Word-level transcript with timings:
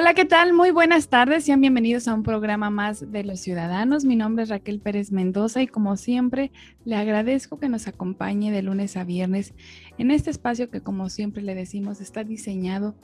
Hola, 0.00 0.14
¿qué 0.14 0.24
tal? 0.24 0.52
Muy 0.52 0.70
buenas 0.70 1.08
tardes. 1.08 1.44
Sean 1.44 1.60
bienvenidos 1.60 2.06
a 2.06 2.14
un 2.14 2.22
programa 2.22 2.70
más 2.70 3.10
de 3.10 3.24
Los 3.24 3.40
Ciudadanos. 3.40 4.04
Mi 4.04 4.14
nombre 4.14 4.44
es 4.44 4.48
Raquel 4.48 4.78
Pérez 4.78 5.10
Mendoza 5.10 5.60
y 5.60 5.66
como 5.66 5.96
siempre 5.96 6.52
le 6.84 6.94
agradezco 6.94 7.58
que 7.58 7.68
nos 7.68 7.88
acompañe 7.88 8.52
de 8.52 8.62
lunes 8.62 8.96
a 8.96 9.02
viernes 9.02 9.54
en 9.98 10.12
este 10.12 10.30
espacio 10.30 10.70
que 10.70 10.82
como 10.82 11.10
siempre 11.10 11.42
le 11.42 11.56
decimos 11.56 12.00
está 12.00 12.22
diseñado 12.22 12.94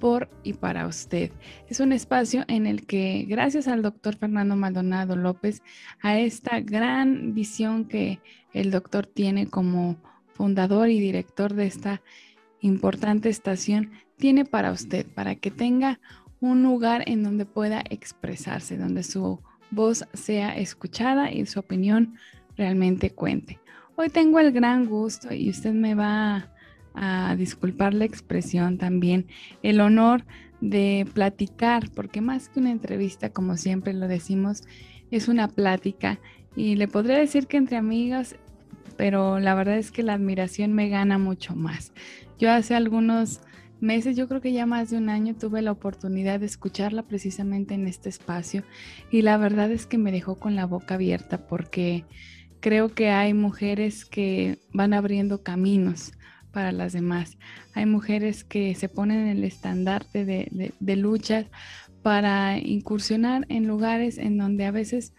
por 0.00 0.30
y 0.42 0.54
para 0.54 0.86
usted. 0.86 1.32
Es 1.68 1.80
un 1.80 1.92
espacio 1.92 2.46
en 2.48 2.66
el 2.66 2.86
que 2.86 3.26
gracias 3.28 3.68
al 3.68 3.82
doctor 3.82 4.16
Fernando 4.16 4.56
Maldonado 4.56 5.16
López, 5.16 5.62
a 6.00 6.18
esta 6.18 6.60
gran 6.60 7.34
visión 7.34 7.84
que 7.84 8.20
el 8.54 8.70
doctor 8.70 9.04
tiene 9.04 9.48
como 9.48 9.98
fundador 10.32 10.88
y 10.88 10.98
director 10.98 11.52
de 11.52 11.66
esta 11.66 12.00
importante 12.60 13.28
estación, 13.28 13.90
tiene 14.16 14.46
para 14.46 14.72
usted, 14.72 15.06
para 15.14 15.36
que 15.36 15.50
tenga 15.50 16.00
un 16.40 16.62
lugar 16.62 17.04
en 17.06 17.22
donde 17.22 17.46
pueda 17.46 17.82
expresarse, 17.90 18.76
donde 18.76 19.02
su 19.02 19.40
voz 19.70 20.04
sea 20.14 20.56
escuchada 20.56 21.32
y 21.32 21.44
su 21.46 21.60
opinión 21.60 22.14
realmente 22.56 23.10
cuente. 23.10 23.58
Hoy 23.96 24.10
tengo 24.10 24.38
el 24.38 24.52
gran 24.52 24.86
gusto 24.86 25.34
y 25.34 25.50
usted 25.50 25.72
me 25.72 25.94
va 25.94 26.50
a, 26.94 27.36
disculpar 27.36 27.94
la 27.94 28.04
expresión 28.04 28.78
también, 28.78 29.26
el 29.62 29.80
honor 29.80 30.24
de 30.60 31.06
platicar, 31.14 31.90
porque 31.94 32.20
más 32.20 32.48
que 32.48 32.58
una 32.58 32.72
entrevista, 32.72 33.30
como 33.30 33.56
siempre 33.56 33.92
lo 33.92 34.08
decimos, 34.08 34.64
es 35.12 35.28
una 35.28 35.48
plática 35.48 36.18
y 36.56 36.74
le 36.74 36.88
podría 36.88 37.18
decir 37.18 37.46
que 37.46 37.56
entre 37.56 37.76
amigas, 37.76 38.34
pero 38.96 39.38
la 39.38 39.54
verdad 39.54 39.78
es 39.78 39.92
que 39.92 40.02
la 40.02 40.14
admiración 40.14 40.72
me 40.72 40.88
gana 40.88 41.18
mucho 41.18 41.54
más. 41.54 41.92
Yo 42.38 42.50
hace 42.50 42.74
algunos 42.74 43.40
meses, 43.80 44.16
yo 44.16 44.28
creo 44.28 44.40
que 44.40 44.52
ya 44.52 44.66
más 44.66 44.90
de 44.90 44.96
un 44.96 45.08
año 45.08 45.34
tuve 45.34 45.62
la 45.62 45.72
oportunidad 45.72 46.40
de 46.40 46.46
escucharla 46.46 47.02
precisamente 47.02 47.74
en 47.74 47.86
este 47.86 48.08
espacio 48.08 48.64
y 49.10 49.22
la 49.22 49.36
verdad 49.36 49.70
es 49.70 49.86
que 49.86 49.98
me 49.98 50.12
dejó 50.12 50.36
con 50.36 50.56
la 50.56 50.66
boca 50.66 50.94
abierta 50.94 51.46
porque 51.46 52.04
creo 52.60 52.88
que 52.94 53.10
hay 53.10 53.34
mujeres 53.34 54.04
que 54.04 54.58
van 54.72 54.92
abriendo 54.92 55.42
caminos 55.42 56.12
para 56.52 56.72
las 56.72 56.92
demás. 56.92 57.38
Hay 57.74 57.86
mujeres 57.86 58.44
que 58.44 58.74
se 58.74 58.88
ponen 58.88 59.20
en 59.20 59.38
el 59.38 59.44
estandarte 59.44 60.24
de, 60.24 60.72
de, 60.78 60.96
luchas 60.96 61.46
para 62.02 62.58
incursionar 62.58 63.46
en 63.48 63.66
lugares 63.66 64.18
en 64.18 64.38
donde 64.38 64.64
a 64.64 64.70
veces 64.70 65.12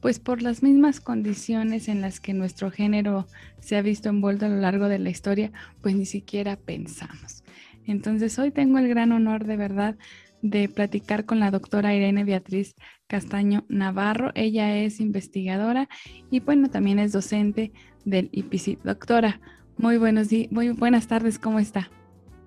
pues 0.00 0.18
por 0.18 0.42
las 0.42 0.64
mismas 0.64 1.00
condiciones 1.00 1.86
en 1.86 2.00
las 2.00 2.18
que 2.18 2.34
nuestro 2.34 2.72
género 2.72 3.28
se 3.60 3.76
ha 3.76 3.82
visto 3.82 4.08
envuelto 4.08 4.46
a 4.46 4.48
lo 4.48 4.56
largo 4.56 4.88
de 4.88 4.98
la 4.98 5.10
historia, 5.10 5.52
pues 5.80 5.94
ni 5.94 6.06
siquiera 6.06 6.56
pensamos. 6.56 7.41
Entonces 7.86 8.38
hoy 8.38 8.50
tengo 8.50 8.78
el 8.78 8.88
gran 8.88 9.12
honor 9.12 9.44
de 9.44 9.56
verdad 9.56 9.96
de 10.42 10.68
platicar 10.68 11.24
con 11.24 11.40
la 11.40 11.50
doctora 11.50 11.94
Irene 11.94 12.24
Beatriz 12.24 12.74
Castaño 13.06 13.64
Navarro. 13.68 14.32
Ella 14.34 14.76
es 14.76 15.00
investigadora 15.00 15.88
y 16.30 16.40
bueno, 16.40 16.68
también 16.68 16.98
es 16.98 17.12
docente 17.12 17.72
del 18.04 18.28
IPC. 18.32 18.82
Doctora, 18.82 19.40
muy 19.76 19.96
buenos 19.96 20.28
días, 20.28 20.50
muy 20.50 20.70
buenas 20.70 21.06
tardes, 21.06 21.38
¿cómo 21.38 21.58
está? 21.58 21.90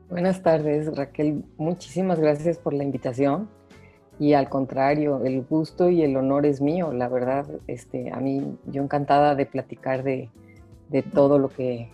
Buenas 0.10 0.44
tardes, 0.44 0.96
Raquel. 0.96 1.44
Muchísimas 1.58 2.20
gracias 2.20 2.58
por 2.58 2.74
la 2.74 2.84
invitación. 2.84 3.50
Y 4.20 4.34
al 4.34 4.48
contrario, 4.48 5.22
el 5.26 5.42
gusto 5.42 5.90
y 5.90 6.02
el 6.02 6.16
honor 6.16 6.46
es 6.46 6.62
mío, 6.62 6.94
la 6.94 7.10
verdad, 7.10 7.46
este, 7.68 8.12
a 8.14 8.20
mí, 8.22 8.58
yo 8.66 8.82
encantada 8.82 9.36
de 9.36 9.46
platicar 9.46 10.04
de, 10.04 10.30
de 10.90 11.02
todo 11.02 11.38
lo 11.38 11.50
que 11.50 11.90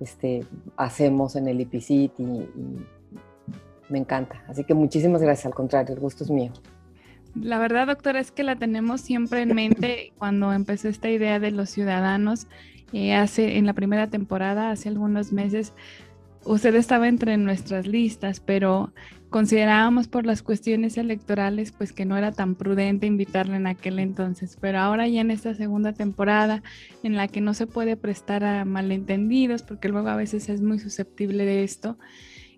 este, 0.00 0.44
hacemos 0.76 1.36
en 1.36 1.48
el 1.48 1.60
IPCIT 1.60 2.20
y, 2.20 2.48
me 3.88 3.98
encanta. 3.98 4.44
Así 4.46 4.62
que 4.62 4.72
muchísimas 4.72 5.20
gracias, 5.20 5.46
al 5.46 5.54
contrario, 5.54 5.94
el 5.94 6.00
gusto 6.00 6.22
es 6.22 6.30
mío. 6.30 6.52
La 7.34 7.58
verdad, 7.58 7.88
doctora, 7.88 8.20
es 8.20 8.30
que 8.30 8.44
la 8.44 8.56
tenemos 8.56 9.00
siempre 9.00 9.42
en 9.42 9.54
mente 9.54 10.12
cuando 10.18 10.52
empezó 10.52 10.88
esta 10.88 11.10
idea 11.10 11.40
de 11.40 11.50
los 11.50 11.70
ciudadanos. 11.70 12.46
Eh, 12.92 13.14
hace 13.14 13.56
en 13.58 13.66
la 13.66 13.72
primera 13.72 14.08
temporada, 14.08 14.70
hace 14.70 14.88
algunos 14.88 15.32
meses, 15.32 15.72
usted 16.44 16.74
estaba 16.74 17.08
entre 17.08 17.36
nuestras 17.36 17.86
listas, 17.86 18.40
pero 18.40 18.92
considerábamos 19.30 20.08
por 20.08 20.26
las 20.26 20.42
cuestiones 20.42 20.98
electorales 20.98 21.72
pues 21.72 21.92
que 21.92 22.04
no 22.04 22.16
era 22.16 22.32
tan 22.32 22.56
prudente 22.56 23.06
invitarle 23.06 23.56
en 23.56 23.66
aquel 23.68 23.98
entonces, 24.00 24.58
pero 24.60 24.78
ahora 24.80 25.08
ya 25.08 25.20
en 25.20 25.30
esta 25.30 25.54
segunda 25.54 25.92
temporada 25.92 26.62
en 27.02 27.16
la 27.16 27.28
que 27.28 27.40
no 27.40 27.54
se 27.54 27.66
puede 27.66 27.96
prestar 27.96 28.44
a 28.44 28.64
malentendidos 28.64 29.62
porque 29.62 29.88
luego 29.88 30.08
a 30.08 30.16
veces 30.16 30.48
es 30.48 30.60
muy 30.60 30.80
susceptible 30.80 31.44
de 31.44 31.62
esto 31.62 31.96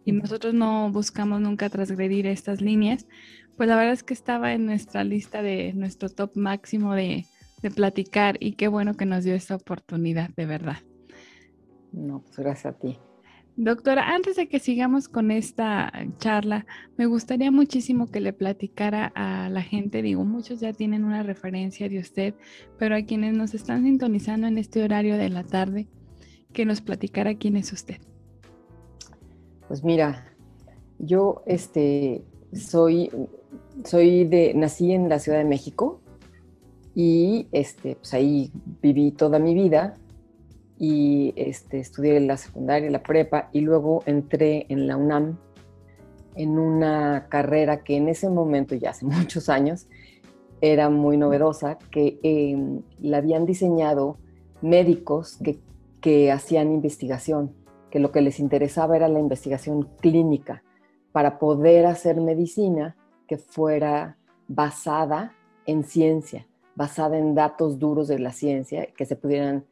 y 0.05 0.13
nosotros 0.13 0.55
no 0.55 0.91
buscamos 0.91 1.41
nunca 1.41 1.69
transgredir 1.69 2.27
estas 2.27 2.61
líneas, 2.61 3.07
pues 3.57 3.69
la 3.69 3.77
verdad 3.77 3.93
es 3.93 4.03
que 4.03 4.15
estaba 4.15 4.53
en 4.53 4.67
nuestra 4.67 5.05
lista 5.05 5.43
de 5.43 5.75
nuestro 5.75 6.09
top 6.09 6.37
máximo 6.37 6.95
de, 6.95 7.27
de 7.63 7.71
platicar 7.71 8.37
y 8.41 8.53
qué 8.53 8.69
bueno 8.69 8.95
que 8.95 9.07
nos 9.07 9.25
dio 9.25 9.35
esta 9.35 9.55
oportunidad, 9.55 10.31
de 10.37 10.47
verdad. 10.47 10.79
No, 11.93 12.23
pues 12.23 12.39
gracias 12.39 12.75
a 12.75 12.79
ti. 12.79 12.99
Doctora, 13.57 14.15
antes 14.15 14.37
de 14.37 14.49
que 14.49 14.59
sigamos 14.59 15.09
con 15.09 15.31
esta 15.31 15.93
charla, 16.19 16.65
me 16.97 17.05
gustaría 17.05 17.51
muchísimo 17.51 18.11
que 18.11 18.21
le 18.21 18.33
platicara 18.33 19.13
a 19.15 19.51
la 19.51 19.61
gente, 19.61 20.01
digo, 20.01 20.25
muchos 20.25 20.61
ya 20.61 20.73
tienen 20.73 21.05
una 21.05 21.23
referencia 21.23 21.87
de 21.91 21.99
usted, 21.99 22.35
pero 22.79 22.97
a 22.97 23.03
quienes 23.03 23.35
nos 23.35 23.53
están 23.53 23.85
sintonizando 23.85 24.47
en 24.47 24.57
este 24.57 24.83
horario 24.83 25.19
de 25.19 25.29
la 25.29 25.45
tarde, 25.45 25.87
que 26.55 26.65
nos 26.65 26.81
platicara 26.81 27.35
quién 27.35 27.57
es 27.57 27.73
usted. 27.75 27.99
Pues 29.69 29.85
mira, 29.85 30.27
yo 30.99 31.43
este, 31.47 32.25
soy, 32.55 33.11
soy 33.85 34.25
de, 34.25 34.55
nací 34.55 34.93
en 34.93 35.11
la 35.11 35.19
Ciudad 35.19 35.39
de 35.39 35.45
México 35.45 36.01
y 36.95 37.49
este, 37.53 37.97
pues 37.97 38.15
ahí 38.15 38.51
viví 38.81 39.11
toda 39.11 39.39
mi 39.39 39.55
vida 39.55 39.99
y 40.83 41.33
este, 41.37 41.79
estudié 41.79 42.19
la 42.19 42.37
secundaria, 42.37 42.91
la 42.91 43.05
prepa 43.05 43.49
y 43.53 43.61
luego 43.61 44.03
entré 44.05 44.67
en 44.69 44.89
la 44.89 44.97
UNAM 44.97 45.39
en 46.35 46.59
una 46.59 47.29
carrera 47.29 47.85
que 47.85 47.97
en 47.97 48.09
ese 48.09 48.29
momento, 48.29 48.75
ya 48.75 48.91
hace 48.91 49.07
muchos 49.07 49.49
años, 49.49 49.87
era 50.61 50.91
muy 50.91 51.17
novedosa, 51.17 51.79
que 51.93 52.19
em, 52.25 52.83
la 53.01 53.19
habían 53.19 53.47
diseñado 53.47 54.19
médicos 54.61 55.39
que, 55.45 55.61
que 56.01 56.33
hacían 56.33 56.73
investigación, 56.73 57.55
que 57.89 58.01
lo 58.01 58.11
que 58.11 58.21
les 58.21 58.41
interesaba 58.41 58.97
era 58.97 59.07
la 59.07 59.21
investigación 59.21 59.89
clínica 60.01 60.65
para 61.13 61.39
poder 61.39 61.87
hacer 61.87 62.21
medicina 62.21 62.97
que 63.29 63.39
fuera 63.39 64.17
basada 64.49 65.33
en 65.65 65.85
ciencia, 65.85 66.49
basada 66.75 67.19
en 67.19 67.37
datos 67.37 67.79
duros 67.79 68.09
de 68.09 68.19
la 68.19 68.33
ciencia, 68.33 68.89
que 68.97 69.07
se 69.07 69.15
pudieran 69.15 69.65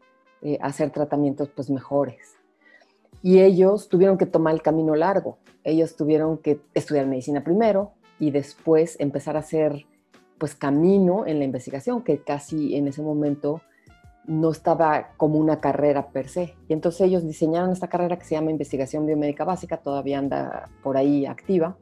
eh, 0.42 0.58
hacer 0.60 0.90
tratamientos 0.90 1.48
pues 1.48 1.70
mejores. 1.70 2.36
Y 3.22 3.40
ellos 3.40 3.88
tuvieron 3.88 4.16
que 4.16 4.26
tomar 4.26 4.54
el 4.54 4.62
camino 4.62 4.94
largo. 4.94 5.38
Ellos 5.64 5.96
tuvieron 5.96 6.38
que 6.38 6.60
estudiar 6.74 7.06
medicina 7.06 7.44
primero 7.44 7.92
y 8.18 8.30
después 8.30 8.96
empezar 8.98 9.36
a 9.36 9.40
hacer 9.40 9.86
pues 10.38 10.54
camino 10.54 11.26
en 11.26 11.38
la 11.38 11.44
investigación, 11.44 12.02
que 12.02 12.22
casi 12.22 12.74
en 12.74 12.88
ese 12.88 13.02
momento 13.02 13.60
no 14.26 14.50
estaba 14.50 15.10
como 15.16 15.38
una 15.38 15.60
carrera 15.60 16.08
per 16.08 16.28
se. 16.28 16.54
Y 16.68 16.72
entonces 16.72 17.02
ellos 17.02 17.26
diseñaron 17.26 17.72
esta 17.72 17.88
carrera 17.88 18.18
que 18.18 18.24
se 18.24 18.34
llama 18.34 18.50
investigación 18.50 19.06
biomédica 19.06 19.44
básica, 19.44 19.76
todavía 19.76 20.18
anda 20.18 20.70
por 20.82 20.96
ahí 20.96 21.26
activa, 21.26 21.76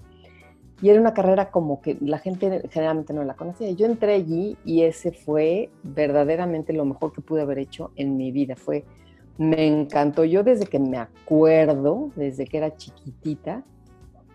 y 0.81 0.91
era 0.91 1.01
una 1.01 1.13
carrera 1.15 1.51
como 1.51 1.81
que 1.81 1.97
la 2.01 2.19
gente 2.19 2.63
generalmente 2.71 3.13
no 3.13 3.25
la 3.25 3.35
conocía. 3.35 3.71
Yo 3.73 3.87
entré 3.87 4.15
allí 4.15 4.57
y 4.65 4.83
ese 4.83 5.11
fue 5.11 5.71
verdaderamente 5.83 6.73
lo 6.73 6.85
mejor 6.85 7.13
que 7.13 7.21
pude 7.21 7.43
haber 7.43 7.59
hecho 7.59 7.91
en 7.97 8.17
mi 8.17 8.31
vida. 8.31 8.55
Fue, 8.55 8.85
me 9.39 9.67
encantó. 9.67 10.25
Yo 10.25 10.45
desde 10.45 10.67
que 10.67 10.79
me 10.79 10.99
acuerdo, 10.99 12.11
desde 12.15 12.47
que 12.47 12.59
era 12.59 12.77
chiquitita, 12.77 13.65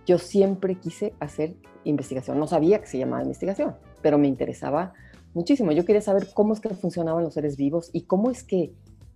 yo 0.05 0.17
siempre 0.17 0.75
quise 0.75 1.13
hacer 1.21 1.55
investigación. 1.85 2.37
No 2.39 2.47
sabía 2.47 2.79
que 2.79 2.87
se 2.87 2.97
llamaba 2.97 3.23
investigación, 3.23 3.75
pero 4.01 4.17
me 4.17 4.27
interesaba 4.27 4.93
muchísimo. 5.33 5.71
Yo 5.71 5.85
quería 5.85 6.01
saber 6.01 6.27
cómo 6.33 6.53
es 6.53 6.59
que 6.59 6.69
funcionaban 6.69 7.23
los 7.23 7.35
seres 7.35 7.55
vivos 7.55 7.89
y 7.93 8.01
cómo 8.01 8.29
es 8.29 8.43
que 8.43 8.73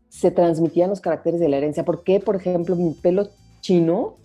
se 0.08 0.32
transmitían 0.32 0.90
los 0.90 1.02
caracteres 1.02 1.42
de 1.42 1.50
la 1.50 1.58
herencia. 1.58 1.84
¿Por 1.84 2.04
qué, 2.04 2.22
por 2.22 2.38
ejemplo, 2.38 2.78
mi 2.78 2.94
pelo 2.94 3.28
chino 3.60 4.16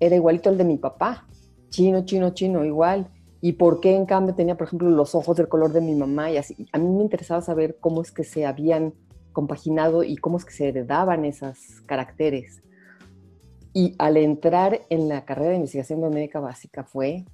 era 0.00 0.16
igualito 0.16 0.48
al 0.48 0.56
de 0.56 0.64
mi 0.64 0.78
papá? 0.78 1.26
Chino, 1.70 2.04
chino, 2.04 2.30
chino, 2.30 2.64
igual. 2.64 3.08
¿Y 3.40 3.52
por 3.52 3.80
qué 3.80 3.94
en 3.94 4.06
cambio 4.06 4.34
tenía, 4.34 4.56
por 4.56 4.66
ejemplo, 4.66 4.90
los 4.90 5.14
ojos 5.14 5.36
del 5.36 5.48
color 5.48 5.72
de 5.72 5.80
mi 5.80 5.94
mamá? 5.94 6.30
Y 6.30 6.36
así. 6.36 6.66
A 6.72 6.78
mí 6.78 6.88
me 6.88 7.02
interesaba 7.02 7.40
saber 7.40 7.78
cómo 7.80 8.02
es 8.02 8.10
que 8.10 8.24
se 8.24 8.46
habían 8.46 8.94
compaginado 9.32 10.02
y 10.02 10.16
cómo 10.16 10.38
es 10.38 10.44
que 10.44 10.52
se 10.52 10.68
heredaban 10.68 11.24
esos 11.24 11.82
caracteres. 11.86 12.62
Y 13.72 13.94
al 13.98 14.16
entrar 14.16 14.80
en 14.90 15.08
la 15.08 15.24
carrera 15.24 15.50
de 15.50 15.56
investigación 15.56 16.00
biomédica 16.00 16.40
básica 16.40 16.82
fue 16.84 17.24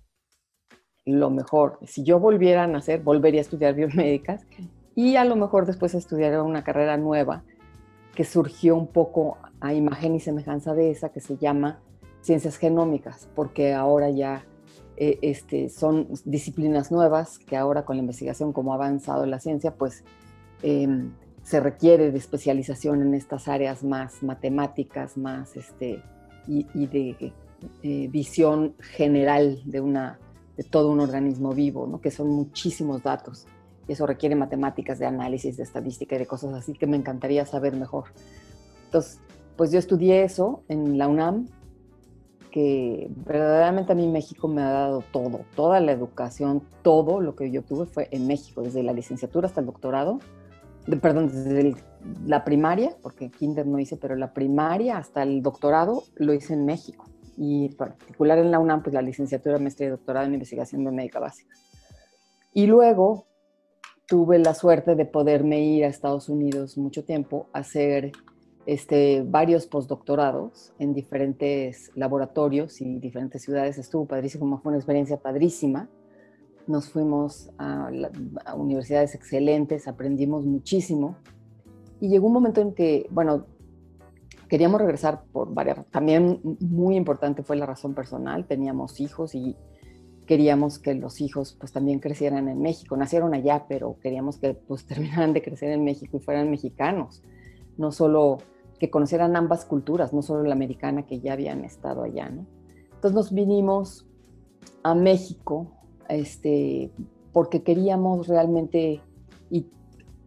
lo 1.07 1.31
mejor. 1.31 1.79
Si 1.87 2.05
yo 2.05 2.19
volviera 2.19 2.65
a 2.65 2.67
nacer, 2.67 3.03
volvería 3.03 3.41
a 3.41 3.43
estudiar 3.43 3.75
biomédicas 3.75 4.47
y 4.95 5.17
a 5.17 5.25
lo 5.25 5.37
mejor 5.37 5.67
después 5.67 5.95
estudiar 5.95 6.41
una 6.43 6.65
carrera 6.65 6.97
nueva 6.97 7.45
que 8.15 8.25
surgió 8.25 8.77
un 8.77 8.87
poco 8.87 9.39
a 9.61 9.75
imagen 9.75 10.15
y 10.15 10.21
semejanza 10.21 10.75
de 10.75 10.91
esa 10.91 11.11
que 11.11 11.21
se 11.21 11.37
llama 11.37 11.81
ciencias 12.25 12.57
genómicas, 12.57 13.29
porque 13.35 13.75
ahora 13.75 14.09
ya 14.09 14.45
eh, 14.97 15.19
este, 15.21 15.69
son 15.69 16.09
disciplinas 16.25 16.91
nuevas 16.91 17.39
que 17.39 17.57
ahora 17.57 17.85
con 17.85 17.97
la 17.97 18.01
investigación 18.01 18.53
como 18.53 18.73
ha 18.73 18.77
avanzado 18.77 19.27
la 19.27 19.41
ciencia, 19.41 19.75
pues 19.75 20.05
em, 20.63 21.13
se 21.43 21.61
requiere 21.61 22.11
de 22.11 22.19
especialización 22.19 23.03
en 23.03 23.15
estas 23.15 23.47
áreas 23.47 23.85
más 23.85 24.23
matemáticas, 24.23 25.19
más 25.19 25.55
este, 25.57 26.03
y, 26.47 26.65
de 26.87 27.33
eh, 27.83 28.09
visión 28.09 28.75
general 28.79 29.61
de, 29.67 29.81
una, 29.81 30.19
de 30.57 30.65
todo 30.65 30.91
un 30.91 31.01
organismo 31.01 31.53
vivo, 31.53 31.87
¿no? 31.87 32.01
que 32.01 32.11
son 32.11 32.29
muchísimos 32.31 33.03
datos. 33.03 33.47
Y 33.87 33.93
eso 33.93 34.07
requiere 34.07 34.35
matemáticas 34.35 34.99
de 34.99 35.05
análisis, 35.05 35.59
de 35.59 35.63
estadística 35.63 36.17
y 36.17 36.21
de 36.21 36.27
cosas 36.27 36.55
así 36.55 36.73
que 36.73 36.87
me 36.87 36.97
encantaría 36.97 37.45
saber 37.45 37.77
mejor. 37.77 38.05
Entonces, 38.87 39.21
pues 39.57 39.71
yo 39.71 39.79
estudié 39.79 40.25
eso 40.25 40.63
en 40.69 40.97
la 40.97 41.07
UNAM 41.07 41.49
que 42.55 43.11
verdaderamente 43.27 43.91
a 43.91 43.97
mí 43.97 44.07
México 44.07 44.47
me 44.47 44.63
ha 44.63 44.71
dado 44.71 45.03
todo, 45.11 45.41
toda 45.57 45.81
la 45.81 45.91
educación, 45.91 46.63
todo 46.83 47.21
lo 47.21 47.35
que 47.35 47.51
yo 47.51 47.63
tuve 47.63 47.85
fue 47.85 48.07
en 48.13 48.29
México, 48.29 48.63
desde 48.63 48.85
la 48.85 48.93
licenciatura 48.93 49.49
hasta 49.49 49.59
el 49.59 49.67
doctorado, 49.67 50.21
perdón, 51.03 51.27
desde 51.27 51.75
la 52.25 52.45
primaria, 52.45 52.95
porque 53.03 53.33
kinder 53.33 53.67
no 53.67 53.81
hice, 53.81 53.97
pero 53.97 54.15
la 54.15 54.33
primaria 54.33 54.99
hasta 54.99 55.25
el 55.25 55.43
doctorado 55.43 56.05
lo 56.15 56.33
hice 56.33 56.55
en 56.55 56.65
México. 56.65 57.07
Y 57.37 57.67
en 57.67 57.77
particular 57.77 58.39
en 58.39 58.53
la 58.53 58.61
UNAM, 58.61 58.85
pues 58.85 58.95
la 58.95 59.03
licenciatura, 59.03 59.59
maestría 59.59 59.89
y 59.89 59.91
doctorado 59.91 60.25
en 60.25 60.35
investigación 60.35 60.85
de 60.85 60.93
médica 60.93 61.19
básica. 61.19 61.57
Y 62.53 62.69
luego 62.69 63.27
tuve 64.07 64.39
la 64.39 64.55
suerte 64.55 64.95
de 64.95 65.07
poderme 65.07 65.59
ir 65.65 65.87
a 65.87 65.89
Estados 65.89 66.29
Unidos 66.29 66.79
mucho 66.79 67.05
tiempo 67.05 67.49
a 67.53 67.59
hacer 67.59 68.13
este, 68.67 69.23
varios 69.27 69.67
postdoctorados 69.67 70.73
en 70.79 70.95
diferentes 70.95 71.91
laboratorios 71.95 72.81
y 72.81 72.99
diferentes 72.99 73.43
ciudades. 73.43 73.79
Estuvo 73.79 74.07
padrísimo, 74.07 74.59
fue 74.59 74.71
una 74.71 74.79
experiencia 74.79 75.19
padrísima. 75.19 75.89
Nos 76.67 76.89
fuimos 76.89 77.51
a, 77.59 77.91
universidades 78.57 79.15
excelentes, 79.15 79.87
aprendimos 79.87 80.47
muchísimo. 80.47 81.17
Y 82.01 82.09
llegó 82.09 82.27
un 82.27 82.33
momento 82.33 82.61
en 82.61 82.73
que, 82.73 83.07
bueno, 83.11 83.47
queríamos 84.49 84.81
regresar 84.81 85.25
por 85.33 85.53
varias, 85.53 85.85
también 85.91 86.41
muy 86.61 86.97
importante 86.97 87.43
fue 87.43 87.57
la 87.57 87.67
razón 87.67 87.95
personal, 87.95 88.47
teníamos 88.47 89.01
hijos 89.01 89.35
y 89.35 89.57
queríamos 90.27 90.79
que 90.79 90.95
los 90.95 91.21
hijos 91.21 91.57
pues 91.59 91.73
también 91.73 91.99
crecieran 91.99 92.49
en 92.49 92.61
México, 92.61 92.97
nacieron 92.97 93.35
allá, 93.35 93.67
pero 93.69 93.97
queríamos 94.01 94.39
que 94.39 94.55
pues 94.55 94.87
terminaran 94.87 95.33
de 95.33 95.43
crecer 95.43 95.71
en 95.71 95.85
México 95.85 96.17
y 96.17 96.21
fueran 96.21 96.51
mexicanos, 96.51 97.23
no 97.77 97.93
solo 97.93 98.39
que 98.85 98.91
conocieran 98.91 99.35
ambas 99.35 99.65
culturas, 99.65 100.13
no 100.13 100.21
solo 100.21 100.43
la 100.43 100.53
americana 100.53 101.07
que 101.07 101.19
ya 101.19 101.33
habían 101.33 101.65
estado 101.65 102.03
allá, 102.03 102.29
¿no? 102.29 102.45
Entonces 102.93 103.15
nos 103.15 103.33
vinimos 103.33 104.07
a 104.83 104.95
México, 104.95 105.69
este, 106.11 106.91
porque 107.33 107.63
queríamos 107.63 108.29
realmente 108.29 109.01
y 109.51 109.67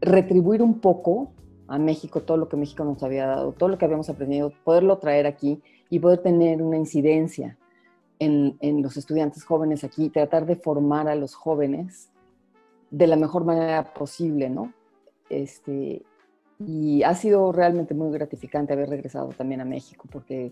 retribuir 0.01 0.63
un 0.63 0.79
poco 0.79 1.33
a 1.67 1.77
México 1.77 2.23
todo 2.23 2.37
lo 2.37 2.49
que 2.49 2.57
México 2.57 2.83
nos 2.83 3.03
había 3.03 3.27
dado, 3.27 3.51
todo 3.51 3.69
lo 3.69 3.77
que 3.77 3.85
habíamos 3.85 4.09
aprendido, 4.09 4.51
poderlo 4.63 4.97
traer 4.97 5.27
aquí 5.27 5.61
y 5.91 5.99
poder 5.99 6.23
tener 6.23 6.63
una 6.63 6.77
incidencia 6.77 7.59
en, 8.17 8.57
en 8.61 8.81
los 8.81 8.97
estudiantes 8.97 9.43
jóvenes 9.43 9.83
aquí, 9.83 10.09
tratar 10.09 10.47
de 10.47 10.55
formar 10.55 11.07
a 11.07 11.13
los 11.13 11.35
jóvenes 11.35 12.09
de 12.89 13.05
la 13.05 13.17
mejor 13.17 13.45
manera 13.45 13.93
posible, 13.93 14.49
¿no? 14.49 14.73
Este, 15.29 16.01
y 16.59 17.03
ha 17.03 17.13
sido 17.13 17.51
realmente 17.51 17.93
muy 17.93 18.11
gratificante 18.11 18.73
haber 18.73 18.89
regresado 18.89 19.29
también 19.29 19.61
a 19.61 19.65
México 19.65 20.07
porque 20.11 20.51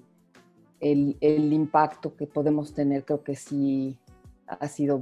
el, 0.79 1.17
el 1.19 1.51
impacto 1.51 2.15
que 2.15 2.27
podemos 2.27 2.73
tener 2.73 3.05
creo 3.05 3.23
que 3.23 3.35
sí 3.35 3.97
ha 4.47 4.67
sido, 4.67 5.01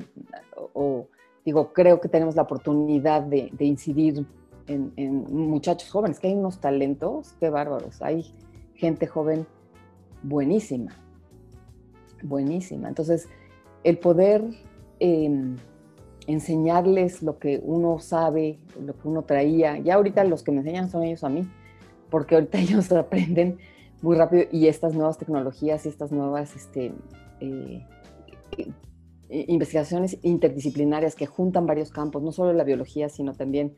o, 0.74 1.08
digo, 1.44 1.74
creo 1.74 2.00
que 2.00 2.08
tenemos 2.08 2.36
la 2.36 2.44
oportunidad 2.44 3.24
de, 3.24 3.52
incidir 3.60 4.26
en, 4.68 5.26
muchachos 5.30 5.90
jóvenes, 5.90 6.20
que 6.20 6.28
hay 6.28 6.36
unos 6.36 6.60
talentos, 6.60 7.36
qué 7.40 7.50
bárbaros, 7.50 8.02
hay 8.02 8.34
gente 8.76 9.08
joven 9.08 9.46
buenísima, 10.22 10.94
buenísima. 12.22 12.88
Entonces, 12.88 13.28
el 13.84 13.98
poder... 13.98 14.44
Eh, 15.00 15.56
enseñarles 16.28 17.22
lo 17.22 17.38
que 17.38 17.62
uno 17.64 18.00
sabe, 18.00 18.60
lo 18.84 18.98
que 18.98 19.08
uno 19.08 19.24
traía. 19.24 19.78
Ya 19.80 19.96
ahorita 19.96 20.24
los 20.24 20.44
que 20.44 20.52
me 20.52 20.60
enseñan 20.60 20.90
son 20.90 21.04
ellos 21.04 21.24
a 21.24 21.30
mí, 21.30 21.48
porque 22.10 22.36
ahorita 22.36 22.58
ellos 22.60 22.92
aprenden 22.92 23.58
muy 24.02 24.16
rápido 24.18 24.44
y 24.52 24.68
estas 24.68 24.94
nuevas 24.94 25.18
tecnologías 25.18 25.86
y 25.86 25.90
estas 25.90 26.12
nuevas 26.12 26.56
este, 26.56 26.94
eh, 27.40 27.86
investigaciones 29.30 30.18
interdisciplinarias 30.22 31.16
que 31.16 31.26
juntan 31.26 31.66
varios 31.66 31.90
campos, 31.90 32.22
no 32.22 32.32
solo 32.32 32.54
la 32.54 32.64
biología, 32.64 33.10
sino 33.10 33.34
también 33.34 33.76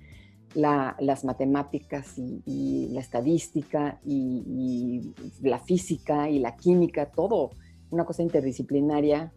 las 0.53 1.25
matemáticas 1.25 2.17
y, 2.17 2.87
la 2.91 3.01
estadística 3.01 3.99
y 4.05 5.13
la 5.41 5.59
física 5.59 6.29
y 6.29 6.39
la 6.39 6.55
química, 6.55 7.11
todo 7.11 7.51
una 7.89 8.05
cosa 8.05 8.23
interdisciplinaria 8.23 9.33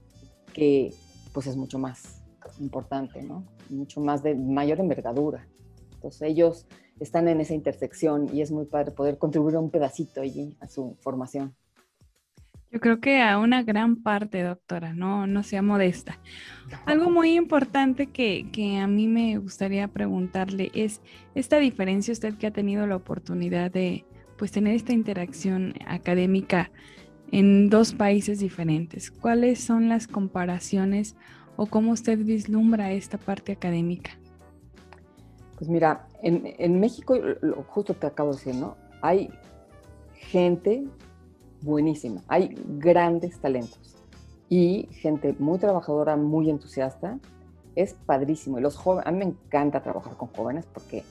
que 0.53 0.95
pues 1.33 1.47
es 1.49 1.57
mucho 1.57 1.79
más 1.79 2.19
importante, 2.61 3.23
¿no? 3.23 3.45
Mucho 3.71 4.01
más 4.01 4.23
de 4.23 4.35
mayor 4.35 4.81
envergadura. 4.81 5.47
Entonces 5.95 6.23
ellos 6.23 6.67
están 7.01 7.29
en 7.29 7.41
esa 7.41 7.55
intersección 7.55 8.29
y 8.33 8.43
es 8.43 8.51
muy 8.51 8.67
padre 8.67 8.93
poder 8.93 9.19
contribuir 9.19 9.57
a 9.57 9.61
un 9.61 9.71
pedacito 9.71 10.21
allí 10.21 10.57
a 10.61 10.69
su 10.69 10.97
formación. 11.01 11.55
Yo 12.71 12.81
creo 12.81 13.01
que 13.01 13.23
a 13.23 13.39
una 13.39 13.63
gran 13.63 13.97
parte, 14.03 14.43
doctora, 14.43 14.93
no, 14.93 15.27
no 15.27 15.43
sea 15.43 15.63
modesta. 15.63 16.19
Algo 16.85 17.11
muy 17.11 17.35
importante 17.35 18.09
que, 18.09 18.51
que, 18.53 18.77
a 18.77 18.87
mí 18.87 19.09
me 19.09 19.39
gustaría 19.39 19.89
preguntarle 19.89 20.71
es 20.75 21.01
esta 21.35 21.59
diferencia, 21.59 22.13
usted 22.13 22.35
que 22.35 22.47
ha 22.47 22.51
tenido 22.51 22.87
la 22.87 22.97
oportunidad 22.97 23.71
de 23.71 24.05
pues 24.37 24.53
tener 24.53 24.75
esta 24.75 24.93
interacción 24.93 25.75
académica 25.87 26.71
en 27.33 27.71
dos 27.71 27.95
países 27.95 28.39
diferentes. 28.39 29.11
¿Cuáles 29.11 29.61
son 29.61 29.89
las 29.89 30.07
comparaciones 30.07 31.17
o 31.59 31.67
cómo 31.67 31.91
usted 31.91 32.17
vislumbra 32.19 32.93
esta 32.93 33.19
parte 33.19 33.51
académica? 33.51 34.13
Pues 35.57 35.69
mira, 35.69 36.07
en, 36.23 36.79
México, 36.79 37.17
justo 37.67 37.95
te 37.95 38.07
acabo 38.07 38.31
de 38.31 38.37
decir, 38.37 38.55
¿no? 38.55 38.77
Hay 39.03 39.29
gente 40.15 40.85
buenísima, 41.61 42.23
hay 42.29 42.55
grandes 42.79 43.41
talentos 43.41 43.97
y 44.49 44.89
gente 44.93 45.35
muy 45.41 45.59
trabajadora, 45.59 46.17
muy 46.17 46.49
entusiasta. 46.49 47.19
Es 47.75 47.95
padrísimo. 47.95 48.59
Y 48.59 48.63
los 48.63 48.77
jóvenes, 48.77 49.09
a 49.09 49.11
mí 49.11 49.19
me 49.19 49.25
encanta 49.25 49.83
trabajar 49.83 50.17
con 50.17 50.29
jóvenes 50.29 50.65
porque 50.73 51.03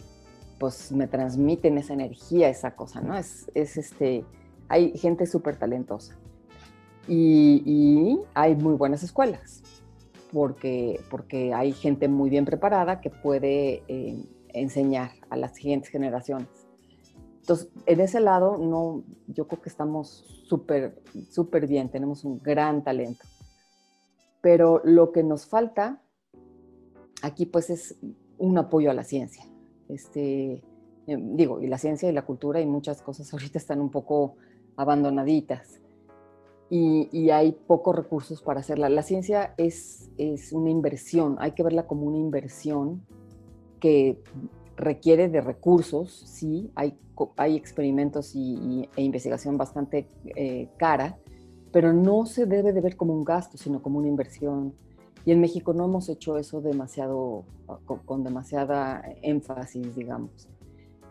pues 0.60 0.94
me 0.94 1.08
transmiten 1.08 1.78
esa 1.78 1.94
energía, 1.94 2.48
esa 2.48 2.72
cosa, 2.72 3.02
¿no? 3.02 3.18
Es, 3.18 3.52
es 3.54 3.78
este, 3.78 4.24
hay 4.70 4.98
gente 4.98 5.26
súper 5.28 5.58
talentosa 5.58 6.16
y, 7.08 7.64
y, 7.66 8.20
hay 8.34 8.56
muy 8.56 8.74
buenas 8.74 9.04
escuelas 9.04 9.62
porque, 10.32 11.02
porque 11.10 11.54
hay 11.54 11.72
gente 11.72 12.08
muy 12.08 12.30
bien 12.30 12.46
preparada 12.46 13.02
que 13.02 13.10
puede 13.10 13.84
eh, 13.88 14.24
enseñar 14.50 15.12
a 15.30 15.38
las 15.38 15.56
siguientes 15.56 15.90
generaciones. 15.90 16.48
Entonces, 17.42 17.70
en 17.86 18.02
ese 18.02 18.20
lado, 18.20 18.58
no, 18.58 19.04
yo 19.28 19.48
creo 19.48 19.62
que 19.62 19.70
estamos 19.70 20.26
súper, 20.48 21.02
súper 21.30 21.68
bien, 21.68 21.90
tenemos 21.90 22.24
un 22.26 22.40
gran 22.40 22.84
talento. 22.84 23.26
Pero 24.42 24.82
lo 24.84 25.12
que 25.12 25.24
nos 25.24 25.46
falta 25.46 26.02
aquí, 27.22 27.46
pues, 27.46 27.70
es 27.70 27.96
un 28.38 28.58
apoyo 28.58 28.92
a 28.92 28.94
la 28.94 29.04
ciencia. 29.04 29.46
Este, 29.88 30.64
eh, 31.08 31.18
digo, 31.18 31.62
y 31.62 31.68
la 31.68 31.78
ciencia 31.78 32.10
y 32.10 32.12
la 32.12 32.26
cultura 32.26 32.60
y 32.60 32.66
muchas 32.66 33.02
cosas 33.02 33.32
ahorita 33.32 33.58
están 33.58 33.80
un 33.80 33.90
poco 33.90 34.36
abandonaditas 34.76 35.80
y, 36.70 37.30
hay 37.30 37.54
pocos 37.54 37.96
recursos 37.96 38.42
para 38.42 38.60
hacerla. 38.60 38.90
La 38.90 39.04
ciencia 39.04 39.54
es, 39.58 40.10
es 40.18 40.52
una 40.52 40.70
inversión, 40.70 41.38
hay 41.40 41.52
que 41.52 41.64
verla 41.64 41.88
como 41.88 42.06
una 42.06 42.18
inversión 42.18 43.06
que 43.80 44.22
requiere 44.76 45.30
de 45.30 45.42
recursos, 45.42 46.12
sí, 46.12 46.72
hay, 46.76 46.98
hay 47.38 47.56
experimentos 47.56 48.36
y, 48.36 48.90
e 48.96 49.02
investigación 49.02 49.58
bastante 49.58 50.08
eh, 50.36 50.70
cara, 50.78 51.18
pero 51.72 51.94
no 51.94 52.26
se 52.26 52.46
debe 52.46 52.74
de 52.74 52.82
ver 52.82 52.98
como 52.98 53.14
un 53.14 53.24
gasto, 53.24 53.58
sino 53.58 53.82
como 53.82 54.00
una 54.00 54.08
inversión. 54.08 54.74
Y 55.26 55.32
en 55.32 55.42
México 55.42 55.74
no 55.74 55.86
hemos 55.86 56.10
hecho 56.10 56.38
eso 56.38 56.62
demasiado, 56.62 57.44
con, 58.06 58.24
demasiada 58.24 59.04
énfasis, 59.22 59.96
digamos. 59.96 60.48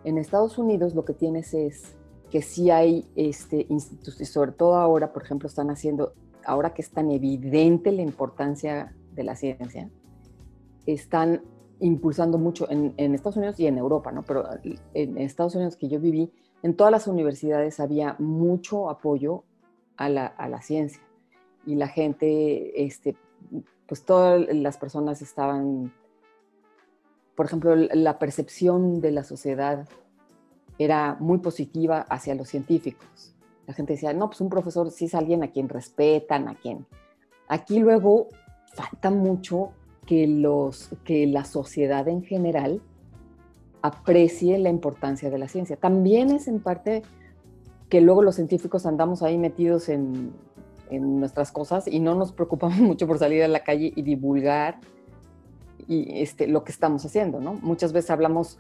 En 0.05 0.17
Estados 0.17 0.59
Unidos 0.59 0.95
lo 0.95 1.05
que 1.05 1.13
tienes 1.13 1.53
es 1.53 1.97
que 2.31 2.43
sí 2.43 2.71
hay 2.71 3.07
este, 3.15 3.67
institutos, 3.69 4.29
sobre 4.29 4.53
todo 4.53 4.77
ahora, 4.77 5.13
por 5.13 5.23
ejemplo, 5.23 5.49
están 5.49 5.71
haciendo, 5.71 6.15
ahora 6.45 6.75
que 6.75 6.83
es 6.83 6.91
tan 6.91 7.11
evidente 7.11 7.93
la 7.93 8.03
importancia 8.03 8.95
de 9.13 9.25
la 9.25 9.37
ciencia, 9.37 9.91
están 10.87 11.43
impulsando 11.81 12.39
mucho 12.39 12.69
en, 12.71 12.95
Estados 13.15 13.37
Unidos 13.37 13.61
y 13.61 13.67
en 13.67 13.79
Europa, 13.79 14.11
¿no? 14.11 14.23
Pero 14.23 14.45
en 14.95 15.19
Estados 15.19 15.55
Unidos 15.55 15.77
que 15.77 15.89
yo 15.89 16.01
viví, 16.01 16.33
en 16.63 16.75
todas 16.75 16.91
las 16.91 17.07
universidades 17.07 17.81
había 17.81 18.17
mucho 18.19 18.89
apoyo 18.89 19.45
a 19.97 20.09
la, 20.09 20.27
a 20.27 20.49
la 20.49 20.63
ciencia 20.63 21.03
y 21.67 21.75
la 21.75 21.89
gente, 21.89 22.85
este, 22.85 23.17
pues 23.87 24.05
todas 24.05 24.47
las 24.55 24.79
personas 24.79 25.21
estaban, 25.21 25.93
por 27.35 27.47
ejemplo, 27.47 27.75
la 27.77 28.19
percepción 28.19 29.01
de 29.01 29.11
la 29.11 29.25
sociedad 29.25 29.87
era 30.79 31.17
muy 31.21 31.39
positiva 31.39 32.01
hacia 32.09 32.35
los 32.35 32.49
científicos. 32.49 33.35
La 33.67 33.75
gente 33.75 33.95
decía, 33.95 34.13
no, 34.13 34.29
pues 34.29 34.41
un 34.41 34.49
profesor 34.49 34.91
sí 34.91 35.07
es 35.07 35.15
alguien 35.15 35.43
a 35.43 35.49
quien 35.49 35.69
respetan, 35.69 36.49
a 36.49 36.55
quien... 36.55 36.87
Aquí 37.49 37.79
luego 37.79 38.29
falta 38.75 39.11
mucho 39.11 39.71
que, 40.07 40.27
los, 40.27 40.91
que 41.05 41.27
la 41.27 41.45
sociedad 41.45 42.07
en 42.09 42.23
general 42.23 42.83
aprecie 43.83 44.59
la 44.59 44.69
importancia 44.69 45.31
de 45.31 45.39
la 45.39 45.49
ciencia. 45.49 45.77
También 45.77 46.31
es 46.31 46.49
en 46.49 46.61
parte 46.61 47.03
que 47.89 48.01
luego 48.01 48.23
los 48.23 48.37
científicos 48.37 48.87
andamos 48.87 49.23
ahí 49.23 49.39
metidos 49.39 49.89
en, 49.89 50.33
nuestras 50.89 51.51
cosas 51.51 51.89
y 51.89 51.99
no 51.99 52.15
nos 52.15 52.31
preocupamos 52.31 52.79
mucho 52.79 53.09
por 53.09 53.19
salir 53.19 53.43
a 53.43 53.49
la 53.49 53.65
calle 53.65 53.93
y 53.97 54.03
divulgar 54.03 54.79
y 55.89 56.23
este, 56.23 56.47
lo 56.47 56.63
que 56.63 56.71
estamos 56.71 57.05
haciendo, 57.05 57.41
¿no? 57.41 57.55
Muchas 57.55 57.93
veces 57.93 58.11
hablamos 58.11 58.59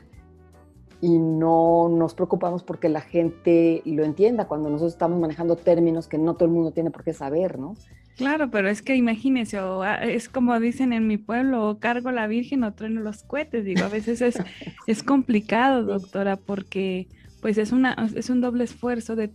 y 1.00 1.18
no 1.18 1.88
nos 1.88 2.14
preocupamos 2.14 2.62
porque 2.62 2.88
la 2.88 3.00
gente 3.00 3.82
lo 3.84 4.04
entienda 4.04 4.46
cuando 4.46 4.70
nosotros 4.70 4.92
estamos 4.92 5.20
manejando 5.20 5.56
términos 5.56 6.08
que 6.08 6.18
no 6.18 6.34
todo 6.34 6.46
el 6.46 6.50
mundo 6.52 6.72
tiene 6.72 6.90
por 6.90 7.04
qué 7.04 7.12
saber, 7.12 7.58
¿no? 7.58 7.74
Claro, 8.16 8.50
pero 8.50 8.70
es 8.70 8.80
que 8.80 8.96
imagínense, 8.96 9.60
o, 9.60 9.82
ah, 9.82 9.96
es 9.96 10.30
como 10.30 10.58
dicen 10.58 10.94
en 10.94 11.06
mi 11.06 11.18
pueblo, 11.18 11.68
o 11.68 11.78
cargo 11.78 12.10
la 12.12 12.26
Virgen 12.26 12.64
o 12.64 12.72
trueno 12.72 13.02
los 13.02 13.22
cohetes, 13.22 13.64
digo, 13.64 13.84
a 13.84 13.88
veces 13.88 14.22
es, 14.22 14.38
es 14.86 15.02
complicado, 15.02 15.82
doctora, 15.84 16.36
porque 16.36 17.08
pues 17.42 17.58
es, 17.58 17.72
una, 17.72 17.94
es 18.14 18.30
un 18.30 18.40
doble 18.40 18.64
esfuerzo 18.64 19.16
de, 19.16 19.30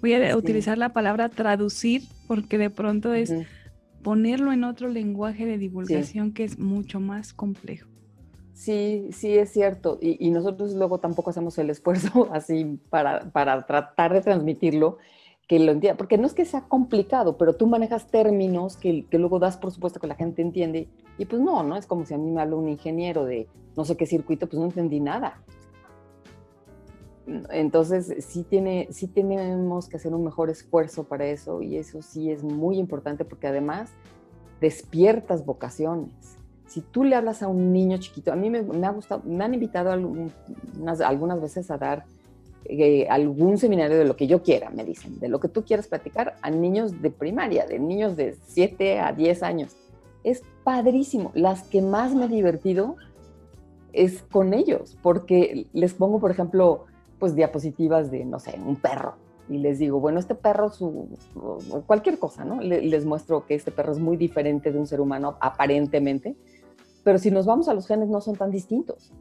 voy 0.00 0.14
a 0.14 0.36
utilizar 0.36 0.78
la 0.78 0.94
palabra 0.94 1.28
traducir, 1.28 2.02
porque 2.26 2.56
de 2.56 2.70
pronto 2.70 3.12
es 3.12 3.34
ponerlo 4.02 4.50
en 4.50 4.64
otro 4.64 4.88
lenguaje 4.88 5.44
de 5.44 5.58
divulgación 5.58 6.32
que 6.32 6.44
es 6.44 6.58
mucho 6.58 7.00
más 7.00 7.34
complejo. 7.34 7.91
Sí, 8.52 9.08
sí, 9.12 9.36
es 9.36 9.50
cierto. 9.50 9.98
Y, 10.00 10.30
nosotros 10.30 10.74
luego 10.74 10.98
tampoco 10.98 11.30
hacemos 11.30 11.56
el 11.58 11.70
esfuerzo 11.70 12.28
así 12.32 12.78
para, 12.90 13.30
para 13.30 13.66
tratar 13.66 14.12
de 14.12 14.20
transmitirlo 14.20 14.98
que 15.48 15.58
lo 15.58 15.72
entienda, 15.72 15.96
porque 15.96 16.18
no 16.18 16.26
es 16.26 16.34
que 16.34 16.44
sea 16.44 16.62
complicado, 16.62 17.36
pero 17.36 17.54
tú 17.54 17.66
manejas 17.66 18.06
términos 18.06 18.76
que, 18.76 19.06
luego 19.10 19.38
das 19.38 19.56
por 19.56 19.72
supuesto 19.72 20.00
que 20.00 20.06
la 20.06 20.14
gente 20.14 20.40
entiende, 20.40 20.88
y 21.18 21.26
pues 21.26 21.42
no, 21.42 21.62
¿no? 21.62 21.76
Es 21.76 21.86
como 21.86 22.06
si 22.06 22.14
a 22.14 22.18
mí 22.18 22.30
me 22.30 22.40
habla 22.40 22.56
un 22.56 22.68
ingeniero 22.68 23.24
de 23.24 23.48
no 23.76 23.84
sé 23.84 23.96
qué 23.96 24.06
circuito, 24.06 24.46
pues 24.46 24.58
no 24.58 24.66
entendí 24.66 25.00
nada. 25.00 25.42
Entonces, 27.50 28.24
sí, 28.24 28.44
tiene, 28.44 28.88
sí 28.90 29.08
tenemos 29.08 29.88
que 29.88 29.96
hacer 29.96 30.14
un 30.14 30.24
mejor 30.24 30.48
esfuerzo 30.48 31.04
para 31.04 31.26
eso, 31.26 31.60
y 31.60 31.76
eso 31.76 32.02
sí 32.02 32.30
es 32.30 32.42
muy 32.42 32.78
importante 32.78 33.24
porque 33.24 33.48
además 33.48 33.90
despiertas 34.60 35.44
vocaciones. 35.44 36.38
Si 36.66 36.80
tú 36.80 37.04
le 37.04 37.16
hablas 37.16 37.42
a 37.42 37.48
un 37.48 37.72
niño 37.72 37.98
chiquito, 37.98 38.32
a 38.32 38.36
mí 38.36 38.48
me, 38.50 38.62
me 38.62 38.86
ha 38.86 38.90
gustado, 38.90 39.22
me 39.24 39.44
han 39.44 39.54
invitado 39.54 39.90
algunas, 39.90 41.00
algunas 41.00 41.40
veces 41.40 41.70
a 41.70 41.78
dar 41.78 42.04
eh, 42.64 43.08
algún 43.10 43.58
seminario 43.58 43.98
de 43.98 44.04
lo 44.04 44.14
que 44.14 44.28
yo 44.28 44.42
quiera, 44.42 44.70
me 44.70 44.84
dicen, 44.84 45.18
de 45.18 45.28
lo 45.28 45.40
que 45.40 45.48
tú 45.48 45.64
quieras 45.64 45.88
platicar 45.88 46.36
a 46.42 46.50
niños 46.50 47.02
de 47.02 47.10
primaria, 47.10 47.66
de 47.66 47.80
niños 47.80 48.16
de 48.16 48.36
7 48.46 49.00
a 49.00 49.12
10 49.12 49.42
años. 49.42 49.76
Es 50.22 50.42
padrísimo. 50.62 51.32
Las 51.34 51.64
que 51.64 51.82
más 51.82 52.14
me 52.14 52.26
he 52.26 52.28
divertido 52.28 52.96
es 53.92 54.22
con 54.22 54.54
ellos, 54.54 54.96
porque 55.02 55.66
les 55.72 55.92
pongo, 55.94 56.20
por 56.20 56.30
ejemplo, 56.30 56.86
pues 57.18 57.34
diapositivas 57.34 58.12
de, 58.12 58.24
no 58.24 58.38
sé, 58.38 58.58
un 58.64 58.76
perro. 58.76 59.16
Y 59.48 59.58
les 59.58 59.80
digo, 59.80 59.98
bueno, 59.98 60.20
este 60.20 60.36
perro, 60.36 60.70
su, 60.70 61.08
cualquier 61.86 62.20
cosa, 62.20 62.44
¿no? 62.44 62.60
Les 62.60 63.04
muestro 63.04 63.44
que 63.44 63.56
este 63.56 63.72
perro 63.72 63.92
es 63.92 63.98
muy 63.98 64.16
diferente 64.16 64.70
de 64.70 64.78
un 64.78 64.86
ser 64.86 65.00
humano, 65.00 65.36
aparentemente, 65.40 66.36
pero 67.04 67.18
si 67.18 67.30
nos 67.30 67.46
vamos 67.46 67.68
a 67.68 67.74
los 67.74 67.86
genes 67.86 68.08
no 68.08 68.20
son 68.20 68.36
tan 68.36 68.50
distintos. 68.50 69.12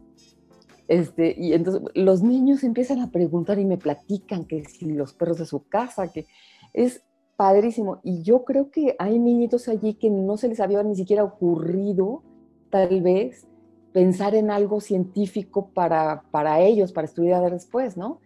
Este, 0.88 1.34
y 1.38 1.54
entonces 1.54 1.84
los 1.94 2.22
niños 2.22 2.64
empiezan 2.64 3.00
a 3.00 3.12
preguntar 3.12 3.60
y 3.60 3.66
me 3.66 3.78
platican 3.78 4.46
que 4.46 4.66
si 4.66 4.92
los 4.92 5.14
perros 5.14 5.38
de 5.38 5.46
su 5.46 5.64
casa, 5.68 6.12
que 6.12 6.26
es 6.74 7.04
padrísimo. 7.38 8.02
Y 8.04 8.24
yo 8.24 8.44
creo 8.44 8.70
que 8.72 8.96
hay 9.00 9.18
niñitos 9.18 9.68
allí 9.68 9.94
que 9.94 10.10
no 10.10 10.38
se 10.38 10.48
les 10.48 10.60
había 10.60 10.84
ni 10.84 10.96
siquiera 10.96 11.24
ocurrido, 11.24 12.24
tal 12.70 13.02
vez, 13.02 13.48
pensar 13.94 14.36
en 14.36 14.52
algo 14.52 14.82
científico 14.82 15.70
para, 15.74 16.24
para 16.32 16.60
ellos, 16.62 16.92
para 16.92 17.06
estudiar 17.06 17.50
después, 17.52 17.98
¿no? 17.98 18.20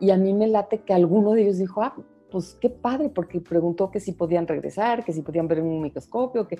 Y 0.00 0.10
a 0.10 0.16
mí 0.16 0.32
me 0.32 0.46
late 0.46 0.78
que 0.82 0.94
alguno 0.94 1.32
de 1.32 1.42
ellos 1.42 1.58
dijo, 1.58 1.82
ah, 1.82 1.94
pues 2.30 2.56
qué 2.60 2.70
padre, 2.70 3.08
porque 3.08 3.40
preguntó 3.40 3.90
que 3.90 4.00
si 4.00 4.12
podían 4.12 4.46
regresar, 4.46 5.04
que 5.04 5.12
si 5.12 5.22
podían 5.22 5.48
ver 5.48 5.58
en 5.58 5.66
un 5.66 5.82
microscopio, 5.82 6.46
que 6.46 6.58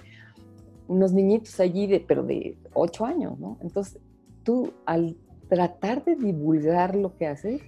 unos 0.89 1.13
niñitos 1.13 1.61
allí, 1.61 1.87
de, 1.87 2.01
pero 2.01 2.25
de 2.25 2.57
ocho 2.75 3.07
años, 3.07 3.39
¿no? 3.39 3.59
Entonces, 3.61 4.01
tú 4.43 4.73
al 4.85 5.17
tratar 5.49 6.05
de 6.05 6.17
divulgar 6.17 6.97
lo 6.97 7.17
que 7.17 7.27
haces, 7.27 7.63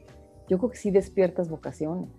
yo 0.48 0.58
creo 0.58 0.70
que 0.70 0.76
sí 0.76 0.90
despiertas 0.90 1.48
vocaciones. 1.48 2.10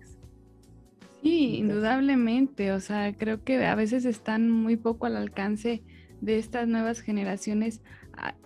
Sí, 1.22 1.56
indudablemente. 1.56 2.72
O 2.72 2.80
sea, 2.80 3.12
creo 3.16 3.44
que 3.44 3.64
a 3.64 3.74
veces 3.74 4.04
están 4.04 4.50
muy 4.50 4.76
poco 4.76 5.06
al 5.06 5.16
alcance 5.16 5.82
de 6.20 6.38
estas 6.38 6.68
nuevas 6.68 7.00
generaciones, 7.00 7.82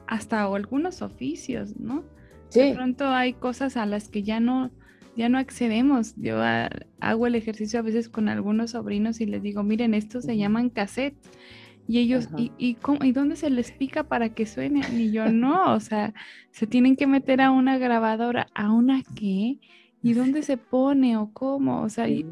hasta 0.07 0.45
algunos 0.45 1.03
oficios, 1.03 1.79
¿no? 1.79 2.05
Sí. 2.49 2.61
De 2.61 2.75
pronto 2.75 3.09
hay 3.09 3.33
cosas 3.33 3.77
a 3.77 3.87
las 3.87 4.09
que 4.09 4.23
ya 4.23 4.41
no, 4.41 4.71
ya 5.17 5.29
no 5.29 5.39
accedemos. 5.39 6.15
Yo 6.17 6.41
ah, 6.41 6.71
hago 7.01 7.27
el 7.27 7.35
ejercicio 7.35 7.81
a 7.81 7.83
veces 7.83 8.09
con 8.09 8.29
algunos 8.29 8.71
sobrinos 8.73 9.21
y 9.21 9.27
les 9.27 9.43
digo, 9.43 9.63
miren, 9.63 9.95
estos 9.95 10.25
se 10.25 10.37
llaman 10.37 10.71
cassettes. 10.71 11.31
Y 11.89 11.99
ellos, 11.99 12.29
¿y, 12.37 12.53
y, 12.59 12.77
¿y, 13.03 13.13
dónde 13.13 13.37
se 13.37 13.49
les 13.49 13.71
pica 13.71 14.05
para 14.05 14.31
que 14.31 14.47
suene? 14.47 14.81
Y 14.93 15.13
yo, 15.13 15.31
no, 15.31 15.75
o 15.75 15.81
sea, 15.81 16.15
se 16.51 16.67
tienen 16.67 16.97
que 16.97 17.07
meter 17.07 17.41
a 17.41 17.51
una 17.51 17.79
grabadora, 17.79 18.49
¿a 18.55 18.73
una 18.73 19.03
qué? 19.15 19.59
¿Y 20.03 20.15
dónde 20.15 20.43
se 20.43 20.57
pone 20.57 21.17
o 21.17 21.31
cómo? 21.33 21.83
O 21.83 21.89
sea, 21.89 22.09
y, 22.09 22.27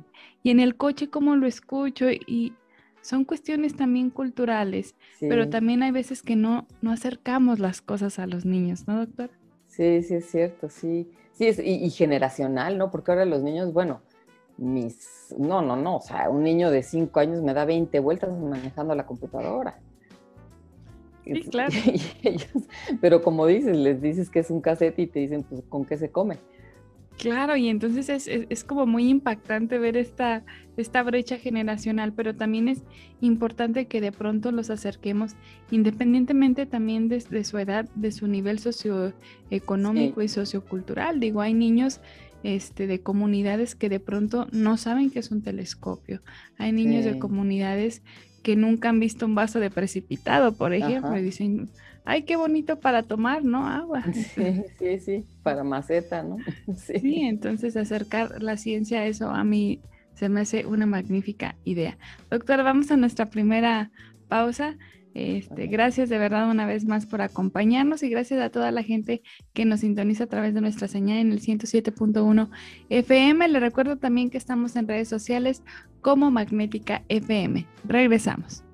en 0.44 0.60
el 0.60 0.76
coche 0.76 1.08
cómo 1.08 1.36
lo 1.36 1.46
escucho 1.46 2.10
y 2.10 2.52
son 3.00 3.24
cuestiones 3.24 3.76
también 3.76 4.10
culturales, 4.10 4.94
pero 5.20 5.48
también 5.48 5.82
hay 5.82 5.90
veces 5.90 6.22
que 6.22 6.36
no, 6.36 6.66
no 6.82 6.90
acercamos 6.90 7.58
las 7.58 7.80
cosas 7.80 8.18
a 8.18 8.26
los 8.26 8.44
niños, 8.44 8.86
¿no, 8.86 8.98
doctor? 8.98 9.30
Sí, 9.68 10.02
sí, 10.02 10.14
es 10.14 10.30
cierto, 10.30 10.68
sí. 10.68 11.08
Sí, 11.32 11.46
es, 11.46 11.58
y, 11.58 11.84
y 11.84 11.90
generacional, 11.90 12.78
¿no? 12.78 12.90
Porque 12.90 13.10
ahora 13.10 13.24
los 13.24 13.42
niños, 13.42 13.72
bueno, 13.72 14.02
mis, 14.56 15.34
no, 15.38 15.62
no, 15.62 15.76
no, 15.76 15.96
o 15.96 16.00
sea, 16.00 16.28
un 16.30 16.42
niño 16.42 16.70
de 16.70 16.82
5 16.82 17.20
años 17.20 17.42
me 17.42 17.54
da 17.54 17.64
20 17.64 17.98
vueltas 18.00 18.30
manejando 18.38 18.94
la 18.94 19.06
computadora. 19.06 19.78
Sí, 21.24 21.42
claro. 21.50 21.72
pero 23.00 23.22
como 23.22 23.46
dices, 23.46 23.76
les 23.76 24.00
dices 24.00 24.28
que 24.30 24.40
es 24.40 24.50
un 24.50 24.60
cassette 24.60 24.98
y 24.98 25.06
te 25.06 25.20
dicen, 25.20 25.42
pues, 25.42 25.62
¿con 25.68 25.84
qué 25.84 25.96
se 25.96 26.10
come? 26.10 26.38
Claro, 27.18 27.56
y 27.56 27.68
entonces 27.68 28.08
es, 28.08 28.26
es, 28.26 28.64
como 28.64 28.86
muy 28.86 29.08
impactante 29.08 29.78
ver 29.78 29.96
esta, 29.96 30.42
esta 30.76 31.02
brecha 31.04 31.38
generacional, 31.38 32.12
pero 32.12 32.34
también 32.34 32.66
es 32.66 32.82
importante 33.20 33.86
que 33.86 34.00
de 34.00 34.10
pronto 34.10 34.50
los 34.50 34.68
acerquemos, 34.68 35.36
independientemente 35.70 36.66
también 36.66 37.08
de, 37.08 37.20
su 37.44 37.58
edad, 37.58 37.88
de 37.94 38.10
su 38.10 38.26
nivel 38.26 38.58
socioeconómico 38.58 40.22
y 40.22 40.28
sociocultural. 40.28 41.20
Digo, 41.20 41.40
hay 41.40 41.54
niños 41.54 42.00
este, 42.44 42.86
de 42.86 43.00
comunidades 43.00 43.74
que 43.74 43.88
de 43.88 43.98
pronto 43.98 44.46
no 44.52 44.76
saben 44.76 45.10
que 45.10 45.18
es 45.18 45.30
un 45.30 45.42
telescopio. 45.42 46.20
Hay 46.58 46.72
niños 46.72 47.04
de 47.04 47.18
comunidades 47.18 48.02
que 48.42 48.54
nunca 48.54 48.90
han 48.90 49.00
visto 49.00 49.24
un 49.24 49.34
vaso 49.34 49.58
de 49.58 49.70
precipitado, 49.70 50.52
por 50.52 50.74
ejemplo, 50.74 51.16
y 51.16 51.22
dicen, 51.22 51.70
ay, 52.04 52.24
qué 52.24 52.36
bonito 52.36 52.78
para 52.78 53.02
tomar, 53.02 53.42
¿no? 53.44 53.66
Agua. 53.66 54.04
Sí, 54.12 54.62
sí, 54.78 55.00
sí, 55.00 55.24
para 55.42 55.64
maceta, 55.64 56.22
¿no? 56.22 56.36
Sí. 56.76 57.00
sí, 57.00 57.22
entonces 57.22 57.76
acercar 57.78 58.42
la 58.42 58.58
ciencia 58.58 59.00
a 59.00 59.06
eso 59.06 59.30
a 59.30 59.42
mí 59.42 59.80
se 60.14 60.28
me 60.28 60.42
hace 60.42 60.66
una 60.66 60.84
magnífica 60.84 61.56
idea. 61.64 61.96
Doctor, 62.30 62.62
vamos 62.62 62.90
a 62.90 62.98
nuestra 62.98 63.30
primera 63.30 63.90
pausa. 64.28 64.76
Este, 65.14 65.68
gracias 65.68 66.08
de 66.08 66.18
verdad 66.18 66.50
una 66.50 66.66
vez 66.66 66.84
más 66.86 67.06
por 67.06 67.22
acompañarnos 67.22 68.02
y 68.02 68.10
gracias 68.10 68.42
a 68.42 68.50
toda 68.50 68.72
la 68.72 68.82
gente 68.82 69.22
que 69.52 69.64
nos 69.64 69.80
sintoniza 69.80 70.24
a 70.24 70.26
través 70.26 70.54
de 70.54 70.60
nuestra 70.60 70.88
señal 70.88 71.18
en 71.18 71.30
el 71.30 71.40
107.1 71.40 72.50
FM. 72.88 73.48
Le 73.48 73.60
recuerdo 73.60 73.96
también 73.96 74.28
que 74.28 74.38
estamos 74.38 74.74
en 74.74 74.88
redes 74.88 75.08
sociales 75.08 75.62
como 76.00 76.32
Magnética 76.32 77.04
FM. 77.08 77.64
Regresamos. 77.84 78.64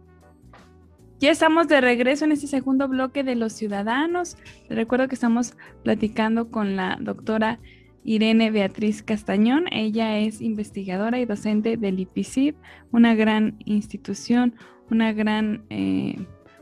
Ya 1.18 1.30
estamos 1.30 1.68
de 1.68 1.82
regreso 1.82 2.24
en 2.24 2.32
este 2.32 2.46
segundo 2.46 2.88
bloque 2.88 3.22
de 3.22 3.34
los 3.34 3.52
ciudadanos. 3.52 4.38
Le 4.70 4.76
recuerdo 4.76 5.06
que 5.06 5.16
estamos 5.16 5.52
platicando 5.84 6.50
con 6.50 6.76
la 6.76 6.96
doctora 6.98 7.60
Irene 8.04 8.50
Beatriz 8.50 9.02
Castañón. 9.02 9.64
Ella 9.70 10.18
es 10.18 10.40
investigadora 10.40 11.18
y 11.18 11.26
docente 11.26 11.76
del 11.76 12.00
IPCIP, 12.00 12.56
una 12.92 13.14
gran 13.14 13.58
institución, 13.64 14.54
una 14.90 15.12
gran, 15.12 15.64
eh, 15.70 16.16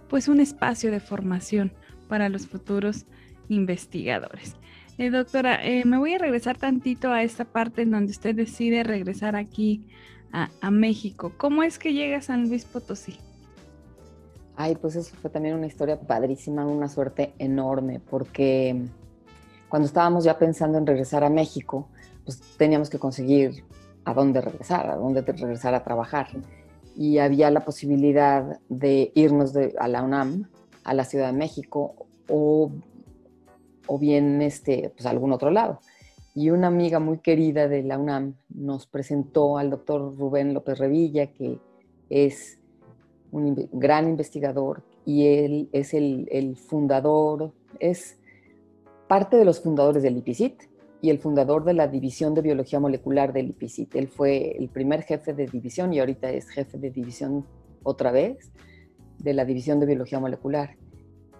pues 0.08 0.28
un 0.28 0.40
espacio 0.40 0.90
de 0.90 1.00
formación 1.00 1.72
para 2.08 2.28
los 2.28 2.46
futuros 2.46 3.06
investigadores. 3.48 4.56
Eh, 4.98 5.10
doctora, 5.10 5.64
eh, 5.64 5.84
me 5.84 5.98
voy 5.98 6.14
a 6.14 6.18
regresar 6.18 6.58
tantito 6.58 7.12
a 7.12 7.22
esta 7.22 7.44
parte 7.44 7.82
en 7.82 7.92
donde 7.92 8.10
usted 8.10 8.34
decide 8.34 8.82
regresar 8.82 9.36
aquí 9.36 9.84
a, 10.32 10.50
a 10.60 10.70
México. 10.70 11.32
¿Cómo 11.36 11.62
es 11.62 11.78
que 11.78 11.92
llega 11.92 12.18
a 12.18 12.22
San 12.22 12.48
Luis 12.48 12.64
Potosí? 12.64 13.16
Ay, 14.56 14.74
pues 14.74 14.96
eso 14.96 15.14
fue 15.14 15.30
también 15.30 15.54
una 15.54 15.68
historia 15.68 16.00
padrísima, 16.00 16.66
una 16.66 16.88
suerte 16.88 17.32
enorme, 17.38 18.00
porque 18.00 18.88
cuando 19.68 19.86
estábamos 19.86 20.24
ya 20.24 20.38
pensando 20.38 20.78
en 20.78 20.86
regresar 20.86 21.24
a 21.24 21.30
México, 21.30 21.88
pues 22.24 22.40
teníamos 22.56 22.90
que 22.90 22.98
conseguir 22.98 23.64
a 24.04 24.14
dónde 24.14 24.40
regresar, 24.40 24.88
a 24.88 24.96
dónde 24.96 25.22
regresar 25.22 25.74
a 25.74 25.84
trabajar. 25.84 26.28
Y 26.96 27.18
había 27.18 27.50
la 27.50 27.64
posibilidad 27.64 28.58
de 28.68 29.12
irnos 29.14 29.54
a 29.78 29.88
la 29.88 30.02
UNAM, 30.02 30.48
a 30.84 30.94
la 30.94 31.04
Ciudad 31.04 31.26
de 31.26 31.38
México, 31.38 32.06
o, 32.28 32.70
o 33.86 33.98
bien 33.98 34.42
este, 34.42 34.90
pues 34.94 35.06
a 35.06 35.10
algún 35.10 35.32
otro 35.32 35.50
lado. 35.50 35.80
Y 36.34 36.50
una 36.50 36.68
amiga 36.68 37.00
muy 37.00 37.18
querida 37.18 37.68
de 37.68 37.82
la 37.82 37.98
UNAM 37.98 38.34
nos 38.48 38.86
presentó 38.86 39.58
al 39.58 39.70
doctor 39.70 40.16
Rubén 40.16 40.54
López 40.54 40.78
Revilla, 40.78 41.32
que 41.32 41.58
es 42.10 42.58
un 43.30 43.68
gran 43.72 44.08
investigador 44.08 44.82
y 45.04 45.26
él 45.26 45.68
es 45.72 45.94
el, 45.94 46.28
el 46.30 46.56
fundador, 46.56 47.52
es 47.80 48.17
parte 49.08 49.36
de 49.36 49.44
los 49.44 49.60
fundadores 49.60 50.02
del 50.02 50.18
IPCIT 50.18 50.62
y 51.00 51.10
el 51.10 51.18
fundador 51.18 51.64
de 51.64 51.74
la 51.74 51.88
División 51.88 52.34
de 52.34 52.42
Biología 52.42 52.80
Molecular 52.80 53.32
del 53.32 53.50
IPCIT. 53.50 53.94
Él 53.96 54.08
fue 54.08 54.56
el 54.58 54.68
primer 54.68 55.02
jefe 55.02 55.32
de 55.32 55.46
división 55.46 55.92
y 55.92 56.00
ahorita 56.00 56.30
es 56.30 56.48
jefe 56.50 56.78
de 56.78 56.90
división 56.90 57.44
otra 57.82 58.12
vez 58.12 58.52
de 59.18 59.32
la 59.32 59.44
División 59.44 59.80
de 59.80 59.86
Biología 59.86 60.20
Molecular. 60.20 60.76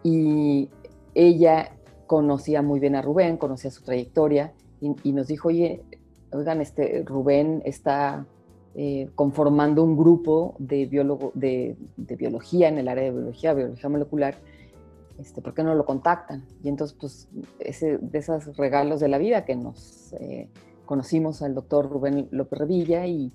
Y 0.02 0.70
ella 1.14 1.72
conocía 2.06 2.62
muy 2.62 2.80
bien 2.80 2.94
a 2.96 3.02
Rubén, 3.02 3.36
conocía 3.36 3.70
su 3.70 3.82
trayectoria 3.82 4.52
y, 4.80 5.12
nos 5.12 5.26
dijo, 5.26 5.48
oye, 5.48 5.82
oigan, 6.32 6.60
este, 6.60 7.02
Rubén 7.04 7.62
está 7.64 8.26
eh, 8.76 9.08
conformando 9.16 9.82
un 9.82 9.96
grupo 9.96 10.54
de, 10.58 10.86
de, 10.86 12.16
biología 12.16 12.68
en 12.68 12.78
el 12.78 12.88
área 12.88 13.04
de 13.04 13.10
biología, 13.10 13.54
biología 13.54 13.88
molecular, 13.88 14.36
este, 15.18 15.42
¿por 15.42 15.54
qué 15.54 15.62
no 15.62 15.74
lo 15.74 15.84
contactan? 15.84 16.44
Y 16.62 16.68
entonces, 16.68 16.96
pues, 16.98 17.28
de 17.32 18.18
esos 18.18 18.56
regalos 18.56 19.00
de 19.00 19.08
la 19.08 19.18
vida 19.18 19.44
que 19.44 19.56
nos 19.56 20.12
eh, 20.20 20.48
conocimos 20.86 21.42
al 21.42 21.54
doctor 21.54 21.90
Rubén 21.90 22.28
López 22.30 22.58
Revilla 22.58 23.06
y 23.06 23.32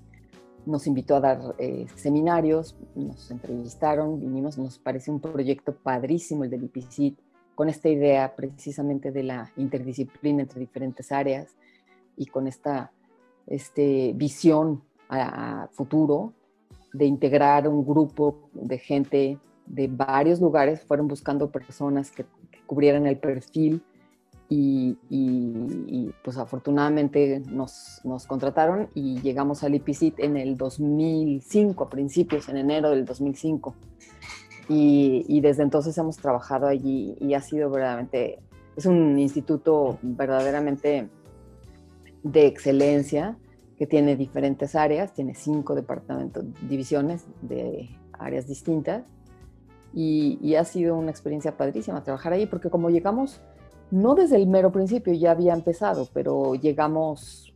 nos 0.66 0.86
invitó 0.86 1.16
a 1.16 1.20
dar 1.20 1.54
eh, 1.58 1.86
seminarios, 1.94 2.76
nos 2.94 3.30
entrevistaron, 3.30 4.18
vinimos, 4.18 4.56
nos 4.56 4.78
parece 4.78 5.10
un 5.10 5.20
proyecto 5.20 5.74
padrísimo 5.74 6.44
el 6.44 6.50
del 6.50 6.64
IPCIT, 6.64 7.18
con 7.54 7.68
esta 7.68 7.88
idea 7.88 8.34
precisamente 8.34 9.12
de 9.12 9.22
la 9.22 9.52
interdisciplina 9.56 10.42
entre 10.42 10.60
diferentes 10.60 11.12
áreas 11.12 11.54
y 12.16 12.26
con 12.26 12.48
esta 12.48 12.90
este, 13.46 14.12
visión 14.16 14.82
a 15.08 15.68
futuro 15.72 16.32
de 16.92 17.04
integrar 17.04 17.68
un 17.68 17.84
grupo 17.84 18.48
de 18.54 18.78
gente 18.78 19.38
de 19.66 19.88
varios 19.88 20.40
lugares 20.40 20.82
fueron 20.82 21.08
buscando 21.08 21.50
personas 21.50 22.10
que, 22.10 22.24
cubrieran 22.66 23.06
el 23.06 23.18
perfil 23.18 23.82
y, 24.48 26.12
pues 26.22 26.38
afortunadamente 26.38 27.42
nos, 27.50 28.00
contrataron 28.26 28.88
y 28.94 29.20
llegamos 29.20 29.64
al 29.64 29.74
IPCIT 29.74 30.20
en 30.20 30.36
el 30.36 30.56
2005, 30.56 31.84
a 31.84 31.90
principios, 31.90 32.48
en 32.48 32.58
enero 32.58 32.90
del 32.90 33.04
2005. 33.04 33.74
Y, 34.68 35.24
y, 35.28 35.40
desde 35.40 35.62
entonces 35.62 35.98
hemos 35.98 36.16
trabajado 36.16 36.68
allí 36.68 37.16
y 37.20 37.34
ha 37.34 37.40
sido 37.40 37.68
verdaderamente, 37.68 38.38
es 38.76 38.86
un 38.86 39.18
instituto 39.18 39.98
verdaderamente 40.02 41.08
de 42.22 42.46
excelencia 42.46 43.36
que 43.76 43.86
tiene 43.86 44.16
diferentes 44.16 44.74
áreas, 44.74 45.12
tiene 45.12 45.34
cinco 45.34 45.74
departamentos, 45.74 46.44
divisiones 46.68 47.26
de 47.42 47.90
áreas 48.12 48.46
distintas 48.46 49.04
y, 49.94 50.54
ha 50.56 50.64
sido 50.64 50.96
una 50.96 51.10
experiencia 51.10 51.56
padrísima 51.56 52.02
trabajar 52.02 52.32
ahí, 52.32 52.46
porque 52.46 52.68
como 52.68 52.90
llegamos, 52.90 53.40
no 53.90 54.14
desde 54.14 54.36
el 54.36 54.46
mero 54.48 54.72
principio, 54.72 55.12
ya 55.12 55.30
había 55.30 55.54
empezado, 55.54 56.08
pero 56.12 56.54
llegamos 56.54 57.54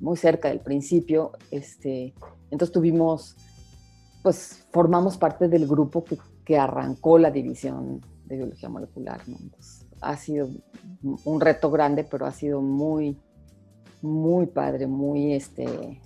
muy 0.00 0.16
cerca 0.16 0.48
del 0.48 0.60
principio, 0.60 1.32
este, 1.50 2.14
entonces 2.50 2.72
tuvimos, 2.72 3.36
pues 4.22 4.66
formamos 4.72 5.16
parte 5.16 5.48
del 5.48 5.66
grupo 5.66 6.04
que, 6.04 6.18
que 6.44 6.58
arrancó 6.58 7.18
la 7.18 7.30
división 7.30 8.00
de 8.26 8.36
biología 8.36 8.68
molecular, 8.68 9.20
¿no? 9.28 9.36
ha 10.00 10.16
sido 10.16 10.48
un 11.24 11.40
reto 11.40 11.70
grande, 11.70 12.04
pero 12.04 12.26
ha 12.26 12.32
sido 12.32 12.60
muy, 12.60 13.18
muy 14.02 14.46
padre, 14.46 14.86
muy, 14.86 15.32
este, 15.32 16.00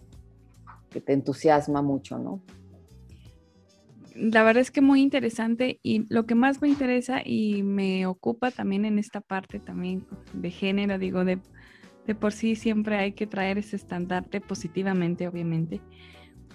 que 0.91 1.01
te 1.01 1.13
entusiasma 1.13 1.83
mucho, 1.83 2.19
¿no? 2.19 2.41
La 4.17 4.43
verdad 4.43 4.61
es 4.61 4.71
que 4.71 4.81
muy 4.81 5.01
interesante 5.01 5.79
y 5.83 6.07
lo 6.09 6.27
que 6.27 6.35
más 6.35 6.61
me 6.61 6.69
interesa 6.69 7.21
y 7.25 7.63
me 7.63 8.07
ocupa 8.07 8.51
también 8.51 8.85
en 8.85 8.99
esta 8.99 9.21
parte 9.21 9.59
también 9.59 10.07
de 10.33 10.51
género, 10.51 10.99
digo, 10.99 11.25
de, 11.25 11.39
de 12.07 12.15
por 12.15 12.33
sí 12.33 12.57
siempre 12.57 12.97
hay 12.97 13.13
que 13.13 13.27
traer 13.27 13.59
ese 13.59 13.77
estandarte 13.77 14.41
positivamente, 14.41 15.29
obviamente. 15.29 15.81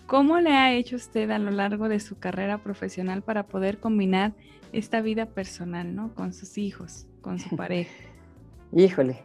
¿Cómo 0.05 0.39
le 0.39 0.51
ha 0.51 0.73
hecho 0.73 0.95
usted 0.95 1.29
a 1.31 1.39
lo 1.39 1.51
largo 1.51 1.89
de 1.89 1.99
su 1.99 2.17
carrera 2.17 2.63
profesional 2.63 3.23
para 3.23 3.47
poder 3.47 3.79
combinar 3.79 4.33
esta 4.71 5.01
vida 5.01 5.25
personal, 5.25 5.95
¿no? 5.95 6.13
Con 6.13 6.33
sus 6.33 6.57
hijos, 6.57 7.07
con 7.21 7.39
su 7.39 7.55
pareja. 7.55 7.91
Híjole, 8.73 9.19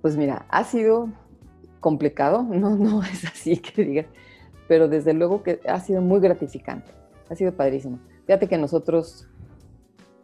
pues 0.00 0.16
mira, 0.16 0.46
ha 0.48 0.64
sido 0.64 1.10
complicado, 1.80 2.42
no, 2.50 2.76
no 2.76 3.02
es 3.02 3.24
así 3.24 3.58
que 3.58 3.84
digas, 3.84 4.06
pero 4.68 4.88
desde 4.88 5.12
luego 5.12 5.42
que 5.42 5.60
ha 5.68 5.80
sido 5.80 6.00
muy 6.00 6.20
gratificante 6.20 7.03
ha 7.28 7.34
sido 7.34 7.52
padrísimo. 7.52 7.98
Fíjate 8.26 8.48
que 8.48 8.58
nosotros, 8.58 9.26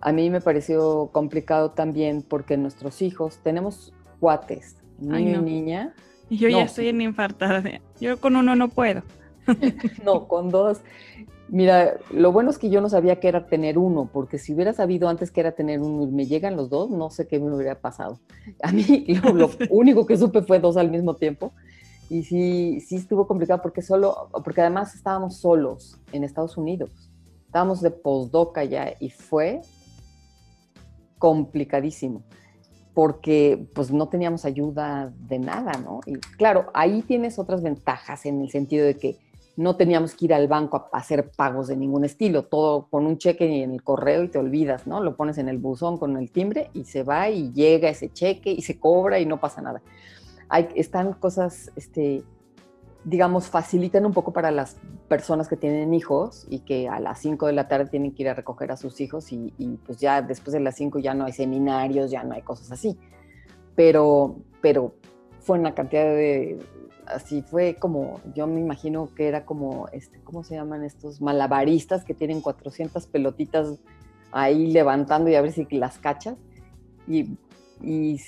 a 0.01 0.13
mí 0.13 0.31
me 0.31 0.41
pareció 0.41 1.11
complicado 1.13 1.73
también 1.73 2.23
porque 2.23 2.57
nuestros 2.57 3.03
hijos, 3.03 3.39
tenemos 3.43 3.93
cuates, 4.19 4.77
niño 4.99 5.41
y 5.41 5.43
niña. 5.43 5.95
Y 6.29 6.37
yo 6.37 6.49
ya 6.49 6.63
estoy 6.63 6.89
en 6.89 7.01
infartada. 7.01 7.63
Yo 8.01 8.19
con 8.19 8.37
uno 8.37 8.55
no 8.55 8.69
puedo. 8.69 9.03
no, 10.05 10.29
con 10.29 10.51
dos. 10.51 10.81
Mira, 11.49 11.97
lo 12.13 12.31
bueno 12.31 12.51
es 12.51 12.59
que 12.59 12.71
yo 12.71 12.81
no 12.81 12.89
sabía 12.89 13.19
que 13.19 13.27
era 13.27 13.47
tener 13.47 13.77
uno, 13.77 14.09
porque 14.13 14.39
si 14.39 14.55
hubiera 14.55 14.73
sabido 14.73 15.09
antes 15.09 15.33
que 15.33 15.41
era 15.41 15.51
tener 15.51 15.81
uno 15.81 16.05
y 16.05 16.07
me 16.07 16.27
llegan 16.27 16.57
los 16.57 16.71
dos, 16.71 16.91
no 16.91 17.11
sé 17.11 17.27
qué 17.27 17.41
me 17.41 17.53
hubiera 17.53 17.75
pasado. 17.75 18.21
A 18.63 18.71
mí 18.71 19.05
lo 19.35 19.51
único 19.69 20.07
que 20.07 20.17
supe 20.17 20.43
fue 20.43 20.61
dos 20.61 20.77
al 20.77 20.91
mismo 20.91 21.17
tiempo 21.17 21.53
y 22.11 22.25
sí, 22.25 22.81
sí 22.81 22.97
estuvo 22.97 23.29
complicado 23.29 23.63
porque 23.63 23.83
solo, 23.83 24.29
porque 24.45 24.61
además 24.61 24.97
estábamos 24.97 25.37
solos 25.37 25.97
en 26.13 26.25
Estados 26.25 26.57
Unidos. 26.57 27.09
Estábamos 27.47 27.81
de 27.81 27.93
postdoc 27.93 28.59
allá 28.59 28.95
y 28.99 29.11
fue 29.11 29.61
complicadísimo 31.19 32.25
porque 32.95 33.69
pues 33.75 33.93
no 33.93 34.09
teníamos 34.09 34.45
ayuda 34.45 35.13
de 35.21 35.39
nada, 35.39 35.73
¿no? 35.85 36.01
Y 36.05 36.15
claro, 36.15 36.67
ahí 36.75 37.03
tienes 37.03 37.39
otras 37.39 37.63
ventajas 37.63 38.27
en 38.27 38.41
el 38.41 38.51
sentido 38.51 38.85
de 38.87 38.97
que 38.97 39.17
no 39.57 39.77
teníamos 39.77 40.15
que 40.15 40.25
ir 40.25 40.35
al 40.35 40.49
banco 40.49 40.89
a 40.93 40.99
hacer 40.99 41.31
pagos 41.37 41.69
de 41.69 41.77
ningún 41.77 42.05
estilo, 42.05 42.47
todo 42.47 42.89
con 42.89 43.07
un 43.07 43.19
cheque 43.19 43.63
en 43.63 43.71
el 43.71 43.85
correo 43.85 44.25
y 44.25 44.29
te 44.29 44.39
olvidas, 44.39 44.89
¿no? 44.89 45.01
Lo 45.01 45.17
pones 45.17 45.39
en 45.39 45.49
el 45.49 45.59
buzón 45.59 45.97
con 45.97 46.17
el 46.17 46.33
timbre 46.33 46.71
y 46.75 46.85
se 46.85 47.05
va 47.05 47.31
y 47.31 47.53
llega 47.53 47.89
ese 47.89 48.11
cheque 48.13 48.51
y 48.51 48.63
se 48.63 48.81
cobra 48.81 49.21
y 49.21 49.27
no 49.27 49.39
pasa 49.39 49.63
nada 49.63 49.81
están 50.75 51.13
cosas, 51.15 51.71
este, 51.77 52.25
digamos, 53.05 53.49
facilitan 53.49 54.05
un 54.05 54.13
poco 54.13 54.33
para 54.33 54.51
las 54.51 54.77
personas 55.09 55.49
que 55.49 55.57
tienen 55.57 55.95
hijos 55.95 56.47
y 56.49 56.61
que 56.61 56.89
a 56.89 57.01
las 57.01 57.21
5 57.21 57.47
de 57.47 57.53
la 57.53 57.69
tarde 57.69 57.87
tienen 57.87 58.13
que 58.13 58.23
ir 58.23 58.29
a 58.29 58.35
recoger 58.35 58.73
a 58.73 58.77
sus 58.77 59.01
hijos 59.01 59.33
y, 59.33 59.53
pues 59.87 59.99
ya 59.99 60.23
después 60.23 60.53
de 60.53 60.61
las 60.61 60.77
5 60.77 60.99
ya 60.99 61.15
no 61.15 61.25
hay 61.25 61.33
seminarios, 61.33 62.11
ya 62.11 62.25
no 62.25 62.35
hay 62.35 62.43
cosas 62.43 62.73
así. 62.73 62.99
Pero, 63.75 64.37
pero 64.61 64.95
fue 65.41 65.59
una 65.59 65.75
cantidad 65.75 66.05
de 66.05 66.59
así 67.07 67.43
fue 67.43 67.77
como, 67.77 68.21
yo 68.35 68.47
me 68.47 68.61
imagino 68.61 69.09
que 69.15 69.29
era 69.29 69.45
como, 69.45 69.89
este, 69.93 70.21
¿cómo 70.21 70.45
se 70.45 70.55
llaman 70.55 70.85
estos 70.85 71.21
malabaristas 71.21 72.05
que 72.05 72.15
tienen 72.15 72.41
400 72.41 73.07
pelotitas 73.07 73.79
ahí 74.33 74.71
levantando 74.71 75.29
y 75.29 75.35
a 75.35 75.43
ver 75.43 75.53
si 75.53 75.67
las 75.71 75.99
cachas? 75.99 76.37
Y, 77.07 77.37
y 77.83 78.21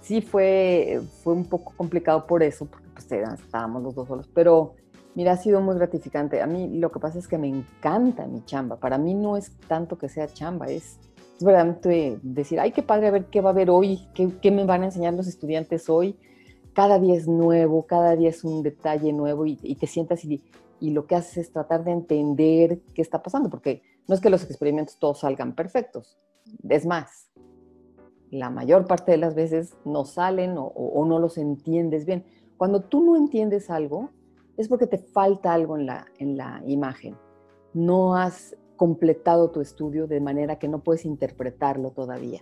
sí 0.00 0.20
fue, 0.20 1.00
fue 1.22 1.34
un 1.34 1.44
poco 1.44 1.72
complicado 1.76 2.26
por 2.26 2.42
eso, 2.42 2.66
porque 2.66 2.88
pues 2.92 3.10
estábamos 3.10 3.82
los 3.82 3.94
dos 3.94 4.08
solos, 4.08 4.28
pero 4.32 4.74
mira, 5.14 5.32
ha 5.32 5.36
sido 5.36 5.60
muy 5.60 5.74
gratificante. 5.76 6.40
A 6.40 6.46
mí 6.46 6.78
lo 6.78 6.90
que 6.90 7.00
pasa 7.00 7.18
es 7.18 7.28
que 7.28 7.38
me 7.38 7.48
encanta 7.48 8.26
mi 8.26 8.44
chamba. 8.44 8.76
Para 8.76 8.98
mí 8.98 9.14
no 9.14 9.36
es 9.36 9.52
tanto 9.68 9.98
que 9.98 10.08
sea 10.08 10.28
chamba, 10.28 10.66
es, 10.66 10.98
es 11.36 11.44
verdaderamente 11.44 12.18
decir, 12.22 12.60
ay, 12.60 12.72
qué 12.72 12.82
padre, 12.82 13.08
a 13.08 13.10
ver 13.10 13.26
qué 13.26 13.40
va 13.40 13.50
a 13.50 13.52
haber 13.52 13.70
hoy, 13.70 14.06
qué, 14.14 14.28
qué 14.40 14.50
me 14.50 14.64
van 14.64 14.82
a 14.82 14.86
enseñar 14.86 15.14
los 15.14 15.26
estudiantes 15.26 15.88
hoy. 15.88 16.18
Cada 16.72 16.98
día 16.98 17.16
es 17.16 17.26
nuevo, 17.26 17.86
cada 17.86 18.14
día 18.14 18.28
es 18.28 18.44
un 18.44 18.62
detalle 18.62 19.12
nuevo 19.12 19.44
y, 19.44 19.58
y 19.62 19.74
te 19.74 19.86
sientas 19.86 20.24
y, 20.24 20.42
y 20.78 20.90
lo 20.90 21.06
que 21.06 21.16
haces 21.16 21.36
es 21.38 21.52
tratar 21.52 21.84
de 21.84 21.90
entender 21.90 22.80
qué 22.94 23.02
está 23.02 23.22
pasando, 23.22 23.50
porque 23.50 23.82
no 24.06 24.14
es 24.14 24.20
que 24.20 24.30
los 24.30 24.44
experimentos 24.44 24.98
todos 24.98 25.20
salgan 25.20 25.54
perfectos. 25.54 26.18
Es 26.68 26.86
más, 26.86 27.29
la 28.30 28.50
mayor 28.50 28.86
parte 28.86 29.12
de 29.12 29.18
las 29.18 29.34
veces 29.34 29.76
no 29.84 30.04
salen 30.04 30.54
o, 30.56 31.04
no 31.06 31.18
los 31.18 31.38
entiendes 31.38 32.04
bien. 32.04 32.24
Cuando 32.56 32.80
tú 32.80 33.04
no 33.04 33.16
entiendes 33.16 33.70
algo, 33.70 34.10
es 34.56 34.68
porque 34.68 34.86
te 34.86 34.98
falta 34.98 35.52
algo 35.52 35.76
en 35.76 35.86
la, 35.86 36.06
en 36.18 36.36
la 36.36 36.62
imagen. 36.66 37.16
No 37.74 38.14
has 38.14 38.56
completado 38.76 39.50
tu 39.50 39.60
estudio 39.60 40.06
de 40.06 40.20
manera 40.20 40.58
que 40.58 40.68
no 40.68 40.82
puedes 40.82 41.04
interpretarlo 41.04 41.90
todavía. 41.90 42.40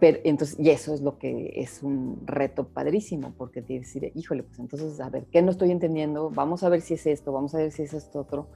Pero, 0.00 0.18
entonces, 0.24 0.58
y 0.60 0.70
eso 0.70 0.94
es 0.94 1.00
lo 1.00 1.18
que 1.18 1.52
es 1.56 1.82
un 1.82 2.22
reto 2.24 2.68
padrísimo, 2.68 3.32
porque 3.36 3.62
te 3.62 3.74
decir, 3.74 4.12
híjole, 4.14 4.44
pues 4.44 4.58
entonces, 4.60 5.00
a 5.00 5.10
ver, 5.10 5.26
¿qué 5.26 5.42
no 5.42 5.50
estoy 5.50 5.72
entendiendo? 5.72 6.30
Vamos 6.30 6.62
a 6.62 6.68
ver 6.68 6.82
si 6.82 6.94
es 6.94 7.06
esto, 7.06 7.32
vamos 7.32 7.54
a 7.54 7.58
ver 7.58 7.72
si 7.72 7.82
es 7.82 7.94
esto 7.94 8.20
otro 8.20 8.48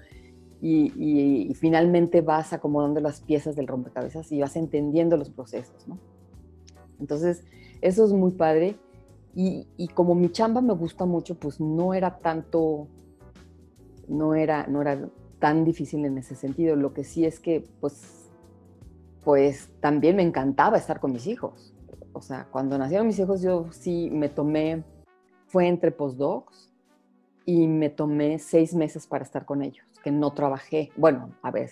y, 0.65 1.53
finalmente 1.55 2.21
vas 2.21 2.53
acomodando 2.53 3.01
las 3.01 3.21
piezas 3.21 3.57
del 3.57 3.67
rompecabezas 3.67 4.31
y 4.31 4.41
vas 4.41 4.55
entendiendo 4.55 5.17
los 5.17 5.29
procesos, 5.29 5.89
¿no? 5.89 5.99
Entonces, 7.01 7.45
eso 7.81 8.05
es 8.05 8.13
muy 8.13 8.31
padre. 8.31 8.77
Y, 9.35 9.67
como 9.95 10.15
mi 10.15 10.31
chamba 10.31 10.61
me 10.61 10.75
gusta 10.75 11.05
mucho, 11.05 11.35
pues 11.35 11.61
no 11.61 11.95
era 11.95 12.19
tanto, 12.19 12.87
no 14.07 14.37
era, 14.37 14.69
no 14.69 14.81
era 14.83 15.09
tan 15.41 15.65
difícil 15.65 16.05
en 16.05 16.19
ese 16.19 16.37
sentido. 16.37 16.77
Lo 16.77 16.95
que 16.95 17.03
sí 17.03 17.25
es 17.25 17.41
que, 17.41 17.65
pues, 17.81 18.31
pues 19.25 19.69
también 19.81 20.15
me 20.15 20.23
encantaba 20.23 20.77
estar 20.77 21.01
con 21.01 21.13
mis 21.13 21.27
hijos. 21.27 21.75
O 22.13 22.21
sea, 22.21 22.47
cuando 22.53 22.79
nacieron 22.79 23.09
mis 23.09 23.19
hijos, 23.19 23.43
yo 23.43 23.67
sí 23.73 24.11
me 24.13 24.29
tomé, 24.29 24.85
fue 25.49 25.67
entre 25.67 25.91
postdocs 25.91 26.72
y 27.45 27.67
me 27.67 27.91
tomé 27.91 28.39
seis 28.39 28.75
meses 28.75 29.07
para 29.07 29.25
estar 29.25 29.45
con 29.45 29.63
ellos 29.63 29.85
que 30.03 30.11
no 30.11 30.33
trabajé. 30.33 30.91
Bueno, 30.97 31.31
a 31.43 31.51
ver, 31.51 31.71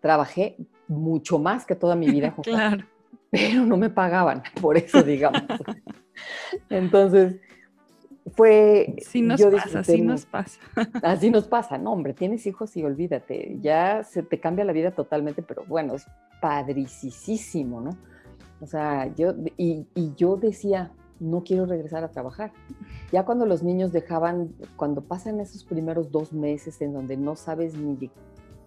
trabajé 0.00 0.56
mucho 0.88 1.38
más 1.38 1.66
que 1.66 1.74
toda 1.74 1.96
mi 1.96 2.08
vida. 2.08 2.34
claro. 2.42 2.84
Pero 3.30 3.66
no 3.66 3.76
me 3.76 3.90
pagaban, 3.90 4.42
por 4.60 4.76
eso 4.76 5.02
digamos. 5.02 5.42
Entonces, 6.70 7.36
fue... 8.34 8.96
Sí 8.98 9.20
nos 9.20 9.42
pasa, 9.42 9.84
sí 9.84 10.00
nos 10.00 10.24
pasa. 10.24 10.60
Así 11.02 11.30
nos 11.30 11.46
pasa, 11.46 11.76
no, 11.76 11.92
hombre, 11.92 12.14
tienes 12.14 12.46
hijos 12.46 12.76
y 12.76 12.84
olvídate, 12.84 13.58
ya 13.60 14.04
se 14.04 14.22
te 14.22 14.40
cambia 14.40 14.64
la 14.64 14.72
vida 14.72 14.92
totalmente, 14.92 15.42
pero 15.42 15.64
bueno, 15.66 15.94
es 15.94 16.06
padricísimo, 16.40 17.80
¿no? 17.80 17.90
O 18.60 18.66
sea, 18.66 19.12
yo, 19.14 19.34
y, 19.56 19.86
y 19.94 20.14
yo 20.16 20.36
decía, 20.36 20.92
no 21.20 21.42
quiero 21.44 21.66
regresar 21.66 22.04
a 22.04 22.10
trabajar. 22.10 22.52
Ya 23.12 23.24
cuando 23.24 23.46
los 23.46 23.62
niños 23.62 23.92
dejaban, 23.92 24.54
cuando 24.76 25.02
pasan 25.02 25.40
esos 25.40 25.64
primeros 25.64 26.10
dos 26.10 26.32
meses 26.32 26.80
en 26.80 26.92
donde 26.92 27.16
no 27.16 27.36
sabes 27.36 27.74
ni 27.74 28.10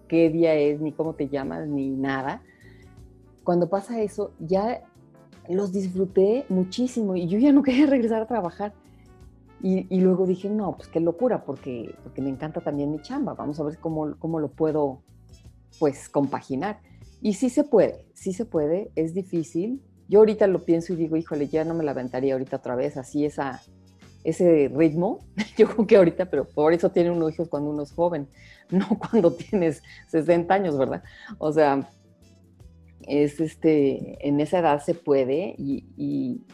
qué 0.08 0.30
día 0.30 0.54
es, 0.54 0.80
ni 0.80 0.92
cómo 0.92 1.14
te 1.14 1.28
llamas, 1.28 1.68
ni 1.68 1.90
nada, 1.90 2.42
cuando 3.44 3.68
pasa 3.68 4.00
eso, 4.00 4.32
ya 4.38 4.82
los 5.48 5.72
disfruté 5.72 6.44
muchísimo 6.48 7.16
y 7.16 7.26
yo 7.26 7.38
ya 7.38 7.52
no 7.52 7.62
quería 7.64 7.86
regresar 7.86 8.22
a 8.22 8.26
trabajar. 8.26 8.72
Y, 9.62 10.00
luego 10.00 10.26
dije, 10.26 10.48
no, 10.48 10.74
pues 10.74 10.88
qué 10.88 11.00
locura, 11.00 11.44
porque, 11.44 11.94
porque 12.02 12.22
me 12.22 12.30
encanta 12.30 12.62
también 12.62 12.90
mi 12.90 13.02
chamba, 13.02 13.34
vamos 13.34 13.60
a 13.60 13.64
ver 13.64 13.76
cómo, 13.76 14.16
cómo 14.18 14.40
lo 14.40 14.48
puedo, 14.48 15.02
pues, 15.78 16.08
compaginar. 16.08 16.80
Y 17.20 17.34
sí 17.34 17.50
se 17.50 17.64
puede, 17.64 18.06
sí 18.14 18.32
se 18.32 18.46
puede, 18.46 18.90
es 18.96 19.12
difícil, 19.12 19.82
yo 20.10 20.18
ahorita 20.18 20.48
lo 20.48 20.64
pienso 20.64 20.92
y 20.92 20.96
digo, 20.96 21.16
híjole, 21.16 21.46
ya 21.46 21.64
no 21.64 21.72
me 21.72 21.84
la 21.84 21.92
aventaría 21.92 22.32
ahorita 22.32 22.56
otra 22.56 22.74
vez, 22.74 22.96
así 22.96 23.24
esa, 23.24 23.62
ese 24.24 24.68
ritmo. 24.74 25.20
Yo 25.56 25.68
creo 25.68 25.86
que 25.86 25.96
ahorita, 25.96 26.26
pero 26.26 26.44
por 26.48 26.72
eso 26.72 26.90
tiene 26.90 27.12
uno 27.12 27.28
hijos 27.28 27.48
cuando 27.48 27.70
uno 27.70 27.84
es 27.84 27.92
joven, 27.92 28.26
no 28.70 28.88
cuando 28.98 29.32
tienes 29.32 29.84
60 30.08 30.52
años, 30.52 30.76
¿verdad? 30.76 31.04
O 31.38 31.52
sea, 31.52 31.88
es 33.02 33.38
este, 33.38 34.26
en 34.26 34.40
esa 34.40 34.58
edad 34.58 34.82
se 34.82 34.94
puede 34.94 35.54
y, 35.56 35.86
y, 35.96 36.44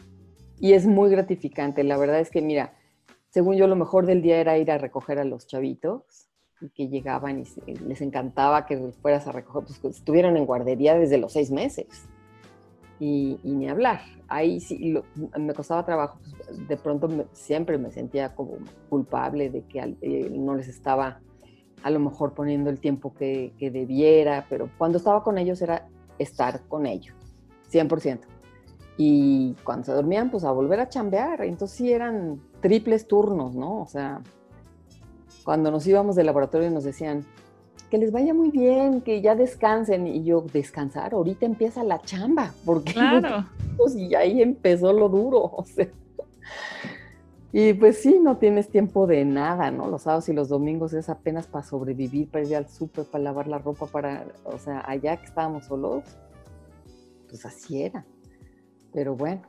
y 0.59 0.73
es 0.73 0.85
muy 0.85 1.09
gratificante. 1.09 1.83
La 1.83 1.97
verdad 1.97 2.19
es 2.19 2.29
que, 2.29 2.43
mira, 2.43 2.75
según 3.31 3.55
yo, 3.55 3.65
lo 3.65 3.75
mejor 3.75 4.05
del 4.05 4.21
día 4.21 4.39
era 4.39 4.59
ir 4.59 4.69
a 4.69 4.77
recoger 4.77 5.17
a 5.17 5.23
los 5.23 5.47
chavitos 5.47 6.29
y 6.61 6.69
que 6.69 6.89
llegaban 6.89 7.39
y 7.39 7.73
les 7.87 8.01
encantaba 8.01 8.67
que 8.67 8.77
fueras 9.01 9.25
a 9.25 9.31
recoger, 9.31 9.63
pues 9.63 9.95
estuvieron 9.97 10.37
en 10.37 10.45
guardería 10.45 10.95
desde 10.95 11.17
los 11.17 11.33
seis 11.33 11.49
meses 11.49 12.07
y, 12.99 13.39
ni 13.43 13.69
hablar. 13.69 14.01
Ahí 14.27 14.59
sí 14.59 14.95
me 15.37 15.53
costaba 15.53 15.85
trabajo, 15.85 16.19
pues, 16.23 16.67
de 16.67 16.77
pronto 16.77 17.09
siempre 17.33 17.77
me 17.77 17.91
sentía 17.91 18.35
como 18.35 18.57
culpable 18.89 19.49
de 19.49 19.63
que 19.63 19.95
eh, 20.01 20.29
no 20.31 20.55
les 20.55 20.67
estaba 20.67 21.19
a 21.83 21.89
lo 21.89 21.99
mejor 21.99 22.33
poniendo 22.33 22.69
el 22.69 22.79
tiempo 22.79 23.13
que, 23.13 23.53
que, 23.57 23.69
debiera, 23.69 24.45
pero 24.49 24.69
cuando 24.77 24.97
estaba 24.97 25.23
con 25.23 25.37
ellos 25.37 25.61
era 25.61 25.87
estar 26.17 26.61
con 26.67 26.85
ellos, 26.85 27.15
100%. 27.71 28.21
Y 28.97 29.55
cuando 29.63 29.85
se 29.85 29.91
dormían, 29.93 30.31
pues 30.31 30.43
a 30.43 30.51
volver 30.51 30.79
a 30.79 30.89
chambear. 30.89 31.43
Entonces 31.43 31.77
sí 31.77 31.93
eran 31.93 32.41
triples 32.61 33.07
turnos, 33.07 33.55
¿no? 33.55 33.81
O 33.81 33.85
sea, 33.85 34.21
cuando 35.43 35.69
nos 35.69 35.85
íbamos 35.85 36.15
del 36.15 36.25
laboratorio 36.25 36.69
nos 36.71 36.83
decían, 36.83 37.23
que 37.89 37.97
les 37.97 38.11
vaya 38.11 38.33
muy 38.33 38.51
bien, 38.51 39.01
que 39.01 39.21
ya 39.21 39.35
descansen. 39.35 40.07
Y 40.07 40.23
yo, 40.23 40.41
descansar, 40.41 41.13
ahorita 41.13 41.45
empieza 41.45 41.83
la 41.83 42.01
chamba, 42.01 42.53
porque 42.65 42.93
claro. 42.93 43.45
y 43.95 44.15
ahí 44.15 44.41
empezó 44.41 44.93
lo 44.93 45.09
duro. 45.09 45.51
O 45.57 45.65
sea. 45.65 45.87
Y 47.53 47.73
pues 47.73 48.01
sí, 48.01 48.19
no 48.21 48.37
tienes 48.37 48.69
tiempo 48.69 49.07
de 49.07 49.23
nada, 49.25 49.71
¿no? 49.71 49.87
Los 49.87 50.03
sábados 50.03 50.27
y 50.29 50.33
los 50.33 50.49
domingos 50.49 50.93
es 50.93 51.09
apenas 51.09 51.47
para 51.47 51.65
sobrevivir, 51.65 52.29
para 52.29 52.45
ir 52.45 52.55
al 52.55 52.69
súper, 52.69 53.05
para 53.05 53.23
lavar 53.23 53.47
la 53.47 53.57
ropa, 53.57 53.87
para, 53.87 54.25
o 54.43 54.57
sea, 54.59 54.83
allá 54.85 55.17
que 55.17 55.25
estábamos 55.25 55.65
solos, 55.65 56.03
pues 57.29 57.45
así 57.45 57.81
era. 57.81 58.05
Pero 58.93 59.15
bueno, 59.15 59.41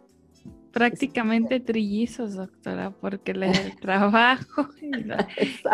prácticamente 0.72 1.60
trillizos, 1.60 2.34
doctora, 2.34 2.90
porque 2.90 3.32
el 3.32 3.42
trabajo. 3.80 4.68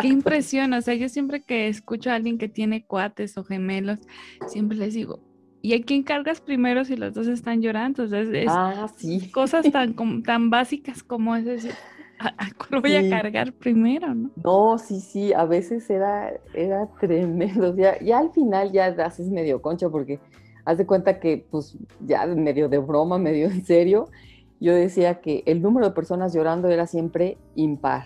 Qué 0.01 0.07
impresión. 0.07 0.73
O 0.73 0.81
sea, 0.81 0.95
yo 0.95 1.09
siempre 1.09 1.41
que 1.41 1.67
escucho 1.67 2.09
a 2.09 2.15
alguien 2.15 2.37
que 2.37 2.49
tiene 2.49 2.85
cuates 2.85 3.37
o 3.37 3.43
gemelos, 3.43 3.99
siempre 4.47 4.77
les 4.77 4.93
digo, 4.93 5.19
¿y 5.61 5.73
a 5.73 5.81
quién 5.81 6.03
cargas 6.03 6.41
primero 6.41 6.85
si 6.85 6.95
los 6.95 7.13
dos 7.13 7.27
están 7.27 7.61
llorando? 7.61 8.03
Entonces, 8.03 8.47
ah, 8.49 8.87
cosas 9.31 9.71
tan, 9.71 9.95
tan 10.23 10.49
básicas 10.49 11.03
como 11.03 11.35
es 11.35 11.45
decir, 11.45 11.71
¿a, 12.19 12.31
cuál 12.53 12.81
voy 12.81 12.95
a 12.95 13.09
cargar 13.09 13.53
primero? 13.53 14.13
¿no? 14.13 14.31
no, 14.43 14.77
sí, 14.77 14.99
sí, 14.99 15.33
a 15.33 15.45
veces 15.45 15.89
era, 15.89 16.33
era 16.53 16.87
tremendo. 16.99 17.75
Ya, 17.75 17.99
ya 17.99 18.19
al 18.19 18.31
final 18.31 18.71
ya 18.71 18.87
haces 18.87 19.29
medio 19.29 19.61
concho 19.61 19.91
porque 19.91 20.19
haz 20.65 20.77
de 20.77 20.85
cuenta 20.85 21.19
que, 21.19 21.45
pues, 21.49 21.77
ya 21.99 22.25
medio 22.25 22.69
de 22.69 22.79
broma, 22.79 23.17
medio 23.17 23.47
en 23.47 23.63
serio 23.65 24.09
yo 24.59 24.73
decía 24.73 25.21
que 25.21 25.43
el 25.45 25.61
número 25.61 25.87
de 25.87 25.93
personas 25.93 26.33
llorando 26.33 26.69
era 26.69 26.87
siempre 26.87 27.37
impar. 27.55 28.05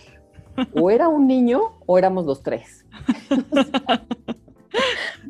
O 0.73 0.91
era 0.91 1.07
un 1.07 1.27
niño 1.27 1.77
o 1.85 1.97
éramos 1.97 2.25
los 2.25 2.43
tres. 2.43 2.85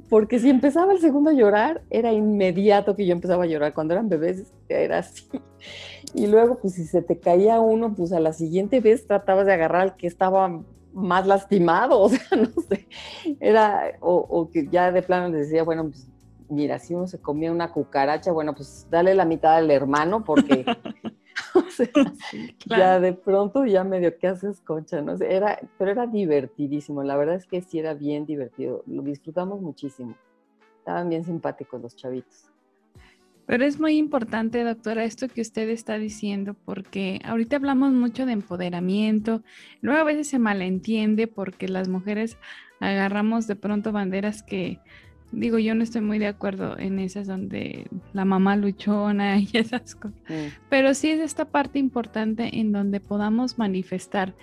porque 0.09 0.39
si 0.39 0.49
empezaba 0.49 0.91
el 0.91 0.99
segundo 0.99 1.29
a 1.29 1.33
llorar, 1.33 1.81
era 1.89 2.11
inmediato 2.11 2.95
que 2.95 3.05
yo 3.05 3.13
empezaba 3.13 3.43
a 3.43 3.47
llorar. 3.47 3.73
Cuando 3.73 3.93
eran 3.93 4.09
bebés 4.09 4.51
era 4.67 4.99
así. 4.99 5.27
Y 6.13 6.27
luego, 6.27 6.57
pues 6.59 6.73
si 6.73 6.85
se 6.85 7.01
te 7.01 7.19
caía 7.19 7.59
uno, 7.59 7.93
pues 7.93 8.11
a 8.11 8.19
la 8.19 8.33
siguiente 8.33 8.79
vez 8.79 9.05
tratabas 9.05 9.45
de 9.45 9.53
agarrar 9.53 9.81
al 9.81 9.95
que 9.95 10.07
estaba 10.07 10.61
más 10.93 11.27
lastimado, 11.27 12.01
o 12.01 12.09
sea, 12.09 12.25
no 12.37 12.49
sé. 12.67 12.87
Era, 13.39 13.91
o, 13.99 14.15
o 14.15 14.49
que 14.49 14.67
ya 14.71 14.91
de 14.91 15.03
plano 15.03 15.29
les 15.29 15.47
decía, 15.47 15.63
bueno, 15.63 15.89
pues 15.89 16.07
mira, 16.49 16.79
si 16.79 16.93
uno 16.93 17.07
se 17.07 17.19
comía 17.19 17.51
una 17.51 17.71
cucaracha, 17.71 18.31
bueno, 18.31 18.53
pues 18.53 18.87
dale 18.89 19.15
la 19.15 19.25
mitad 19.25 19.55
al 19.55 19.71
hermano 19.71 20.23
porque 20.23 20.65
ya 22.65 22.99
de 22.99 23.13
pronto 23.13 23.65
ya 23.65 23.83
medio 23.83 24.17
que 24.17 24.27
haces 24.27 24.61
concha, 24.61 25.01
¿no? 25.01 25.13
era, 25.15 25.59
pero 25.77 25.91
era 25.91 26.07
divertidísimo, 26.07 27.03
la 27.03 27.17
verdad 27.17 27.35
es 27.35 27.45
que 27.45 27.61
sí 27.61 27.79
era 27.79 27.93
bien 27.93 28.25
divertido, 28.25 28.83
lo 28.87 29.01
disfrutamos 29.01 29.61
muchísimo. 29.61 30.15
Estaban 30.79 31.09
bien 31.09 31.23
simpáticos 31.23 31.81
los 31.81 31.95
chavitos. 31.95 32.49
Pero 33.45 33.65
es 33.65 33.79
muy 33.79 33.97
importante, 33.97 34.63
doctora, 34.63 35.03
esto 35.03 35.27
que 35.27 35.41
usted 35.41 35.69
está 35.69 35.97
diciendo, 35.97 36.55
porque 36.65 37.19
ahorita 37.23 37.55
hablamos 37.55 37.91
mucho 37.93 38.27
de 38.27 38.33
empoderamiento, 38.33 39.41
luego 39.81 39.99
a 39.99 40.03
veces 40.03 40.27
se 40.27 40.37
malentiende 40.37 41.25
porque 41.25 41.67
las 41.67 41.87
mujeres 41.87 42.37
agarramos 42.79 43.47
de 43.47 43.55
pronto 43.55 43.91
banderas 43.91 44.43
que, 44.43 44.79
digo, 45.31 45.59
yo 45.59 45.75
no 45.75 45.83
estoy 45.83 46.01
muy 46.01 46.19
de 46.19 46.27
acuerdo 46.27 46.77
en 46.77 46.99
esas 46.99 47.27
donde 47.27 47.87
la 48.13 48.25
mamá 48.25 48.55
luchona 48.55 49.39
y 49.39 49.49
esas 49.53 49.95
cosas, 49.95 50.19
mm. 50.27 50.67
pero 50.69 50.93
sí 50.93 51.09
es 51.09 51.19
esta 51.19 51.45
parte 51.45 51.79
importante 51.79 52.59
en 52.59 52.71
donde 52.71 52.99
podamos 52.99 53.57
manifestar 53.57 54.35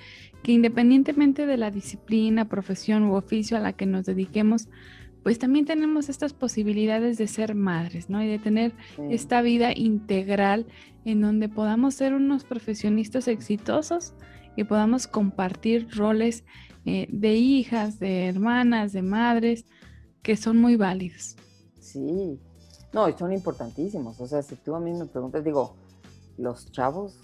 que 0.42 0.52
independientemente 0.52 1.44
de 1.44 1.56
la 1.56 1.70
disciplina, 1.70 2.48
profesión 2.48 3.04
u 3.04 3.14
oficio 3.14 3.56
a 3.56 3.60
la 3.60 3.72
que 3.72 3.86
nos 3.86 4.06
dediquemos, 4.06 4.68
pues 5.24 5.40
también 5.40 5.64
tenemos 5.64 6.08
estas 6.08 6.34
posibilidades 6.34 7.18
de 7.18 7.26
ser 7.26 7.56
madres, 7.56 8.08
¿no? 8.08 8.22
Y 8.22 8.28
de 8.28 8.38
tener 8.38 8.72
esta 9.10 9.42
vida 9.42 9.72
integral 9.74 10.66
en 11.04 11.20
donde 11.20 11.48
podamos 11.48 11.94
ser 11.94 12.14
unos 12.14 12.44
profesionistas 12.44 13.26
exitosos 13.26 14.14
y 14.56 14.62
podamos 14.62 15.08
compartir 15.08 15.88
roles 15.90 16.44
eh, 16.84 17.08
de 17.10 17.34
hijas, 17.34 17.98
de 17.98 18.26
hermanas, 18.26 18.92
de 18.92 19.02
madres, 19.02 19.66
que 20.26 20.36
son 20.36 20.58
muy 20.58 20.74
válidos. 20.74 21.36
Sí, 21.78 22.40
no, 22.92 23.08
y 23.08 23.12
son 23.12 23.32
importantísimos. 23.32 24.20
O 24.20 24.26
sea, 24.26 24.42
si 24.42 24.56
tú 24.56 24.74
a 24.74 24.80
mí 24.80 24.92
me 24.92 25.06
preguntas, 25.06 25.44
digo, 25.44 25.76
los 26.36 26.72
chavos 26.72 27.20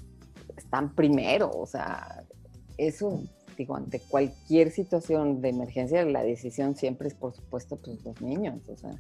están 0.56 0.94
primero, 0.94 1.50
o 1.50 1.66
sea, 1.66 2.24
eso 2.78 3.20
digo, 3.58 3.74
ante 3.74 3.98
cualquier 3.98 4.70
situación 4.70 5.40
de 5.40 5.48
emergencia, 5.48 6.04
la 6.04 6.22
decisión 6.22 6.76
siempre 6.76 7.08
es, 7.08 7.14
por 7.14 7.34
supuesto, 7.34 7.76
pues 7.76 8.04
los 8.04 8.22
niños, 8.22 8.68
o 8.68 8.76
sea, 8.76 8.92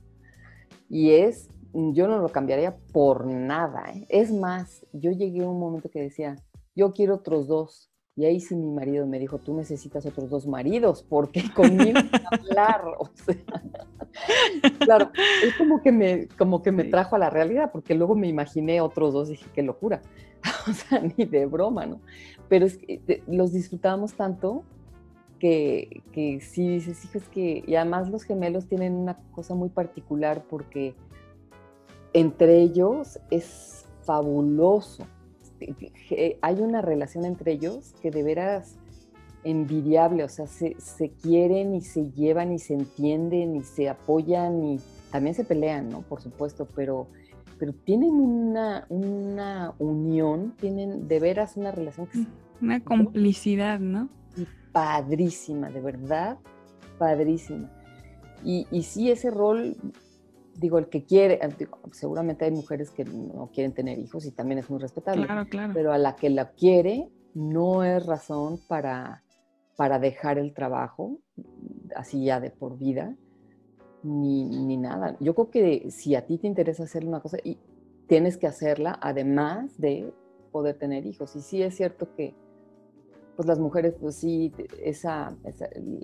y 0.88 1.12
es, 1.12 1.46
yo 1.72 2.08
no 2.08 2.18
lo 2.18 2.28
cambiaría 2.28 2.76
por 2.92 3.24
nada, 3.24 3.84
¿eh? 3.94 4.04
es 4.08 4.32
más, 4.32 4.84
yo 4.92 5.12
llegué 5.12 5.44
a 5.44 5.48
un 5.48 5.60
momento 5.60 5.90
que 5.90 6.02
decía, 6.02 6.34
yo 6.74 6.92
quiero 6.92 7.14
otros 7.14 7.46
dos, 7.46 7.91
y 8.14 8.24
ahí 8.26 8.40
sí 8.40 8.54
mi 8.54 8.70
marido 8.70 9.06
me 9.06 9.18
dijo, 9.18 9.38
tú 9.38 9.54
necesitas 9.54 10.04
otros 10.06 10.30
dos 10.30 10.46
maridos, 10.46 11.04
porque 11.08 11.42
conmigo 11.54 12.00
hablar, 12.30 12.82
o 12.98 13.10
sea, 13.14 13.36
claro, 14.80 15.10
es 15.42 15.54
como 15.56 15.82
que, 15.82 15.92
me, 15.92 16.28
como 16.38 16.62
que 16.62 16.72
me 16.72 16.84
trajo 16.84 17.16
a 17.16 17.18
la 17.18 17.30
realidad, 17.30 17.70
porque 17.72 17.94
luego 17.94 18.14
me 18.14 18.28
imaginé 18.28 18.80
otros 18.80 19.12
dos 19.14 19.28
y 19.28 19.32
dije, 19.32 19.46
qué 19.54 19.62
locura, 19.62 20.02
o 20.68 20.72
sea, 20.72 21.00
ni 21.00 21.24
de 21.24 21.46
broma, 21.46 21.86
¿no? 21.86 22.00
pero 22.52 22.66
es 22.66 22.76
que 22.76 23.22
los 23.28 23.54
disfrutábamos 23.54 24.12
tanto 24.12 24.62
que, 25.38 26.02
que 26.12 26.42
sí 26.42 26.68
dices, 26.68 27.02
hijos, 27.06 27.26
que, 27.30 27.64
y 27.66 27.76
además 27.76 28.10
los 28.10 28.24
gemelos 28.24 28.66
tienen 28.68 28.92
una 28.92 29.16
cosa 29.32 29.54
muy 29.54 29.70
particular 29.70 30.44
porque 30.50 30.94
entre 32.12 32.60
ellos 32.60 33.18
es 33.30 33.86
fabuloso. 34.02 35.06
Este, 35.68 36.38
hay 36.42 36.60
una 36.60 36.82
relación 36.82 37.24
entre 37.24 37.52
ellos 37.52 37.94
que 38.02 38.10
de 38.10 38.22
veras 38.22 38.76
envidiable, 39.44 40.22
o 40.24 40.28
sea, 40.28 40.46
se, 40.46 40.76
se, 40.78 41.10
quieren 41.10 41.74
y 41.74 41.80
se 41.80 42.10
llevan 42.12 42.52
y 42.52 42.58
se 42.58 42.74
entienden 42.74 43.56
y 43.56 43.62
se 43.62 43.88
apoyan 43.88 44.62
y 44.62 44.80
también 45.10 45.34
se 45.34 45.44
pelean, 45.44 45.88
¿no? 45.88 46.02
Por 46.02 46.20
supuesto, 46.20 46.68
pero 46.76 47.08
pero 47.62 47.74
tienen 47.84 48.14
una, 48.14 48.86
una 48.88 49.72
unión, 49.78 50.52
tienen 50.58 51.06
de 51.06 51.20
veras 51.20 51.56
una 51.56 51.70
relación 51.70 52.08
que 52.08 52.26
Una 52.60 52.82
complicidad, 52.82 53.78
¿no? 53.78 54.08
Y 54.36 54.48
padrísima, 54.72 55.70
de 55.70 55.80
verdad, 55.80 56.38
padrísima. 56.98 57.70
Y, 58.44 58.66
y 58.72 58.82
sí, 58.82 59.12
ese 59.12 59.30
rol, 59.30 59.76
digo, 60.54 60.78
el 60.78 60.88
que 60.88 61.04
quiere, 61.04 61.34
eh, 61.42 61.68
seguramente 61.92 62.44
hay 62.44 62.50
mujeres 62.50 62.90
que 62.90 63.04
no 63.04 63.50
quieren 63.52 63.72
tener 63.72 63.98
hijos 63.98 64.26
y 64.26 64.32
también 64.32 64.58
es 64.58 64.70
muy 64.70 64.78
respetable. 64.78 65.26
Claro, 65.26 65.48
claro. 65.48 65.72
Pero 65.74 65.92
a 65.92 65.98
la 65.98 66.16
que 66.16 66.30
la 66.30 66.50
quiere, 66.50 67.08
no 67.34 67.84
es 67.84 68.04
razón 68.06 68.58
para, 68.68 69.22
para 69.76 69.98
dejar 69.98 70.38
el 70.38 70.52
trabajo, 70.54 71.18
así 71.96 72.24
ya 72.24 72.40
de 72.40 72.50
por 72.50 72.78
vida 72.78 73.16
ni, 74.02 74.44
ni, 74.44 74.76
nada. 74.76 75.16
Yo 75.20 75.34
creo 75.34 75.50
que 75.50 75.90
si 75.90 76.14
a 76.14 76.26
ti 76.26 76.38
te 76.38 76.46
interesa 76.46 76.84
hacer 76.84 77.06
una 77.06 77.20
cosa, 77.20 77.38
y 77.42 77.58
tienes 78.06 78.36
que 78.36 78.46
hacerla 78.46 78.98
además 79.00 79.78
de 79.78 80.12
poder 80.50 80.78
tener 80.78 81.06
hijos. 81.06 81.34
Y 81.36 81.40
sí 81.40 81.62
es 81.62 81.76
cierto 81.76 82.14
que 82.14 82.34
pues 83.36 83.48
las 83.48 83.58
mujeres, 83.58 83.94
pues 83.98 84.16
sí, 84.16 84.52
esa, 84.82 85.34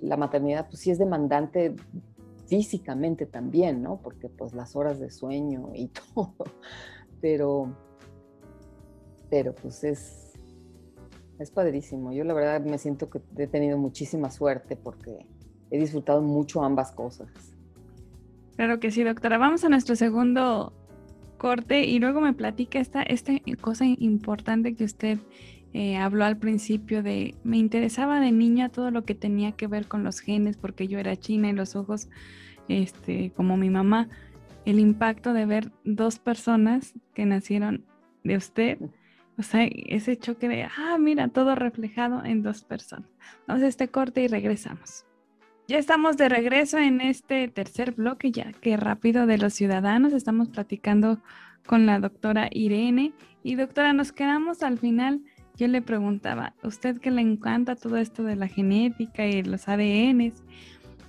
la 0.01 0.17
maternidad, 0.17 0.67
pues 0.67 0.81
sí 0.81 0.91
es 0.91 0.97
demandante 0.97 1.75
físicamente 2.49 3.25
también, 3.25 3.81
¿no? 3.81 4.01
Porque 4.01 4.27
pues 4.27 4.53
las 4.53 4.75
horas 4.75 4.99
de 4.99 5.11
sueño 5.11 5.71
y 5.73 5.87
todo. 6.13 6.33
Pero, 7.21 7.75
pero 9.29 9.53
pues 9.53 9.83
es, 9.83 10.33
es 11.37 11.51
padrísimo. 11.51 12.11
Yo 12.11 12.23
la 12.23 12.33
verdad 12.33 12.61
me 12.61 12.77
siento 12.77 13.09
que 13.09 13.21
he 13.37 13.47
tenido 13.47 13.77
muchísima 13.77 14.31
suerte 14.31 14.75
porque 14.75 15.25
he 15.71 15.79
disfrutado 15.79 16.21
mucho 16.21 16.63
ambas 16.63 16.91
cosas. 16.91 17.29
Claro 18.55 18.79
que 18.79 18.91
sí, 18.91 19.03
doctora. 19.03 19.37
Vamos 19.37 19.63
a 19.63 19.69
nuestro 19.69 19.95
segundo 19.95 20.73
corte 21.37 21.85
y 21.85 21.99
luego 21.99 22.19
me 22.19 22.33
platica 22.33 22.79
esta, 22.79 23.01
esta 23.03 23.31
cosa 23.61 23.85
importante 23.85 24.75
que 24.75 24.83
usted 24.83 25.19
eh, 25.73 25.97
habló 25.97 26.25
al 26.25 26.37
principio 26.37 27.03
de, 27.03 27.35
me 27.43 27.57
interesaba 27.57 28.19
de 28.19 28.31
niña 28.31 28.69
todo 28.69 28.91
lo 28.91 29.05
que 29.05 29.15
tenía 29.15 29.51
que 29.51 29.67
ver 29.67 29.87
con 29.87 30.03
los 30.03 30.19
genes 30.19 30.57
porque 30.57 30.87
yo 30.87 30.99
era 30.99 31.15
china 31.15 31.49
y 31.49 31.53
los 31.53 31.75
ojos, 31.75 32.09
este, 32.67 33.31
como 33.35 33.57
mi 33.57 33.69
mamá, 33.69 34.09
el 34.65 34.79
impacto 34.79 35.33
de 35.33 35.45
ver 35.45 35.71
dos 35.83 36.19
personas 36.19 36.93
que 37.13 37.25
nacieron 37.25 37.85
de 38.23 38.37
usted, 38.37 38.79
o 39.37 39.43
sea, 39.43 39.67
ese 39.71 40.17
choque 40.17 40.49
de, 40.49 40.63
ah, 40.63 40.97
mira, 40.99 41.29
todo 41.29 41.55
reflejado 41.55 42.25
en 42.25 42.43
dos 42.43 42.63
personas. 42.63 43.09
Vamos 43.47 43.63
a 43.63 43.67
este 43.67 43.87
corte 43.87 44.21
y 44.21 44.27
regresamos. 44.27 45.05
Ya 45.69 45.77
estamos 45.77 46.17
de 46.17 46.27
regreso 46.27 46.77
en 46.77 46.99
este 46.99 47.47
tercer 47.47 47.93
bloque, 47.93 48.31
ya 48.31 48.51
que 48.53 48.75
rápido 48.75 49.27
de 49.27 49.37
los 49.37 49.53
ciudadanos. 49.53 50.13
Estamos 50.13 50.49
platicando 50.49 51.19
con 51.65 51.85
la 51.85 51.99
doctora 51.99 52.49
Irene. 52.51 53.13
Y 53.43 53.55
doctora, 53.55 53.93
nos 53.93 54.11
quedamos 54.11 54.61
al 54.61 54.77
final. 54.77 55.21
Yo 55.59 55.67
le 55.67 55.81
preguntaba, 55.81 56.53
usted 56.63 57.01
que 57.01 57.11
le 57.11 57.19
encanta 57.19 57.75
todo 57.75 57.97
esto 57.97 58.23
de 58.23 58.37
la 58.37 58.47
genética 58.47 59.25
y 59.25 59.43
los 59.43 59.67
ADNs, 59.67 60.41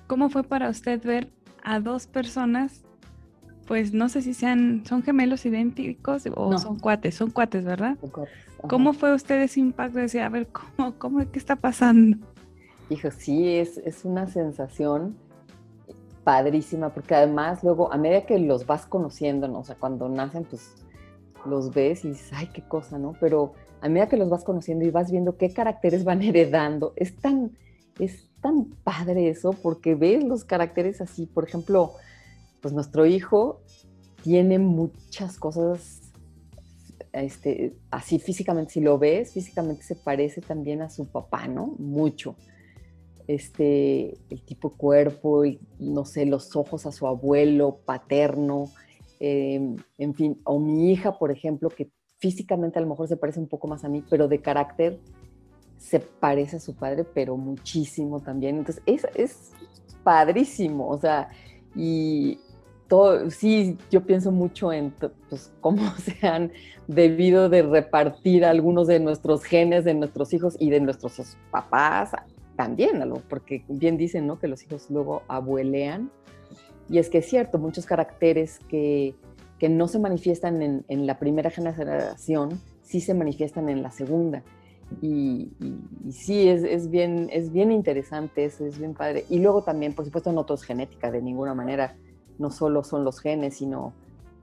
¿cómo 0.08 0.28
fue 0.28 0.42
para 0.42 0.68
usted 0.68 1.00
ver 1.04 1.28
a 1.62 1.78
dos 1.78 2.08
personas? 2.08 2.82
Pues 3.68 3.92
no 3.92 4.08
sé 4.08 4.22
si 4.22 4.34
sean, 4.34 4.82
son 4.84 5.04
gemelos 5.04 5.46
idénticos 5.46 6.24
o 6.34 6.58
son 6.58 6.80
cuates, 6.80 7.14
son 7.14 7.30
cuates, 7.30 7.64
¿verdad? 7.64 7.96
¿Cómo 8.68 8.92
fue 8.92 9.14
usted 9.14 9.40
ese 9.40 9.60
impacto 9.60 9.98
de 9.98 10.02
decir, 10.02 10.22
a 10.22 10.28
ver, 10.28 10.48
¿cómo, 10.48 10.94
cómo, 10.98 11.30
qué 11.30 11.38
está 11.38 11.54
pasando? 11.54 12.18
Hijo, 12.88 13.08
sí, 13.12 13.54
es, 13.54 13.78
es 13.78 14.04
una 14.04 14.26
sensación 14.26 15.14
padrísima, 16.24 16.88
porque 16.88 17.14
además 17.14 17.62
luego, 17.62 17.92
a 17.92 17.96
medida 17.98 18.26
que 18.26 18.36
los 18.40 18.66
vas 18.66 18.84
conociendo, 18.84 19.46
¿no? 19.46 19.60
o 19.60 19.64
sea, 19.64 19.76
cuando 19.76 20.08
nacen, 20.08 20.42
pues 20.42 20.74
los 21.46 21.72
ves 21.72 22.04
y 22.04 22.08
dices, 22.08 22.32
ay, 22.34 22.48
qué 22.52 22.62
cosa, 22.62 22.98
¿no? 22.98 23.14
Pero 23.20 23.54
a 23.80 23.88
medida 23.88 24.08
que 24.08 24.16
los 24.16 24.28
vas 24.28 24.44
conociendo 24.44 24.84
y 24.84 24.90
vas 24.90 25.10
viendo 25.10 25.36
qué 25.36 25.52
caracteres 25.52 26.04
van 26.04 26.22
heredando, 26.22 26.92
es 26.96 27.16
tan, 27.16 27.56
es 27.98 28.28
tan 28.40 28.66
padre 28.84 29.28
eso, 29.28 29.52
porque 29.52 29.94
ves 29.94 30.24
los 30.24 30.44
caracteres 30.44 31.00
así, 31.00 31.26
por 31.26 31.44
ejemplo, 31.44 31.92
pues 32.60 32.74
nuestro 32.74 33.06
hijo 33.06 33.60
tiene 34.22 34.58
muchas 34.58 35.38
cosas 35.38 36.12
este, 37.12 37.74
así 37.90 38.18
físicamente, 38.18 38.74
si 38.74 38.80
lo 38.80 38.98
ves, 38.98 39.32
físicamente 39.32 39.82
se 39.82 39.96
parece 39.96 40.40
también 40.40 40.82
a 40.82 40.90
su 40.90 41.06
papá, 41.06 41.48
¿no? 41.48 41.74
Mucho 41.78 42.36
este, 43.30 44.18
el 44.28 44.42
tipo 44.42 44.70
cuerpo, 44.70 45.44
no 45.78 46.04
sé, 46.04 46.26
los 46.26 46.56
ojos 46.56 46.84
a 46.84 46.90
su 46.90 47.06
abuelo 47.06 47.78
paterno, 47.84 48.64
em, 49.20 49.76
en 49.98 50.14
fin, 50.14 50.40
o 50.42 50.58
mi 50.58 50.90
hija, 50.90 51.16
por 51.16 51.30
ejemplo, 51.30 51.68
que 51.68 51.90
físicamente 52.20 52.78
a 52.78 52.82
lo 52.82 52.88
mejor 52.88 53.08
se 53.08 53.16
parece 53.16 53.40
un 53.40 53.48
poco 53.48 53.66
más 53.66 53.84
a 53.84 53.88
mí, 53.88 54.04
pero 54.08 54.28
de 54.28 54.40
carácter 54.40 55.00
se 55.78 55.98
parece 55.98 56.56
a 56.56 56.60
su 56.60 56.74
padre, 56.74 57.04
pero 57.04 57.36
muchísimo 57.36 58.20
también. 58.20 58.58
Entonces, 58.58 58.82
es, 58.86 59.06
es 59.14 59.52
padrísimo, 60.04 60.88
o 60.88 60.98
sea, 60.98 61.30
y 61.74 62.38
todo, 62.86 63.30
sí, 63.30 63.78
yo 63.90 64.04
pienso 64.04 64.30
mucho 64.32 64.72
en 64.72 64.92
pues, 65.28 65.52
cómo 65.60 65.82
se 65.96 66.26
han 66.26 66.52
debido 66.86 67.48
de 67.48 67.62
repartir 67.62 68.44
algunos 68.44 68.86
de 68.88 69.00
nuestros 69.00 69.44
genes 69.44 69.84
de 69.84 69.94
nuestros 69.94 70.34
hijos 70.34 70.56
y 70.58 70.70
de 70.70 70.80
nuestros 70.80 71.36
papás 71.50 72.10
también, 72.56 73.02
porque 73.28 73.64
bien 73.68 73.96
dicen 73.96 74.26
¿no? 74.26 74.38
que 74.38 74.48
los 74.48 74.62
hijos 74.64 74.90
luego 74.90 75.22
abuelean. 75.28 76.10
Y 76.90 76.98
es 76.98 77.08
que 77.08 77.18
es 77.18 77.26
cierto, 77.26 77.58
muchos 77.58 77.86
caracteres 77.86 78.58
que, 78.68 79.14
que 79.60 79.68
no 79.68 79.86
se 79.86 80.00
manifiestan 80.00 80.62
en, 80.62 80.84
en, 80.88 81.06
la 81.06 81.18
primera 81.18 81.50
generación, 81.50 82.60
sí 82.82 83.00
se 83.00 83.14
manifiestan 83.14 83.68
en 83.68 83.82
la 83.82 83.90
segunda. 83.90 84.42
Y, 85.02 85.52
sí, 86.10 86.48
es, 86.48 86.64
es, 86.64 86.90
bien, 86.90 87.28
es 87.30 87.52
bien 87.52 87.70
interesante, 87.70 88.46
es 88.46 88.78
bien 88.78 88.94
padre. 88.94 89.26
Y 89.28 89.38
luego 89.38 89.62
también, 89.62 89.94
por 89.94 90.06
supuesto, 90.06 90.32
no 90.32 90.44
todo 90.44 90.56
es 90.56 90.64
genética, 90.64 91.10
de 91.10 91.22
ninguna 91.22 91.54
manera. 91.54 91.94
No 92.38 92.50
solo 92.50 92.82
son 92.82 93.04
los 93.04 93.20
genes, 93.20 93.58
sino 93.58 93.92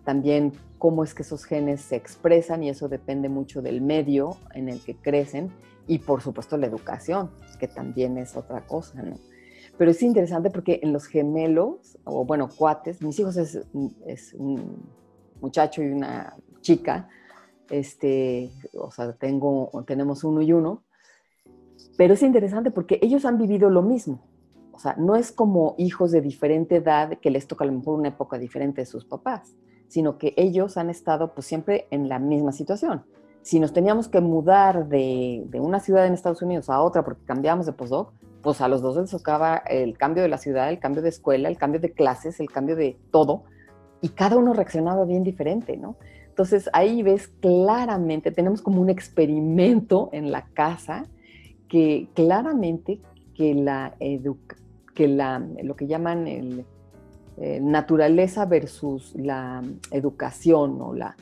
también 0.06 0.54
cómo 0.78 1.04
es 1.04 1.14
que 1.14 1.24
esos 1.24 1.44
genes 1.44 1.82
se 1.82 1.96
expresan 1.96 2.64
y 2.64 2.70
eso 2.70 2.88
depende 2.88 3.28
mucho 3.28 3.62
del 3.62 3.82
medio 3.82 4.38
en 4.54 4.70
el 4.70 4.80
que 4.80 4.96
crecen 4.96 5.52
y 5.88 6.00
por 6.00 6.22
supuesto 6.22 6.58
la 6.58 6.68
educación, 6.68 7.32
que 7.60 7.68
también 7.68 8.18
es 8.18 8.38
otra 8.38 8.62
cosa, 8.66 9.02
¿no? 9.02 9.18
Pero 9.78 9.92
es 9.92 10.02
interesante 10.02 10.50
porque 10.50 10.80
en 10.82 10.92
los 10.92 11.06
gemelos, 11.06 11.98
o 12.04 12.26
bueno, 12.26 12.50
cuates, 12.50 13.02
mis 13.02 13.20
hijos 13.20 13.38
es, 13.38 13.60
es 14.06 14.36
muchacho 15.42 15.82
y 15.82 15.88
una 15.88 16.36
chica, 16.62 17.10
este, 17.70 18.52
o 18.74 18.92
sea, 18.92 19.14
tengo, 19.14 19.70
tenemos 19.86 20.24
uno 20.24 20.42
y 20.42 20.54
uno, 20.54 20.84
pero 21.98 22.14
es 22.14 22.24
interesante 22.24 22.72
porque 22.72 23.00
ellos 23.02 23.26
han 23.26 23.38
vivido 23.38 23.70
lo 23.70 23.82
mismo. 23.82 24.22
O 24.72 24.80
sea, 24.80 24.96
no 24.98 25.16
es 25.16 25.32
como 25.32 25.74
hijos 25.80 26.12
de 26.12 26.22
diferente 26.22 26.76
edad 26.76 27.18
que 27.20 27.32
les 27.32 27.48
toca 27.48 27.64
a 27.64 27.68
lo 27.68 27.74
mejor 27.74 27.98
una 27.98 28.10
época 28.10 28.38
diferente 28.38 28.82
de 28.82 28.86
sus 28.86 29.06
papás, 29.06 29.56
sino 29.88 30.18
que 30.18 30.34
ellos 30.38 30.78
han 30.78 30.90
estado 30.90 31.34
pues 31.34 31.48
siempre 31.48 31.88
en 31.90 32.10
la 32.10 32.20
misma 32.20 32.52
situación. 32.52 33.04
Si 33.42 33.60
nos 33.60 33.74
teníamos 33.74 34.08
que 34.08 34.22
mudar 34.22 34.88
de, 34.88 35.46
de 35.48 35.60
una 35.60 35.80
ciudad 35.80 36.06
en 36.06 36.14
Estados 36.14 36.42
Unidos 36.42 36.70
a 36.70 36.82
otra 36.82 37.04
porque 37.04 37.24
cambiamos 37.26 37.66
de 37.66 37.74
postdoc, 37.74 38.14
pues 38.44 38.62
a 38.62 38.68
los 38.68 38.82
dos 38.82 38.98
les 38.98 39.10
tocaba 39.10 39.58
el 39.58 39.98
cambio 39.98 40.22
de 40.22 40.30
la 40.30 40.38
ciudad, 40.38 40.70
el 40.70 40.80
cambio 40.80 41.02
de 41.02 41.10
escuela, 41.10 41.50
el 41.50 41.58
cambio 41.58 41.80
de 41.80 41.94
clases, 41.94 42.40
el 42.40 42.50
cambio 42.50 42.76
de 42.76 43.00
todo, 43.12 43.46
y 44.02 44.10
cada 44.10 44.38
uno 44.38 44.54
reaccionaba 44.54 45.06
bien 45.06 45.24
diferente, 45.24 45.78
¿no? 45.78 45.96
Entonces 46.28 46.70
ahí 46.74 47.02
ves 47.02 47.30
claramente, 47.40 48.32
tenemos 48.32 48.62
como 48.62 48.80
un 48.80 48.90
experimento 48.90 50.10
en 50.12 50.32
la 50.32 50.44
casa 50.54 51.06
que 51.68 52.08
claramente 52.14 53.02
que 53.34 53.56
la 53.56 53.96
que 54.94 55.08
la, 55.08 55.40
lo 55.64 55.76
que 55.76 55.88
llaman 55.88 56.28
eh, 56.28 57.60
naturaleza 57.62 58.46
versus 58.46 59.16
la 59.16 59.64
educación 59.92 60.82
o 60.82 60.94
la 60.94 61.16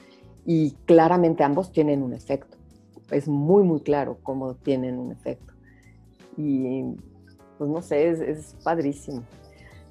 y 0.46 0.72
claramente 0.86 1.44
ambos 1.44 1.72
tienen 1.72 2.04
un 2.04 2.14
efecto. 2.14 2.58
Es 3.10 3.28
muy 3.28 3.64
muy 3.64 3.82
claro 3.82 4.18
cómo 4.22 4.56
tienen 4.56 4.98
un 4.98 5.12
efecto. 5.12 5.54
Y 6.38 6.84
pues 7.58 7.70
no 7.70 7.82
sé, 7.82 8.10
es, 8.10 8.20
es 8.20 8.56
padrísimo. 8.64 9.24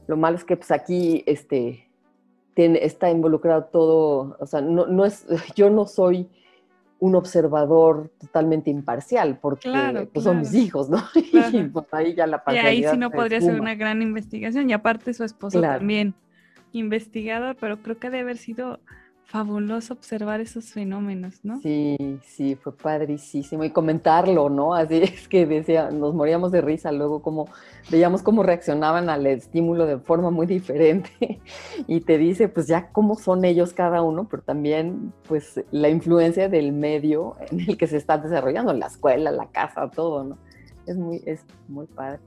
Lo 0.06 0.16
malo 0.16 0.36
es 0.36 0.44
que 0.44 0.56
pues 0.56 0.70
aquí 0.70 1.22
este 1.26 1.83
tiene, 2.54 2.84
está 2.84 3.10
involucrado 3.10 3.64
todo, 3.64 4.36
o 4.38 4.46
sea, 4.46 4.60
no, 4.60 4.86
no 4.86 5.04
es, 5.04 5.26
yo 5.56 5.70
no 5.70 5.86
soy 5.86 6.28
un 7.00 7.16
observador 7.16 8.10
totalmente 8.18 8.70
imparcial, 8.70 9.38
porque 9.40 10.08
pues, 10.12 10.24
son 10.24 10.38
mis 10.38 10.54
hijos, 10.54 10.88
¿no? 10.88 11.02
Y 11.52 11.64
pues, 11.64 11.86
ahí 11.92 12.14
ya 12.14 12.26
la 12.26 12.42
Y 12.48 12.56
ahí 12.56 12.84
sí 12.84 12.96
no 12.96 13.10
podría 13.10 13.40
ser 13.40 13.60
una 13.60 13.74
gran 13.74 14.00
investigación, 14.00 14.70
y 14.70 14.72
aparte 14.72 15.12
su 15.12 15.24
esposo 15.24 15.60
también 15.60 16.14
investigador, 16.72 17.56
pero 17.60 17.78
creo 17.82 17.98
que 17.98 18.10
debe 18.10 18.22
haber 18.22 18.36
sido 18.38 18.80
fabuloso 19.26 19.94
observar 19.94 20.40
esos 20.40 20.66
fenómenos, 20.72 21.44
¿no? 21.44 21.60
Sí, 21.60 21.96
sí, 22.24 22.54
fue 22.56 22.76
padricísimo 22.76 23.64
y 23.64 23.70
comentarlo, 23.70 24.48
¿no? 24.48 24.74
Así 24.74 24.96
es 25.02 25.28
que 25.28 25.46
decía, 25.46 25.90
nos 25.90 26.14
moríamos 26.14 26.52
de 26.52 26.60
risa 26.60 26.92
luego 26.92 27.22
como 27.22 27.48
veíamos 27.90 28.22
cómo 28.22 28.42
reaccionaban 28.42 29.10
al 29.10 29.26
estímulo 29.26 29.86
de 29.86 29.98
forma 29.98 30.30
muy 30.30 30.46
diferente 30.46 31.40
y 31.86 32.00
te 32.00 32.18
dice 32.18 32.48
pues 32.48 32.66
ya 32.66 32.88
cómo 32.92 33.16
son 33.16 33.44
ellos 33.44 33.72
cada 33.72 34.02
uno, 34.02 34.28
pero 34.30 34.42
también 34.42 35.12
pues 35.26 35.60
la 35.70 35.88
influencia 35.88 36.48
del 36.48 36.72
medio 36.72 37.36
en 37.50 37.60
el 37.60 37.76
que 37.76 37.86
se 37.86 37.96
está 37.96 38.18
desarrollando, 38.18 38.72
la 38.72 38.86
escuela, 38.86 39.30
la 39.30 39.46
casa, 39.46 39.90
todo, 39.90 40.24
¿no? 40.24 40.38
Es 40.86 40.96
muy, 40.96 41.22
es 41.24 41.44
muy 41.66 41.86
padre. 41.86 42.20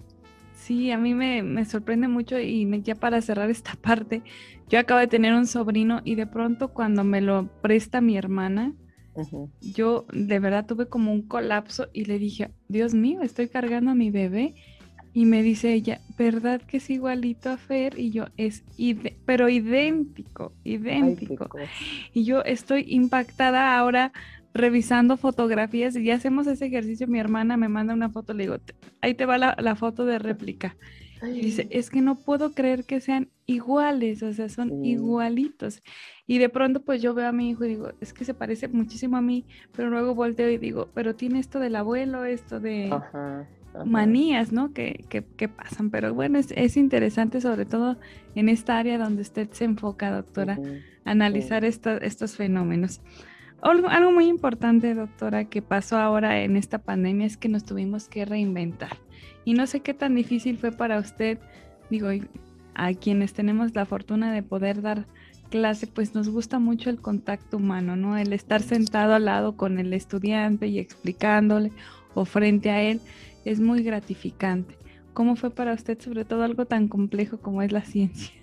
Sí, 0.58 0.92
a 0.92 0.98
mí 0.98 1.14
me, 1.14 1.64
sorprende 1.66 2.08
mucho 2.08 2.40
y 2.40 2.68
ya 2.82 2.96
para 2.96 3.22
cerrar 3.22 3.50
esta 3.50 3.74
parte, 3.82 4.24
yo 4.68 4.80
acabo 4.80 5.00
de 5.00 5.08
tener 5.08 5.34
un 5.34 5.46
sobrino 5.46 6.02
y 6.04 6.16
de 6.16 6.28
pronto 6.28 6.70
cuando 6.70 7.04
me 7.04 7.22
lo 7.22 7.48
presta 7.62 8.02
mi 8.02 8.18
hermana, 8.18 8.74
yo 9.62 10.06
de 10.12 10.40
verdad 10.40 10.66
tuve 10.66 10.88
como 10.88 11.12
un 11.12 11.22
colapso 11.24 11.88
y 11.94 12.06
le 12.06 12.20
dije, 12.20 12.52
Dios 12.68 12.94
mío, 12.94 13.22
estoy 13.22 13.48
cargando 13.48 13.92
a 13.92 13.96
mi 13.96 14.12
bebé. 14.12 14.56
Y 15.14 15.26
me 15.26 15.42
dice 15.42 15.74
ella, 15.74 16.00
¿verdad 16.16 16.62
que 16.62 16.78
es 16.78 16.92
igualito 16.92 17.50
a 17.50 17.58
Fer? 17.58 17.98
Y 17.98 18.12
yo, 18.12 18.26
es, 18.38 18.64
pero 19.26 19.50
idéntico, 19.50 20.54
idéntico. 20.64 21.50
y 22.14 22.24
yo 22.24 22.44
estoy 22.44 22.86
impactada 22.88 23.80
ahora 23.80 24.12
revisando 24.54 25.18
fotografías 25.18 25.96
y 25.96 26.04
ya 26.04 26.16
hacemos 26.16 26.48
ese 26.48 26.66
ejercicio, 26.66 27.08
mi 27.08 27.20
hermana 27.20 27.58
me 27.58 27.70
manda 27.70 27.94
una 27.94 28.10
foto, 28.10 28.34
le 28.34 28.44
digo, 28.44 28.58
ahí 29.02 29.14
te 29.14 29.26
va 29.26 29.38
la, 29.38 29.76
foto 29.76 30.06
de 30.06 30.20
réplica. 30.20 30.76
Dice, 31.22 31.68
es 31.72 31.90
que 31.90 32.02
no 32.02 32.16
puedo 32.16 32.52
creer 32.52 32.84
que 32.84 33.00
sean 33.02 33.30
iguales, 33.48 34.22
o 34.22 34.32
sea, 34.34 34.50
son 34.50 34.86
igualitos. 34.86 35.82
Y 36.28 36.38
de 36.38 36.50
pronto 36.50 36.82
pues 36.82 37.02
yo 37.02 37.16
veo 37.16 37.28
a 37.28 37.32
mi 37.32 37.50
hijo 37.50 37.66
y 37.66 37.70
digo, 37.70 37.92
es 38.02 38.14
que 38.14 38.24
se 38.24 38.36
parece 38.36 38.68
muchísimo 38.68 39.18
a 39.18 39.22
mí, 39.22 39.46
pero 39.76 39.90
luego 39.90 40.14
volteo 40.14 40.50
y 40.50 40.58
digo, 40.58 40.90
pero 40.94 41.16
tiene 41.16 41.40
esto 41.40 41.60
del 41.60 41.76
abuelo, 41.76 42.24
esto 42.24 42.60
de 42.60 42.92
manías, 43.86 44.52
¿no? 44.52 44.74
Que, 44.74 45.06
que, 45.10 45.48
pasan. 45.48 45.90
Pero 45.90 46.14
bueno, 46.14 46.38
es, 46.38 46.52
es, 46.56 46.78
interesante 46.78 47.42
sobre 47.42 47.66
todo 47.66 47.98
en 48.36 48.50
esta 48.50 48.78
área 48.78 48.98
donde 48.98 49.22
usted 49.22 49.50
se 49.52 49.66
enfoca, 49.66 50.12
doctora, 50.12 50.60
analizar 51.06 51.66
estos 51.66 52.36
fenómenos. 52.36 53.02
Algo, 53.62 54.12
muy 54.12 54.28
importante, 54.28 54.94
doctora, 54.94 55.46
que 55.46 55.62
pasó 55.62 55.98
ahora 55.98 56.42
en 56.42 56.56
esta 56.56 56.78
pandemia 56.78 57.26
es 57.26 57.38
que 57.38 57.50
nos 57.50 57.64
tuvimos 57.64 58.08
que 58.08 58.26
reinventar. 58.26 58.98
Y 59.46 59.54
no 59.54 59.66
sé 59.66 59.80
qué 59.80 59.94
tan 59.94 60.16
difícil 60.16 60.58
fue 60.58 60.72
para 60.72 61.00
usted, 61.00 61.40
digo, 61.90 62.10
a 62.76 62.94
quienes 62.94 63.34
tenemos 63.34 63.74
la 63.74 63.86
fortuna 63.86 64.32
de 64.32 64.44
poder 64.44 64.82
dar 64.82 65.06
clase, 65.50 65.88
pues 65.88 66.14
nos 66.14 66.30
gusta 66.30 66.60
mucho 66.60 66.90
el 66.90 67.02
contacto 67.02 67.58
humano, 67.58 67.96
¿no? 67.96 68.18
El 68.18 68.34
estar 68.34 68.62
sentado 68.62 69.16
al 69.16 69.26
lado 69.26 69.56
con 69.58 69.80
el 69.80 69.94
estudiante 69.94 70.68
y 70.68 70.78
explicándole 70.78 71.72
o 72.14 72.26
frente 72.26 72.70
a 72.70 72.82
él 72.82 73.02
es 73.46 73.60
muy 73.60 73.82
gratificante. 73.82 74.78
¿Cómo 75.14 75.36
fue 75.36 75.50
para 75.50 75.74
usted 75.74 76.00
sobre 76.00 76.26
todo 76.26 76.44
algo 76.44 76.66
tan 76.66 76.88
complejo 76.88 77.40
como 77.40 77.62
es 77.62 77.72
la 77.72 77.82
ciencia? 77.86 78.34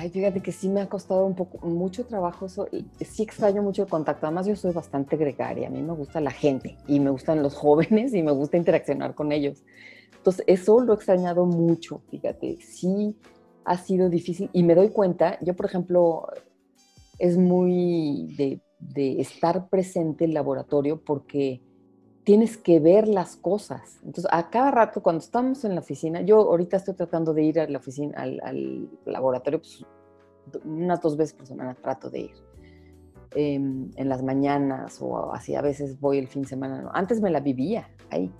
Ay, 0.00 0.10
fíjate 0.10 0.40
que 0.40 0.52
sí 0.52 0.68
me 0.68 0.80
ha 0.80 0.88
costado 0.88 1.26
un 1.26 1.34
poco, 1.34 1.66
mucho 1.66 2.06
trabajo 2.06 2.46
eso. 2.46 2.68
Sí 3.00 3.24
extraño 3.24 3.64
mucho 3.64 3.82
el 3.82 3.88
contacto. 3.88 4.26
Además, 4.26 4.46
yo 4.46 4.54
soy 4.54 4.72
bastante 4.72 5.16
gregaria. 5.16 5.66
A 5.66 5.70
mí 5.72 5.82
me 5.82 5.92
gusta 5.92 6.20
la 6.20 6.30
gente 6.30 6.78
y 6.86 7.00
me 7.00 7.10
gustan 7.10 7.42
los 7.42 7.54
jóvenes 7.56 8.14
y 8.14 8.22
me 8.22 8.30
gusta 8.30 8.56
interaccionar 8.56 9.16
con 9.16 9.32
ellos. 9.32 9.64
Entonces, 10.16 10.44
eso 10.46 10.80
lo 10.82 10.92
he 10.92 10.94
extrañado 10.94 11.46
mucho, 11.46 12.02
fíjate. 12.12 12.58
Sí 12.60 13.16
ha 13.64 13.76
sido 13.76 14.08
difícil 14.08 14.50
y 14.52 14.62
me 14.62 14.76
doy 14.76 14.90
cuenta, 14.90 15.36
yo, 15.40 15.56
por 15.56 15.66
ejemplo, 15.66 16.28
es 17.18 17.36
muy 17.36 18.32
de, 18.36 18.60
de 18.78 19.20
estar 19.20 19.68
presente 19.68 20.26
en 20.26 20.30
el 20.30 20.34
laboratorio 20.34 21.02
porque 21.04 21.60
tienes 22.28 22.58
que 22.58 22.78
ver 22.78 23.08
las 23.08 23.36
cosas. 23.36 24.00
Entonces, 24.04 24.26
a 24.30 24.50
cada 24.50 24.70
rato, 24.70 25.02
cuando 25.02 25.20
estamos 25.20 25.64
en 25.64 25.74
la 25.74 25.80
oficina, 25.80 26.20
yo 26.20 26.36
ahorita 26.36 26.76
estoy 26.76 26.92
tratando 26.92 27.32
de 27.32 27.42
ir 27.42 27.58
a 27.58 27.66
la 27.66 27.78
oficina, 27.78 28.18
al, 28.18 28.90
laboratorio, 29.06 29.60
pues, 29.60 29.86
unas 30.62 31.00
dos 31.00 31.16
veces 31.16 31.32
por 31.32 31.46
semana 31.46 31.74
trato 31.74 32.10
de 32.10 32.20
ir. 32.20 32.34
Em, 33.34 33.90
en 33.96 34.08
las 34.10 34.22
mañanas 34.22 34.98
o 35.00 35.32
así, 35.32 35.54
a 35.54 35.62
veces 35.62 35.98
voy 36.00 36.18
el 36.18 36.28
fin 36.28 36.42
de 36.42 36.48
semana. 36.48 36.90
Antes 36.92 37.22
me 37.22 37.30
la 37.30 37.40
vivía 37.40 37.88
ahí. 38.10 38.30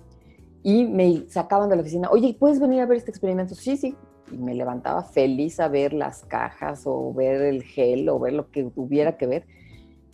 Y 0.61 0.85
me 0.85 1.27
sacaban 1.27 1.67
de 1.67 1.75
la 1.75 1.81
oficina, 1.81 2.11
oye, 2.11 2.37
¿puedes 2.39 2.59
venir 2.59 2.81
a 2.81 2.85
ver 2.85 2.99
este 2.99 3.09
experimento? 3.09 3.55
Sí, 3.55 3.75
sí. 3.75 3.97
Y 4.31 4.37
me 4.37 4.53
levantaba 4.53 5.01
feliz 5.01 5.59
a 5.59 5.67
ver 5.67 5.93
las 5.93 6.25
cajas 6.25 6.83
o 6.85 7.11
ver 7.11 7.41
el 7.41 7.63
gel 7.63 8.07
o 8.09 8.19
ver 8.19 8.33
lo 8.33 8.51
que 8.51 8.65
tuviera 8.65 9.17
que 9.17 9.25
ver. 9.25 9.47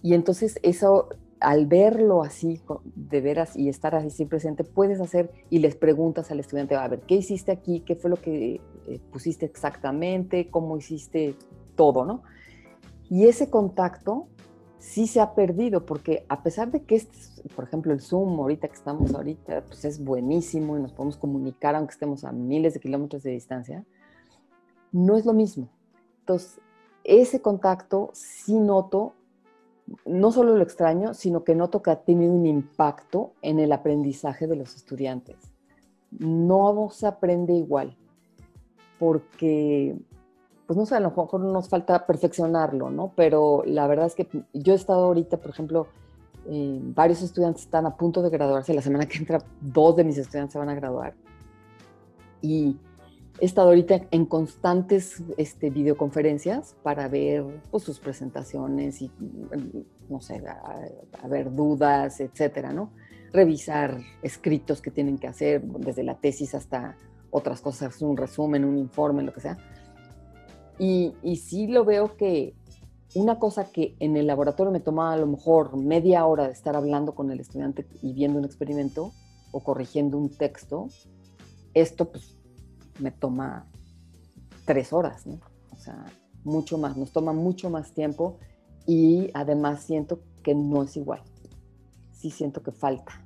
Y 0.01 0.13
entonces 0.13 0.59
eso 0.63 1.09
al 1.39 1.65
verlo 1.65 2.23
así, 2.23 2.61
de 2.95 3.21
veras, 3.21 3.55
y 3.55 3.69
estar 3.69 3.95
así 3.95 4.25
presente, 4.25 4.63
puedes 4.63 5.01
hacer 5.01 5.31
y 5.49 5.59
les 5.59 5.75
preguntas 5.75 6.31
al 6.31 6.39
estudiante, 6.39 6.75
a 6.75 6.87
ver, 6.87 7.01
¿qué 7.01 7.15
hiciste 7.15 7.51
aquí? 7.51 7.81
¿Qué 7.81 7.95
fue 7.95 8.09
lo 8.09 8.17
que 8.17 8.61
eh, 8.87 8.99
pusiste 9.11 9.45
exactamente? 9.45 10.49
¿Cómo 10.49 10.77
hiciste 10.77 11.35
todo? 11.75 12.05
¿no? 12.05 12.23
Y 13.09 13.27
ese 13.27 13.49
contacto 13.49 14.27
sí 14.79 15.07
se 15.07 15.19
ha 15.19 15.33
perdido, 15.33 15.85
porque 15.85 16.25
a 16.29 16.43
pesar 16.43 16.71
de 16.71 16.83
que, 16.83 16.95
este, 16.95 17.17
por 17.55 17.65
ejemplo, 17.65 17.91
el 17.91 18.01
Zoom, 18.01 18.39
ahorita 18.39 18.67
que 18.67 18.75
estamos 18.75 19.13
ahorita, 19.13 19.63
pues 19.65 19.83
es 19.85 20.03
buenísimo 20.03 20.77
y 20.77 20.81
nos 20.81 20.93
podemos 20.93 21.17
comunicar 21.17 21.75
aunque 21.75 21.93
estemos 21.93 22.23
a 22.23 22.31
miles 22.31 22.75
de 22.75 22.79
kilómetros 22.79 23.23
de 23.23 23.31
distancia, 23.31 23.83
no 24.91 25.17
es 25.17 25.25
lo 25.25 25.33
mismo. 25.33 25.69
Entonces, 26.19 26.61
ese 27.03 27.41
contacto 27.41 28.09
sí 28.13 28.59
noto 28.59 29.13
no 30.05 30.31
solo 30.31 30.55
lo 30.55 30.63
extraño, 30.63 31.13
sino 31.13 31.43
que 31.43 31.55
noto 31.55 31.81
que 31.81 31.91
ha 31.91 32.01
tenido 32.01 32.33
un 32.33 32.45
impacto 32.45 33.31
en 33.41 33.59
el 33.59 33.71
aprendizaje 33.71 34.47
de 34.47 34.55
los 34.55 34.75
estudiantes. 34.75 35.35
No 36.17 36.89
se 36.91 37.07
aprende 37.07 37.53
igual, 37.53 37.95
porque, 38.99 39.95
pues 40.65 40.77
no 40.77 40.85
sé, 40.85 40.95
a 40.95 40.99
lo 40.99 41.09
mejor 41.09 41.39
nos 41.41 41.69
falta 41.69 42.05
perfeccionarlo, 42.05 42.89
¿no? 42.89 43.11
Pero 43.15 43.63
la 43.65 43.85
verdad 43.87 44.07
es 44.07 44.15
que 44.15 44.27
yo 44.53 44.73
he 44.73 44.75
estado 44.75 45.05
ahorita, 45.05 45.37
por 45.37 45.51
ejemplo, 45.51 45.87
varios 46.47 47.21
estudiantes 47.21 47.63
están 47.63 47.85
a 47.85 47.95
punto 47.95 48.21
de 48.21 48.29
graduarse, 48.29 48.73
la 48.73 48.81
semana 48.81 49.07
que 49.07 49.17
entra 49.17 49.39
dos 49.61 49.95
de 49.95 50.03
mis 50.03 50.17
estudiantes 50.17 50.53
se 50.53 50.59
van 50.59 50.69
a 50.69 50.75
graduar. 50.75 51.13
Y 52.41 52.77
he 53.39 53.45
estado 53.45 53.69
ahorita 53.69 54.01
en 54.11 54.25
constantes 54.25 55.21
este, 55.37 55.69
videoconferencias 55.69 56.75
para 56.83 57.07
ver 57.07 57.43
pues, 57.69 57.83
sus 57.83 57.99
presentaciones 57.99 59.01
y, 59.01 59.11
no 60.09 60.21
sé, 60.21 60.41
a, 60.47 61.27
ver 61.27 61.53
dudas, 61.53 62.19
etcétera, 62.19 62.71
¿no? 62.71 62.91
Revisar 63.33 63.99
escritos 64.21 64.81
que 64.81 64.91
tienen 64.91 65.17
que 65.17 65.27
hacer, 65.27 65.61
desde 65.61 66.03
la 66.03 66.15
tesis 66.15 66.55
hasta 66.55 66.97
otras 67.29 67.61
cosas, 67.61 68.01
un 68.01 68.15
resumen, 68.15 68.63
un 68.63 68.77
informe, 68.77 69.23
lo 69.23 69.33
que 69.33 69.41
sea. 69.41 69.57
Y, 70.79 71.13
y 71.21 71.37
sí 71.37 71.67
lo 71.67 71.83
veo 71.83 72.15
que 72.15 72.53
una 73.15 73.39
cosa 73.39 73.71
que 73.71 73.95
en 73.99 74.15
el 74.15 74.27
laboratorio 74.27 74.71
me 74.71 74.79
tomaba 74.79 75.13
a 75.13 75.17
lo 75.17 75.27
mejor 75.27 75.75
media 75.77 76.25
hora 76.25 76.47
de 76.47 76.53
estar 76.53 76.75
hablando 76.75 77.15
con 77.15 77.31
el 77.31 77.39
estudiante 77.39 77.85
y 78.01 78.13
viendo 78.13 78.39
un 78.39 78.45
experimento 78.45 79.11
o 79.51 79.61
corrigiendo 79.61 80.17
un 80.17 80.29
texto, 80.29 80.87
esto 81.73 82.09
pues 82.11 82.34
me 82.99 83.11
toma 83.11 83.65
tres 84.65 84.93
horas. 84.93 85.25
O 85.71 85.75
sea, 85.75 86.05
mucho 86.43 86.77
más, 86.77 86.97
nos 86.97 87.11
toma 87.11 87.33
mucho 87.33 87.69
más 87.69 87.93
tiempo 87.93 88.39
y 88.87 89.29
además 89.33 89.83
siento 89.83 90.21
que 90.43 90.53
no 90.53 90.83
es 90.83 90.95
igual. 90.97 91.21
Sí 92.11 92.29
siento 92.31 92.61
que 92.63 92.71
falta. 92.71 93.25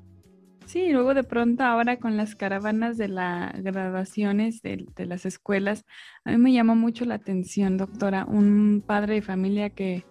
Sí, 0.69 0.91
luego 0.91 1.15
de 1.15 1.23
pronto 1.23 1.63
ahora 1.63 1.97
con 1.97 2.15
las 2.15 2.35
caravanas 2.35 2.95
de 2.95 3.07
las 3.07 3.59
graduaciones 3.63 4.61
de, 4.61 4.85
las 4.97 5.25
escuelas, 5.25 5.83
a 6.25 6.31
mí 6.31 6.37
me 6.37 6.53
llamó 6.53 6.75
mucho 6.75 7.05
la 7.05 7.15
atención, 7.15 7.77
doctora, 7.77 8.25
un 8.25 8.83
padre 8.85 9.15
de 9.15 9.21
familia 9.23 9.71
que 9.71 10.05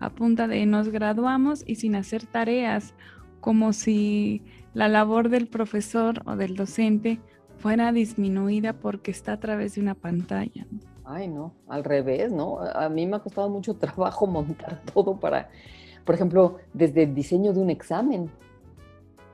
apunta 0.00 0.48
de 0.48 0.66
nos 0.66 0.88
graduamos 0.88 1.62
y 1.64 1.76
sin 1.76 1.94
hacer 1.94 2.26
tareas, 2.26 2.94
como 3.40 3.72
si 3.72 4.42
la 4.74 4.88
labor 4.88 5.28
del 5.28 5.46
profesor 5.46 6.22
o 6.26 6.34
del 6.34 6.56
docente 6.56 7.20
fuera 7.62 7.92
disminuida 7.92 8.72
porque 8.72 9.12
está 9.12 9.34
a 9.34 9.40
través 9.40 9.76
de 9.76 9.80
una 9.80 9.94
pantalla. 9.94 10.66
Ay, 11.04 11.28
no, 11.28 11.54
al 11.68 11.84
revés, 11.84 12.32
¿no? 12.32 12.58
A 12.60 12.88
mí 12.88 13.06
me 13.06 13.16
ha 13.16 13.18
costado 13.20 13.48
mucho 13.48 13.74
trabajo 13.78 14.26
montar 14.26 14.82
todo 14.92 15.16
para, 15.16 15.48
por 16.04 16.16
ejemplo, 16.16 16.58
desde 16.74 17.04
el 17.04 17.14
diseño 17.14 17.52
de 17.52 17.60
un 17.60 17.70
examen. 17.70 18.28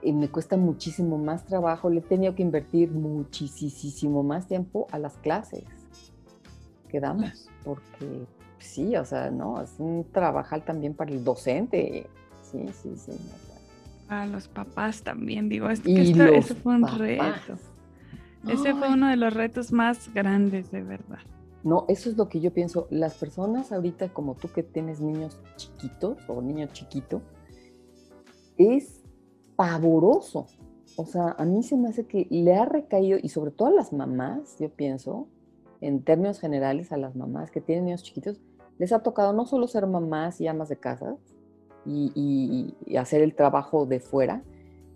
Y 0.02 0.12
me 0.12 0.28
cuesta 0.28 0.56
muchísimo 0.56 1.18
más 1.18 1.44
trabajo, 1.44 1.90
le 1.90 1.98
he 1.98 2.02
tenido 2.02 2.34
que 2.34 2.42
invertir 2.42 2.92
muchísimo 2.92 4.22
más 4.22 4.46
tiempo 4.46 4.86
a 4.92 4.98
las 4.98 5.16
clases 5.16 5.64
que 6.88 7.00
damos, 7.00 7.48
porque 7.64 8.26
sí, 8.58 8.94
o 8.96 9.04
sea, 9.04 9.30
no, 9.30 9.60
es 9.60 9.74
un 9.78 10.06
trabajar 10.12 10.64
también 10.64 10.94
para 10.94 11.10
el 11.10 11.24
docente. 11.24 12.06
Sí, 12.42 12.64
sí, 12.80 12.94
sí. 12.96 13.12
Para 14.06 14.26
los 14.26 14.46
papás 14.46 15.02
también, 15.02 15.48
digo, 15.48 15.68
es 15.68 15.80
que 15.80 16.00
esto, 16.00 16.24
eso 16.26 16.54
fue 16.54 16.76
un 16.76 16.86
reto. 16.86 17.58
Ese 18.46 18.74
fue 18.74 18.92
uno 18.92 19.08
de 19.08 19.16
los 19.16 19.34
retos 19.34 19.72
más 19.72 20.12
grandes, 20.14 20.70
de 20.70 20.82
verdad. 20.82 21.18
No, 21.64 21.84
eso 21.88 22.08
es 22.08 22.16
lo 22.16 22.28
que 22.28 22.40
yo 22.40 22.52
pienso. 22.52 22.86
Las 22.90 23.14
personas 23.14 23.72
ahorita, 23.72 24.12
como 24.12 24.36
tú 24.36 24.48
que 24.48 24.62
tienes 24.62 25.00
niños 25.00 25.40
chiquitos 25.56 26.18
o 26.28 26.40
niño 26.40 26.68
chiquito, 26.72 27.20
es 28.56 29.02
pavoroso. 29.56 30.46
O 30.96 31.04
sea, 31.04 31.34
a 31.36 31.44
mí 31.44 31.62
se 31.62 31.76
me 31.76 31.88
hace 31.88 32.06
que 32.06 32.26
le 32.30 32.54
ha 32.54 32.64
recaído, 32.64 33.18
y 33.20 33.28
sobre 33.28 33.50
todo 33.50 33.68
a 33.68 33.72
las 33.72 33.92
mamás, 33.92 34.56
yo 34.58 34.70
pienso, 34.70 35.26
en 35.80 36.02
términos 36.02 36.38
generales, 36.40 36.92
a 36.92 36.96
las 36.96 37.16
mamás 37.16 37.50
que 37.50 37.60
tienen 37.60 37.86
niños 37.86 38.02
chiquitos, 38.02 38.40
les 38.78 38.92
ha 38.92 39.00
tocado 39.00 39.32
no 39.32 39.44
solo 39.44 39.66
ser 39.66 39.86
mamás 39.86 40.40
y 40.40 40.46
amas 40.46 40.68
de 40.68 40.76
casa 40.76 41.16
y 41.84 42.74
hacer 42.96 43.22
el 43.22 43.34
trabajo 43.34 43.86
de 43.86 43.98
fuera, 43.98 44.42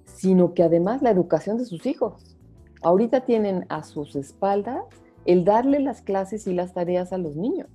sino 0.04 0.54
que 0.54 0.62
además 0.62 1.02
la 1.02 1.10
educación 1.10 1.56
de 1.58 1.64
sus 1.64 1.86
hijos 1.86 2.36
ahorita 2.82 3.22
tienen 3.22 3.66
a 3.68 3.82
sus 3.82 4.16
espaldas 4.16 4.84
el 5.24 5.44
darle 5.44 5.80
las 5.80 6.02
clases 6.02 6.46
y 6.46 6.54
las 6.54 6.74
tareas 6.74 7.12
a 7.12 7.18
los 7.18 7.36
niños. 7.36 7.68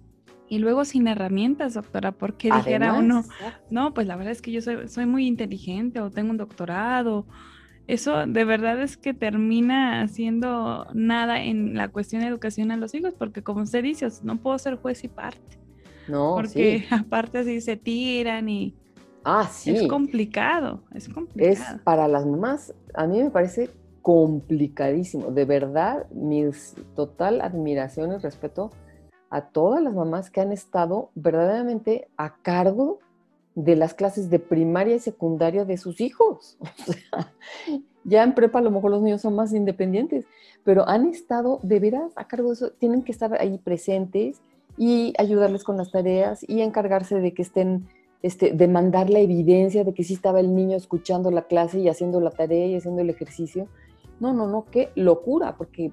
Y 0.50 0.60
luego 0.60 0.86
sin 0.86 1.08
herramientas, 1.08 1.74
doctora, 1.74 2.14
porque 2.14 2.50
dijera 2.52 2.94
uno, 2.94 3.24
no, 3.70 3.94
pues 3.94 4.08
la 4.08 4.16
verdad 4.16 4.32
es 4.32 4.42
que 4.42 4.52
yo 4.52 4.62
soy, 4.62 5.06
muy 5.06 5.28
inteligente 5.28 6.00
o 6.00 6.10
tengo 6.10 6.32
un 6.32 6.38
doctorado. 6.38 7.26
Eso 7.86 8.26
de 8.26 8.46
verdad 8.46 8.82
es 8.82 8.96
que 8.96 9.14
termina 9.14 10.02
haciendo 10.02 10.88
nada 10.94 11.44
en 11.44 11.76
la 11.76 11.90
cuestión 11.90 12.22
de 12.22 12.30
educación 12.30 12.72
a 12.72 12.78
los 12.78 12.94
hijos, 12.94 13.14
porque 13.14 13.44
como 13.44 13.62
usted 13.62 13.84
dice, 13.84 14.08
no 14.24 14.38
puedo 14.38 14.58
ser 14.58 14.78
juez 14.78 15.04
y 15.04 15.10
parte. 15.10 15.60
No, 16.08 16.36
porque 16.36 16.86
aparte 16.92 17.40
así 17.40 17.60
se 17.60 17.76
tiran 17.76 18.48
y... 18.48 18.74
Ah, 19.26 19.50
sí. 19.52 19.72
Es 19.72 19.88
complicado, 19.90 20.82
es 20.94 21.10
complicado. 21.10 21.76
Es 21.76 21.82
para 21.84 22.08
las 22.08 22.26
mamás, 22.26 22.74
a 22.94 23.06
mí 23.06 23.22
me 23.22 23.30
parece 23.30 23.70
complicadísimo. 24.08 25.32
De 25.32 25.44
verdad, 25.44 26.10
mi 26.12 26.46
total 26.96 27.42
admiración 27.42 28.14
y 28.14 28.18
respeto 28.20 28.72
a 29.30 29.50
todas 29.50 29.84
las 29.84 29.94
mamás 29.94 30.30
que 30.30 30.40
han 30.40 30.54
estado 30.54 31.10
verdaderamente 31.14 32.08
a 32.16 32.38
cargo 32.38 33.00
de 33.54 33.76
las 33.76 33.94
clases 33.94 34.30
de 34.30 34.40
primaria 34.40 34.96
y 34.96 35.00
secundaria 35.00 35.66
de 35.66 35.76
sus 35.76 36.00
hijos. 36.00 36.58
ya 38.06 38.24
en 38.24 38.34
prepa 38.34 38.60
a 38.60 38.62
lo 38.62 38.72
mejor 38.72 38.92
los 38.92 39.02
niños 39.02 39.20
son 39.20 39.36
más 39.36 39.52
independientes, 39.52 40.24
pero 40.64 40.88
han 40.88 41.10
estado 41.10 41.60
de 41.64 41.82
veras 41.82 42.14
a 42.16 42.30
cargo 42.30 42.48
de 42.48 42.54
eso, 42.54 42.72
tienen 42.80 43.04
que 43.04 43.12
estar 43.12 43.34
ahí 43.42 43.58
presentes 43.58 44.40
y 44.78 45.16
ayudarles 45.18 45.66
con 45.66 45.76
las 45.76 45.92
tareas 45.92 46.46
y 46.48 46.62
encargarse 46.62 47.20
de 47.20 47.34
que 47.34 47.42
estén, 47.42 47.90
este, 48.22 48.54
de 48.54 48.70
mandar 48.70 49.10
la 49.10 49.20
evidencia 49.20 49.84
de 49.84 49.94
que 49.94 50.06
sí 50.06 50.14
estaba 50.14 50.40
el 50.40 50.56
niño 50.56 50.78
escuchando 50.78 51.30
la 51.30 51.42
clase 51.42 51.82
y 51.82 51.90
haciendo 51.90 52.22
la 52.22 52.32
tarea 52.32 52.68
y 52.68 52.78
haciendo 52.78 53.02
el 53.02 53.10
ejercicio. 53.10 53.68
No, 54.20 54.34
no, 54.34 54.48
no, 54.48 54.66
qué 54.72 54.90
locura, 54.96 55.56
porque, 55.58 55.92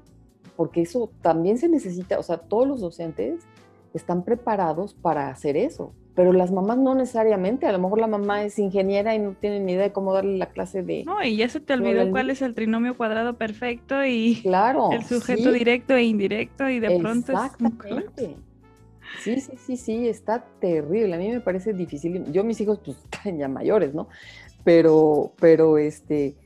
porque 0.56 0.82
eso 0.82 1.10
también 1.20 1.58
se 1.58 1.68
necesita, 1.68 2.18
o 2.18 2.22
sea, 2.22 2.38
todos 2.38 2.66
los 2.66 2.80
docentes 2.80 3.46
están 3.92 4.24
preparados 4.24 4.94
para 4.94 5.28
hacer 5.28 5.56
eso, 5.56 5.92
pero 6.14 6.32
las 6.32 6.50
mamás 6.50 6.78
no 6.78 6.94
necesariamente, 6.94 7.66
a 7.66 7.72
lo 7.72 7.78
mejor 7.78 8.00
la 8.00 8.06
mamá 8.06 8.44
es 8.44 8.58
ingeniera 8.58 9.14
y 9.14 9.18
no 9.18 9.32
tiene 9.32 9.60
ni 9.60 9.72
idea 9.72 9.84
de 9.84 9.92
cómo 9.92 10.12
darle 10.12 10.38
la 10.38 10.46
clase 10.46 10.82
de... 10.82 11.04
No, 11.04 11.22
y 11.22 11.36
ya 11.36 11.48
se 11.48 11.60
te 11.60 11.74
olvidó 11.74 12.10
cuál 12.10 12.30
es 12.30 12.42
el 12.42 12.54
trinomio 12.54 12.96
cuadrado 12.96 13.36
perfecto 13.36 14.04
y 14.04 14.40
claro, 14.42 14.90
el 14.92 15.04
sujeto 15.04 15.52
directo 15.52 15.94
e 15.94 16.04
indirecto 16.04 16.68
y 16.68 16.80
de 16.80 16.98
pronto... 16.98 17.32
Exactamente. 17.32 18.36
Sí, 19.20 19.40
sí, 19.40 19.52
sí, 19.56 19.76
sí, 19.76 20.08
está 20.08 20.44
terrible. 20.60 21.14
A 21.14 21.18
mí 21.18 21.30
me 21.30 21.40
parece 21.40 21.72
difícil. 21.72 22.30
Yo 22.32 22.44
mis 22.44 22.60
hijos 22.60 22.80
pues 22.84 22.96
están 22.98 23.38
ya 23.38 23.48
mayores, 23.48 23.94
¿no? 23.94 24.08
Pero, 24.64 25.32
pero 25.38 25.78
este, 25.78 26.36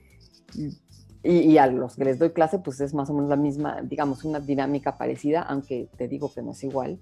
y, 1.23 1.59
a 1.59 1.67
los 1.67 1.97
que 1.97 2.05
les 2.05 2.19
doy 2.19 2.31
clase, 2.31 2.61
pues 2.61 2.81
es 2.81 2.95
más 2.95 3.11
o 3.11 3.15
menos 3.15 3.29
la 3.29 3.37
misma, 3.37 3.83
digamos, 3.83 4.25
una 4.25 4.41
dinámica 4.41 4.97
parecida, 4.97 5.43
aunque 5.43 5.89
te 5.97 6.07
digo 6.07 6.33
que 6.33 6.43
no 6.43 6.53
es 6.53 6.63
igual. 6.63 6.99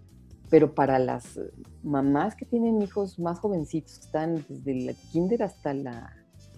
Pero 0.49 0.75
para 0.75 0.99
las 0.99 1.39
mamás 1.83 2.35
que 2.35 2.47
tienen 2.47 2.81
hijos 2.81 3.19
más 3.19 3.41
jovencitos, 3.41 3.99
están 3.99 4.45
desde 4.49 4.73
el 4.73 4.97
kinder 5.13 5.43
hasta 5.43 5.75
la... 5.75 6.13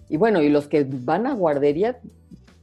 Y 0.07 0.17
bueno, 0.17 0.41
y 0.41 0.49
los 0.49 0.67
que 0.67 0.83
van 0.85 1.27
a 1.27 1.33
guardería, 1.33 1.99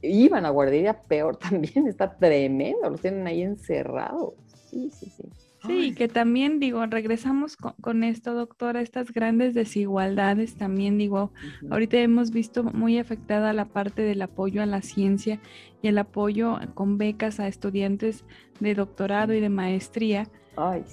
iban 0.01 0.45
a 0.45 0.49
guardería, 0.49 1.01
peor 1.03 1.37
también, 1.49 1.87
está 1.87 2.17
tremendo, 2.17 2.89
los 2.89 3.01
tienen 3.01 3.27
ahí 3.27 3.43
encerrados. 3.43 4.33
Sí, 4.69 4.89
sí, 4.91 5.11
sí. 5.15 5.23
Sí, 5.67 5.93
que 5.93 6.07
también 6.07 6.59
digo, 6.59 6.85
regresamos 6.85 7.57
con, 7.57 8.03
esto, 8.03 8.33
doctora, 8.33 8.81
estas 8.81 9.11
grandes 9.11 9.53
desigualdades 9.53 10.55
también 10.55 10.97
digo, 10.97 11.31
ahorita 11.69 11.97
hemos 11.97 12.31
visto 12.31 12.63
muy 12.63 12.97
afectada 12.97 13.53
la 13.53 13.65
parte 13.65 14.01
del 14.01 14.21
apoyo 14.21 14.61
a 14.61 14.65
la 14.65 14.81
ciencia 14.81 15.39
y 15.81 15.89
el 15.89 15.97
apoyo 15.97 16.59
con 16.73 16.97
becas 16.97 17.39
a 17.39 17.47
estudiantes 17.47 18.23
de 18.59 18.75
doctorado 18.75 19.33
y 19.33 19.39
de 19.39 19.49
maestría. 19.49 20.29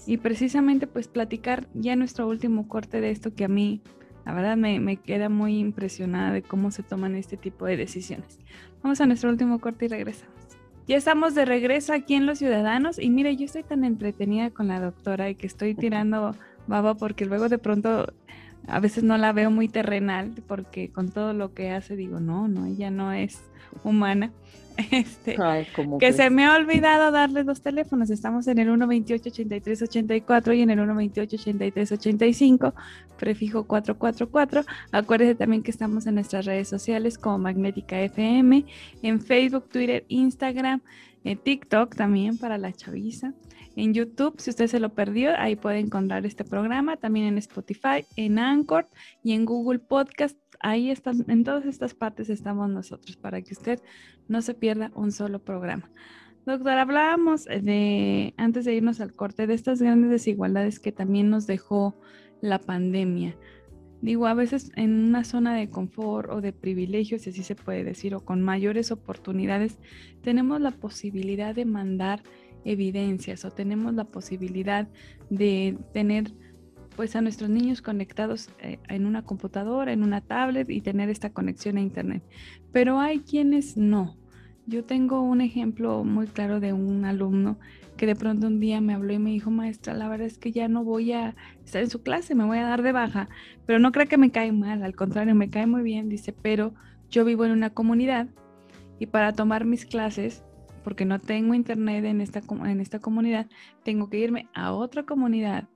Y 0.06 0.18
precisamente 0.18 0.86
pues 0.86 1.08
platicar 1.08 1.68
ya 1.72 1.96
nuestro 1.96 2.28
último 2.28 2.68
corte 2.68 3.00
de 3.00 3.10
esto 3.10 3.34
que 3.34 3.44
a 3.44 3.48
mí, 3.48 3.80
la 4.26 4.34
verdad, 4.34 4.56
me, 4.56 4.78
me 4.80 4.96
queda 4.96 5.28
muy 5.28 5.58
impresionada 5.58 6.32
de 6.32 6.42
cómo 6.42 6.70
se 6.70 6.82
toman 6.82 7.14
este 7.14 7.36
tipo 7.36 7.64
de 7.64 7.76
decisiones. 7.76 8.38
Vamos 8.82 9.00
a 9.00 9.06
nuestro 9.06 9.30
último 9.30 9.60
corte 9.60 9.86
y 9.86 9.88
regresamos. 9.88 10.43
Ya 10.86 10.98
estamos 10.98 11.34
de 11.34 11.46
regreso 11.46 11.94
aquí 11.94 12.14
en 12.14 12.26
Los 12.26 12.38
Ciudadanos 12.38 12.98
y 12.98 13.08
mire, 13.08 13.36
yo 13.36 13.46
estoy 13.46 13.62
tan 13.62 13.84
entretenida 13.84 14.50
con 14.50 14.68
la 14.68 14.80
doctora 14.80 15.30
y 15.30 15.34
que 15.34 15.46
estoy 15.46 15.74
tirando 15.74 16.36
baba 16.66 16.94
porque 16.94 17.24
luego 17.24 17.48
de 17.48 17.56
pronto 17.56 18.12
a 18.66 18.80
veces 18.80 19.02
no 19.02 19.16
la 19.16 19.32
veo 19.32 19.50
muy 19.50 19.68
terrenal 19.68 20.34
porque 20.46 20.90
con 20.90 21.10
todo 21.10 21.32
lo 21.32 21.54
que 21.54 21.70
hace 21.70 21.96
digo, 21.96 22.20
no, 22.20 22.48
no, 22.48 22.66
ella 22.66 22.90
no 22.90 23.12
es 23.12 23.42
humana. 23.82 24.30
Este, 24.90 25.36
que 26.00 26.12
se 26.12 26.30
me 26.30 26.44
ha 26.44 26.56
olvidado 26.56 27.12
darle 27.12 27.44
dos 27.44 27.60
teléfonos. 27.60 28.10
Estamos 28.10 28.48
en 28.48 28.58
el 28.58 28.68
128-8384 28.68 30.56
y 30.56 30.62
en 30.62 30.70
el 30.70 30.78
128-8385, 30.80 32.72
prefijo 33.16 33.64
444. 33.64 34.64
Acuérdese 34.92 35.36
también 35.36 35.62
que 35.62 35.70
estamos 35.70 36.06
en 36.06 36.16
nuestras 36.16 36.44
redes 36.46 36.68
sociales 36.68 37.18
como 37.18 37.38
Magnética 37.38 38.00
FM, 38.00 38.64
en 39.02 39.20
Facebook, 39.20 39.68
Twitter, 39.68 40.04
Instagram, 40.08 40.82
en 41.22 41.38
TikTok 41.38 41.94
también 41.94 42.36
para 42.36 42.58
la 42.58 42.72
chaviza. 42.72 43.32
En 43.76 43.92
YouTube, 43.92 44.40
si 44.40 44.50
usted 44.50 44.68
se 44.68 44.78
lo 44.78 44.90
perdió, 44.90 45.32
ahí 45.36 45.56
puede 45.56 45.80
encontrar 45.80 46.24
este 46.26 46.44
programa. 46.44 46.96
También 46.96 47.26
en 47.26 47.38
Spotify, 47.38 48.04
en 48.16 48.38
Anchor 48.38 48.88
y 49.22 49.32
en 49.32 49.44
Google 49.44 49.80
Podcast 49.80 50.36
ahí 50.60 50.90
están, 50.90 51.24
en 51.28 51.44
todas 51.44 51.66
estas 51.66 51.94
partes 51.94 52.30
estamos 52.30 52.70
nosotros 52.70 53.16
para 53.16 53.42
que 53.42 53.54
usted 53.54 53.80
no 54.28 54.42
se 54.42 54.54
pierda 54.54 54.90
un 54.94 55.12
solo 55.12 55.38
programa. 55.38 55.90
Doctor, 56.46 56.72
hablábamos 56.72 57.44
de, 57.44 58.34
antes 58.36 58.66
de 58.66 58.74
irnos 58.74 59.00
al 59.00 59.14
corte, 59.14 59.46
de 59.46 59.54
estas 59.54 59.80
grandes 59.80 60.10
desigualdades 60.10 60.78
que 60.78 60.92
también 60.92 61.30
nos 61.30 61.46
dejó 61.46 61.98
la 62.42 62.58
pandemia. 62.58 63.36
Digo, 64.02 64.26
a 64.26 64.34
veces 64.34 64.70
en 64.76 64.92
una 64.92 65.24
zona 65.24 65.54
de 65.54 65.70
confort 65.70 66.30
o 66.30 66.42
de 66.42 66.52
privilegios, 66.52 67.22
si 67.22 67.30
así 67.30 67.42
se 67.42 67.54
puede 67.54 67.84
decir, 67.84 68.14
o 68.14 68.22
con 68.22 68.42
mayores 68.42 68.92
oportunidades, 68.92 69.78
tenemos 70.20 70.60
la 70.60 70.72
posibilidad 70.72 71.54
de 71.54 71.64
mandar 71.64 72.22
evidencias 72.66 73.46
o 73.46 73.50
tenemos 73.50 73.94
la 73.94 74.04
posibilidad 74.04 74.88
de 75.30 75.78
tener 75.94 76.34
pues 76.96 77.16
a 77.16 77.20
nuestros 77.20 77.50
niños 77.50 77.82
conectados 77.82 78.50
eh, 78.60 78.78
en 78.88 79.06
una 79.06 79.22
computadora, 79.22 79.92
en 79.92 80.02
una 80.02 80.20
tablet 80.20 80.70
y 80.70 80.80
tener 80.80 81.10
esta 81.10 81.30
conexión 81.30 81.76
a 81.76 81.80
internet. 81.80 82.22
Pero 82.72 83.00
hay 83.00 83.20
quienes 83.20 83.76
no. 83.76 84.16
Yo 84.66 84.84
tengo 84.84 85.20
un 85.20 85.40
ejemplo 85.40 86.04
muy 86.04 86.26
claro 86.26 86.60
de 86.60 86.72
un 86.72 87.04
alumno 87.04 87.58
que 87.96 88.06
de 88.06 88.16
pronto 88.16 88.46
un 88.46 88.60
día 88.60 88.80
me 88.80 88.94
habló 88.94 89.12
y 89.12 89.18
me 89.18 89.30
dijo, 89.30 89.50
maestra, 89.50 89.94
la 89.94 90.08
verdad 90.08 90.26
es 90.26 90.38
que 90.38 90.52
ya 90.52 90.68
no 90.68 90.84
voy 90.84 91.12
a 91.12 91.36
estar 91.64 91.82
en 91.82 91.90
su 91.90 92.02
clase, 92.02 92.34
me 92.34 92.44
voy 92.44 92.58
a 92.58 92.64
dar 92.64 92.82
de 92.82 92.92
baja, 92.92 93.28
pero 93.66 93.78
no 93.78 93.92
creo 93.92 94.08
que 94.08 94.18
me 94.18 94.30
cae 94.30 94.52
mal, 94.52 94.82
al 94.82 94.96
contrario, 94.96 95.34
me 95.34 95.50
cae 95.50 95.66
muy 95.66 95.82
bien, 95.82 96.08
dice, 96.08 96.32
pero 96.32 96.74
yo 97.10 97.24
vivo 97.24 97.44
en 97.44 97.52
una 97.52 97.70
comunidad 97.70 98.28
y 98.98 99.06
para 99.06 99.32
tomar 99.32 99.64
mis 99.64 99.86
clases, 99.86 100.42
porque 100.82 101.04
no 101.04 101.20
tengo 101.20 101.54
internet 101.54 102.04
en 102.04 102.20
esta, 102.20 102.42
en 102.64 102.80
esta 102.80 102.98
comunidad, 102.98 103.46
tengo 103.84 104.10
que 104.10 104.18
irme 104.18 104.48
a 104.54 104.72
otra 104.72 105.04
comunidad 105.04 105.68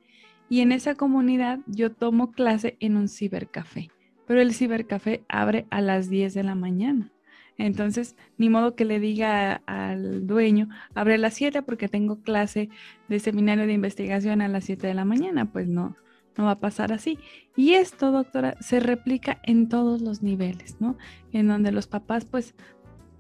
y 0.49 0.61
en 0.61 0.73
esa 0.73 0.95
comunidad 0.95 1.61
yo 1.67 1.93
tomo 1.93 2.33
clase 2.33 2.77
en 2.81 2.97
un 2.97 3.09
cibercafé, 3.09 3.91
pero 4.27 4.41
el 4.41 4.55
cibercafé 4.55 5.23
abre 5.29 5.67
a 5.71 5.81
las 5.81 6.09
10 6.09 6.35
de 6.35 6.43
la 6.43 6.55
mañana. 6.55 7.13
Entonces, 7.59 8.15
ni 8.37 8.49
modo 8.49 8.77
que 8.77 8.85
le 8.85 9.01
diga 9.01 9.63
al 9.67 10.27
dueño, 10.29 10.69
abre 10.95 11.15
a 11.15 11.19
las 11.19 11.35
7 11.35 11.63
porque 11.63 11.89
tengo 11.89 12.23
clase 12.23 12.71
de 13.09 13.19
seminario 13.19 13.67
de 13.67 13.73
investigación 13.73 14.41
a 14.41 14.49
las 14.49 14.65
7 14.65 14.87
de 14.87 14.95
la 14.95 15.05
mañana. 15.05 15.51
Pues 15.51 15.67
no, 15.67 15.97
no 16.37 16.45
va 16.45 16.53
a 16.53 16.61
pasar 16.61 16.93
así. 16.93 17.19
Y 17.57 17.73
esto, 17.75 18.13
doctora, 18.13 18.57
se 18.61 18.79
replica 18.79 19.41
en 19.43 19.69
todos 19.69 20.01
los 20.01 20.23
niveles, 20.23 20.77
¿no? 20.81 20.97
En 21.33 21.49
donde 21.49 21.73
los 21.73 21.89
papás, 21.89 22.25
pues, 22.25 22.55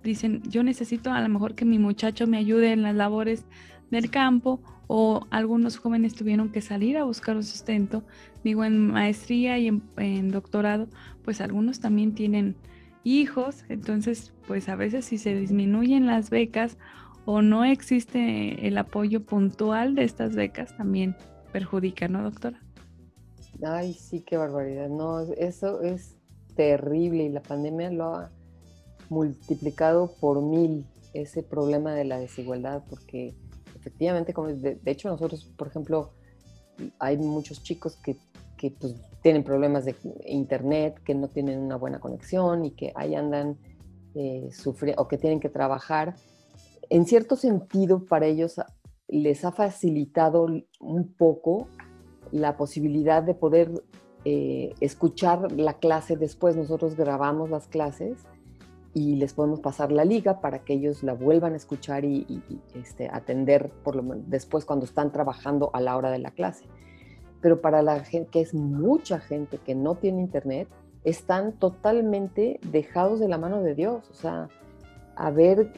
dicen, 0.05 0.41
yo 0.49 0.63
necesito 0.63 1.11
a 1.11 1.21
lo 1.21 1.29
mejor 1.29 1.57
que 1.57 1.65
mi 1.65 1.81
muchacho 1.81 2.29
me 2.29 2.39
ayude 2.39 2.71
en 2.71 2.83
las 2.83 2.95
labores 2.95 3.45
del 3.91 4.09
campo 4.09 4.63
o 4.89 5.27
algunos 5.31 5.77
jóvenes 5.79 6.15
tuvieron 6.15 6.51
que 6.51 6.63
salir 6.63 6.97
a 6.97 7.05
buscar 7.05 7.37
un 7.37 7.45
sustento. 7.45 8.03
Digo, 8.43 8.65
en 8.65 8.89
maestría 8.89 9.59
y 9.59 9.69
en, 9.69 10.31
doctorado, 10.31 10.89
pues 11.25 11.41
algunos 11.41 11.79
también 11.79 12.15
tienen 12.15 12.57
hijos, 13.05 13.65
entonces 13.69 14.33
pues 14.47 14.69
a 14.69 14.77
veces 14.77 15.05
si 15.05 15.19
se 15.19 15.35
disminuyen 15.35 16.07
las 16.07 16.31
becas 16.31 16.79
o 17.27 17.43
no 17.43 17.65
existe 17.65 18.67
el 18.67 18.79
apoyo 18.79 19.25
puntual 19.25 19.95
de 19.95 20.05
estas 20.05 20.35
becas, 20.35 20.75
también 20.77 21.15
perjudica, 21.53 22.09
¿no, 22.09 22.23
doctora? 22.23 22.59
Ay, 23.63 23.93
sí, 23.93 24.23
qué 24.23 24.39
barbaridad. 24.39 24.89
No, 24.89 25.21
eso 25.21 25.83
es 25.83 26.17
terrible 26.57 27.25
y 27.25 27.29
la 27.29 27.43
pandemia 27.43 27.91
lo 27.91 28.15
ha 28.15 28.31
multiplicado 29.11 30.15
por 30.21 30.41
mil 30.43 30.87
ese 31.13 31.43
problema 31.43 31.95
de 31.95 32.05
la 32.05 32.19
desigualdad 32.19 32.83
porque 32.89 33.35
efectivamente, 33.89 34.35
como 34.35 34.49
de, 34.49 34.79
hecho 34.85 35.09
nosotros, 35.09 35.51
por 35.57 35.69
ejemplo, 35.69 36.11
hay 36.99 37.17
muchos 37.17 37.63
chicos 37.63 37.97
que, 37.97 38.17
que 38.57 38.71
pues, 38.71 38.95
tienen 39.23 39.43
problemas 39.43 39.85
de 39.85 39.97
internet, 40.27 41.01
que 41.05 41.15
no 41.15 41.29
tienen 41.29 41.59
una 41.59 41.77
buena 41.77 41.99
conexión 41.99 42.65
y 42.65 42.73
que 42.73 42.93
ahí 42.95 43.15
andan 43.15 43.57
eh, 44.15 44.51
o 44.97 45.09
que 45.09 45.19
tienen 45.19 45.41
que 45.41 45.49
trabajar. 45.49 46.15
En 46.91 47.07
cierto 47.07 47.37
sentido, 47.37 48.05
para 48.05 48.27
ellos 48.27 48.61
les 49.09 49.45
ha 49.45 49.53
facilitado 49.53 50.47
un 50.81 51.13
poco 51.15 51.69
la 52.31 52.57
posibilidad 52.57 53.23
de 53.23 53.35
poder 53.35 53.71
eh, 54.25 54.75
escuchar 54.81 55.51
la 55.53 55.79
clase 55.79 56.17
después. 56.17 56.57
Nosotros 56.57 56.95
grabamos 56.95 57.51
las 57.51 57.67
clases 57.67 58.19
y 58.99 59.15
les 59.15 59.33
podemos 59.33 59.61
pasar 59.61 59.93
la 59.93 60.05
liga 60.05 60.41
para 60.41 60.65
que 60.65 60.73
ellos 60.75 61.05
la 61.05 61.15
vuelvan 61.15 61.53
a 61.53 61.57
escuchar 61.57 62.05
y, 62.05 62.43
este, 62.75 63.09
atender 63.09 63.71
por 63.85 63.95
lo 63.95 64.03
después 64.27 64.65
cuando 64.65 64.87
están 64.87 65.13
trabajando 65.13 65.71
a 65.73 65.81
la 65.81 65.97
hora 65.97 66.11
de 66.11 66.19
la 66.19 66.33
clase. 66.33 66.65
Pero 67.41 67.61
para 67.61 67.81
la 67.83 68.01
gente, 68.01 68.29
que 68.33 68.41
es 68.41 68.55
mucha 68.55 69.21
gente 69.21 69.59
que 69.59 69.77
no 69.77 69.95
tiene 69.95 70.21
internet, 70.21 70.67
están 71.05 71.53
totalmente 71.53 72.59
dejados 72.73 73.21
de 73.21 73.29
la 73.29 73.39
mano 73.39 73.63
de 73.63 73.77
Dios. 73.77 74.11
O 74.11 74.15
sea, 74.15 74.49
a 75.15 75.31
ver 75.31 75.73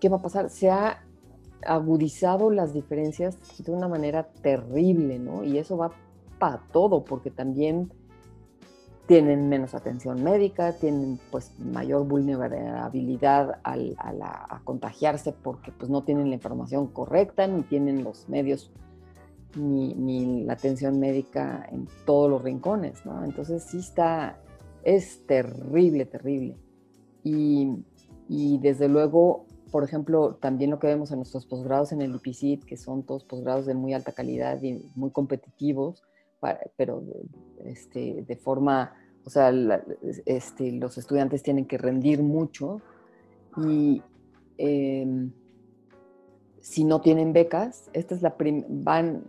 qué 0.00 0.08
va 0.08 0.16
a 0.16 0.22
pasar. 0.22 0.50
Se 0.50 0.70
ha 0.70 1.04
agudizado 1.64 2.50
las 2.50 2.74
diferencias 2.74 3.38
de 3.64 3.70
una 3.70 3.86
manera 3.86 4.24
terrible, 4.42 5.20
¿no? 5.20 5.44
Y 5.44 5.58
eso 5.58 5.76
va 5.76 5.92
para 6.40 6.64
todo, 6.72 7.04
porque 7.04 7.30
también 7.30 7.92
tienen 9.10 9.48
menos 9.48 9.74
atención 9.74 10.22
médica, 10.22 10.74
tienen 10.74 11.18
pues 11.32 11.50
mayor 11.58 12.06
vulnerabilidad 12.06 13.58
a, 13.64 14.60
contagiarse 14.62 15.32
porque 15.32 15.72
pues 15.72 15.90
no 15.90 16.04
tienen 16.04 16.28
la 16.28 16.36
información 16.36 16.86
correcta, 16.86 17.48
ni 17.48 17.62
tienen 17.62 18.04
los 18.04 18.28
medios, 18.28 18.70
ni, 19.56 20.44
la 20.44 20.52
atención 20.52 21.00
médica 21.00 21.68
en 21.72 21.88
todos 22.06 22.30
los 22.30 22.40
rincones, 22.40 23.04
¿no? 23.04 23.24
Entonces 23.24 23.64
sí 23.64 23.78
está, 23.78 24.38
es 24.84 25.26
terrible, 25.26 26.06
terrible. 26.06 26.56
Y, 27.24 28.58
desde 28.58 28.88
luego, 28.88 29.44
por 29.72 29.82
ejemplo, 29.82 30.36
también 30.36 30.70
lo 30.70 30.78
que 30.78 30.86
vemos 30.86 31.10
en 31.10 31.16
nuestros 31.16 31.46
posgrados 31.46 31.90
en 31.90 32.00
el 32.00 32.14
IPCIT, 32.14 32.64
que 32.64 32.76
son 32.76 33.02
todos 33.02 33.24
posgrados 33.24 33.66
de 33.66 33.74
muy 33.74 33.92
alta 33.92 34.12
calidad 34.12 34.62
y 34.62 34.88
muy 34.94 35.10
competitivos, 35.10 36.04
pero 36.76 37.02
este, 37.64 38.24
de 38.26 38.36
forma 38.36 38.92
o 39.24 39.30
sea, 39.30 39.52
este, 40.26 40.72
los 40.72 40.96
estudiantes 40.98 41.42
tienen 41.42 41.66
que 41.66 41.78
rendir 41.78 42.22
mucho 42.22 42.80
y 43.56 44.02
em, 44.56 45.32
si 46.60 46.84
no 46.84 47.00
tienen 47.00 47.32
becas, 47.32 47.90
esta 47.92 48.14
es 48.14 48.22
la 48.22 48.34
van, 48.68 49.24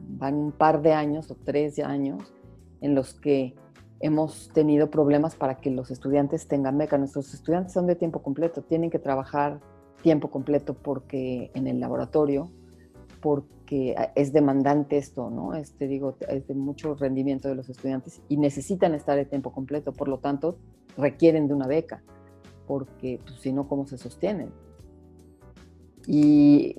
van 0.00 0.34
un 0.34 0.52
par 0.52 0.82
de 0.82 0.92
años 0.92 1.30
o 1.30 1.36
tres 1.36 1.78
años 1.80 2.32
en 2.80 2.94
los 2.94 3.14
que 3.14 3.54
hemos 4.00 4.50
tenido 4.52 4.90
problemas 4.90 5.34
para 5.34 5.56
que 5.56 5.70
los 5.70 5.90
estudiantes 5.90 6.46
tengan 6.46 6.78
beca. 6.78 6.98
Nuestros 6.98 7.32
estudiantes 7.34 7.72
son 7.72 7.86
de 7.86 7.96
tiempo 7.96 8.22
completo, 8.22 8.62
tienen 8.62 8.90
que 8.90 8.98
trabajar 8.98 9.60
tiempo 10.02 10.30
completo 10.30 10.74
porque 10.74 11.50
en 11.54 11.66
el 11.66 11.80
laboratorio 11.80 12.50
porque 13.26 13.96
es 14.14 14.32
demandante 14.32 14.98
esto, 14.98 15.30
¿no? 15.30 15.54
Este, 15.54 15.88
digo, 15.88 16.16
es 16.28 16.46
de 16.46 16.54
mucho 16.54 16.94
rendimiento 16.94 17.48
de 17.48 17.56
los 17.56 17.68
estudiantes 17.68 18.22
y 18.28 18.36
necesitan 18.36 18.94
estar 18.94 19.16
de 19.16 19.24
tiempo 19.24 19.50
completo, 19.50 19.92
por 19.92 20.06
lo 20.06 20.20
tanto, 20.20 20.58
requieren 20.96 21.48
de 21.48 21.54
una 21.54 21.66
beca, 21.66 22.04
porque 22.68 23.18
pues, 23.26 23.40
si 23.40 23.52
no, 23.52 23.66
¿cómo 23.66 23.84
se 23.84 23.98
sostienen? 23.98 24.52
Y 26.06 26.76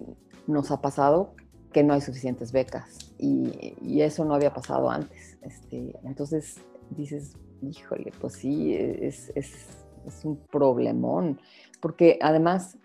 nos 0.48 0.72
ha 0.72 0.80
pasado 0.80 1.34
que 1.74 1.84
no 1.84 1.94
hay 1.94 2.00
suficientes 2.00 2.54
becas 2.54 3.14
y, 3.20 4.00
eso 4.00 4.24
no 4.24 4.34
había 4.34 4.54
pasado 4.54 4.90
antes. 4.90 5.38
Este, 5.42 6.00
entonces 6.06 6.62
dices, 6.92 7.34
híjole, 7.62 8.14
pues 8.22 8.36
sí, 8.36 8.74
es, 8.74 9.34
es, 9.36 9.86
es 10.06 10.24
un 10.24 10.38
problemón, 10.50 11.42
porque 11.82 12.18
además 12.22 12.78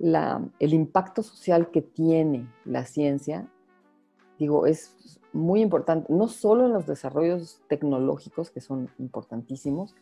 el 0.00 0.74
impacto 0.74 1.22
social 1.22 1.70
que 1.70 1.82
tiene 1.82 2.48
la 2.64 2.84
ciencia, 2.84 3.48
digo, 4.38 4.66
es 4.66 5.20
muy 5.32 5.60
importante, 5.60 6.12
no 6.12 6.28
solo 6.28 6.66
en 6.66 6.72
los 6.72 6.86
desarrollos 6.86 7.60
tecnológicos, 7.68 8.50
que 8.50 8.60
son 8.60 8.88
importantísimos, 8.98 9.94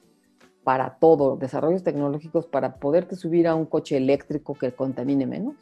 para 0.64 0.98
todo, 0.98 1.36
desarrollos 1.36 1.84
tecnológicos 1.84 2.46
para 2.46 2.76
poderte 2.76 3.14
subir 3.14 3.46
a 3.46 3.54
un 3.54 3.66
coche 3.66 3.96
eléctrico 3.96 4.54
que 4.54 4.72
contamine 4.72 5.26
menos, 5.26 5.54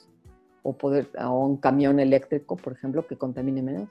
o 0.63 0.73
poder 0.73 1.09
a 1.19 1.31
un 1.31 1.59
camión 1.59 2.01
eléctrico, 2.01 2.57
por 2.57 2.73
ejemplo, 2.73 3.07
que 3.07 3.17
contamine 3.17 3.63
menos. 3.63 3.89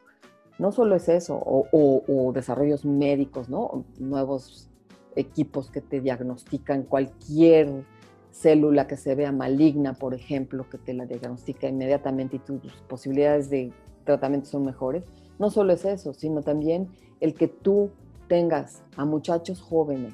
No 0.58 0.72
solo 0.72 0.96
es 0.96 1.08
eso, 1.10 1.36
o, 1.36 1.68
o 1.72 2.34
desarrollos 2.34 2.84
médicos, 2.84 3.48
¿no? 3.48 3.86
Nuevos 4.00 4.70
equipos 5.16 5.70
que 5.70 5.82
te 5.82 6.02
diagnostican 6.02 6.84
cualquier 6.84 7.86
célula 8.34 8.88
que 8.88 8.98
se 8.98 9.16
vea 9.16 9.32
maligna, 9.32 9.94
por 9.94 10.14
ejemplo, 10.14 10.68
que 10.70 10.78
te 10.78 10.94
la 10.94 11.06
diagnostica 11.06 11.68
inmediatamente 11.68 12.38
y 12.38 12.40
tus 12.40 12.74
posibilidades 12.90 13.50
de 13.50 13.72
tratamiento 14.04 14.50
son 14.50 14.66
mejores. 14.66 15.04
No 15.40 15.52
solo 15.52 15.74
es 15.74 15.86
eso, 15.86 16.14
sino 16.14 16.42
también 16.42 16.90
el 17.20 17.36
que 17.36 17.48
tú 17.48 17.92
tengas 18.28 18.84
a 18.98 19.06
muchachos 19.06 19.62
jóvenes 19.62 20.14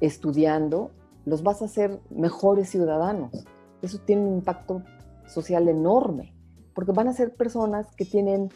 estudiando, 0.00 0.90
los 1.24 1.42
vas 1.42 1.62
a 1.62 1.66
hacer 1.66 2.00
mejores 2.10 2.68
ciudadanos. 2.68 3.46
Eso 3.82 3.98
tiene 3.98 4.22
un 4.22 4.34
impacto 4.34 4.82
social 5.26 5.68
enorme, 5.68 6.34
porque 6.74 6.92
van 6.92 7.08
a 7.08 7.14
ser 7.14 7.34
personas 7.34 7.86
que 7.96 8.04
tienen 8.04 8.50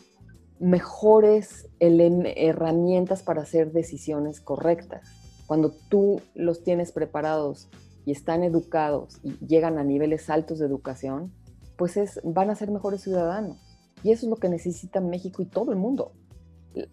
mejores 0.58 1.68
herramientas 1.80 3.22
para 3.22 3.42
hacer 3.42 3.72
decisiones 3.72 4.40
correctas. 4.40 5.08
Cuando 5.46 5.72
tú 5.88 6.20
los 6.34 6.62
tienes 6.62 6.92
preparados 6.92 7.68
y 8.04 8.12
están 8.12 8.42
educados 8.42 9.18
y 9.22 9.32
llegan 9.46 9.78
a 9.78 9.84
niveles 9.84 10.28
altos 10.30 10.58
de 10.58 10.66
educación, 10.66 11.32
pues 11.76 11.96
es, 11.96 12.20
van 12.24 12.50
a 12.50 12.54
ser 12.54 12.70
mejores 12.70 13.02
ciudadanos. 13.02 13.56
Y 14.02 14.12
eso 14.12 14.26
es 14.26 14.30
lo 14.30 14.36
que 14.36 14.48
necesita 14.48 15.00
México 15.00 15.42
y 15.42 15.46
todo 15.46 15.72
el 15.72 15.78
mundo. 15.78 16.12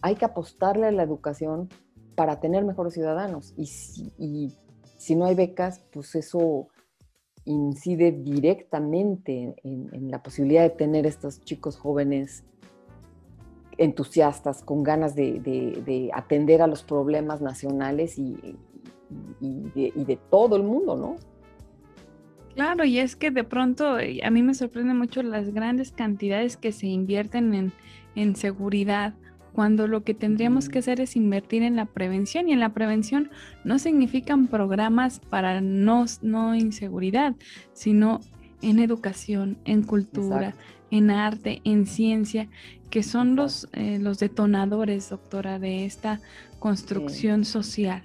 Hay 0.01 0.15
que 0.15 0.25
apostarle 0.25 0.87
a 0.87 0.91
la 0.91 1.03
educación 1.03 1.69
para 2.15 2.39
tener 2.39 2.63
mejores 2.63 2.93
ciudadanos. 2.93 3.53
Y 3.57 3.65
si, 4.97 5.15
no 5.15 5.25
hay 5.25 5.35
becas, 5.35 5.83
pues 5.91 6.15
eso 6.15 6.67
incide 7.43 8.11
directamente 8.11 9.55
en, 9.63 10.11
la 10.11 10.21
posibilidad 10.21 10.61
de 10.61 10.69
tener 10.69 11.05
estos 11.05 11.41
chicos 11.41 11.77
jóvenes 11.77 12.43
entusiastas, 13.77 14.61
con 14.61 14.83
ganas 14.83 15.15
de, 15.15 16.11
atender 16.13 16.61
a 16.61 16.67
los 16.67 16.83
problemas 16.83 17.41
nacionales 17.41 18.19
y, 18.19 18.57
de, 19.39 20.19
todo 20.29 20.55
el 20.55 20.63
mundo, 20.63 20.95
¿no? 20.95 21.15
Claro, 22.55 22.83
y 22.83 22.99
es 22.99 23.15
que 23.15 23.31
de 23.31 23.43
pronto 23.43 23.97
eh, 23.97 24.19
a 24.23 24.29
mí 24.29 24.43
me 24.43 24.53
sorprende 24.53 24.93
mucho 24.93 25.23
las 25.23 25.53
grandes 25.53 25.91
cantidades 25.91 26.57
que 26.57 26.71
se 26.71 26.87
invierten 26.87 27.53
en, 27.53 27.73
en 28.15 28.35
seguridad 28.35 29.13
cuando 29.53 29.87
lo 29.87 30.03
que 30.03 30.13
tendríamos 30.13 30.69
que 30.69 30.79
hacer 30.79 31.01
es 31.01 31.15
invertir 31.15 31.63
en 31.63 31.75
la 31.75 31.85
prevención 31.85 32.47
y 32.47 32.53
en 32.53 32.59
la 32.59 32.73
prevención 32.73 33.29
no 33.63 33.79
significan 33.79 34.47
programas 34.47 35.19
para 35.19 35.61
no, 35.61 36.05
no 36.21 36.55
inseguridad, 36.55 37.35
sino 37.73 38.21
en 38.61 38.79
educación, 38.79 39.57
en 39.65 39.83
cultura, 39.83 40.55
en 40.89 41.11
arte, 41.11 41.61
en 41.63 41.85
ciencia, 41.85 42.47
que 42.89 43.03
son 43.03 43.35
los, 43.35 43.67
eh, 43.73 43.97
los 43.99 44.19
detonadores, 44.19 45.09
doctora, 45.09 45.59
de 45.59 45.85
esta 45.85 46.21
construcción 46.59 47.45
social. 47.45 48.03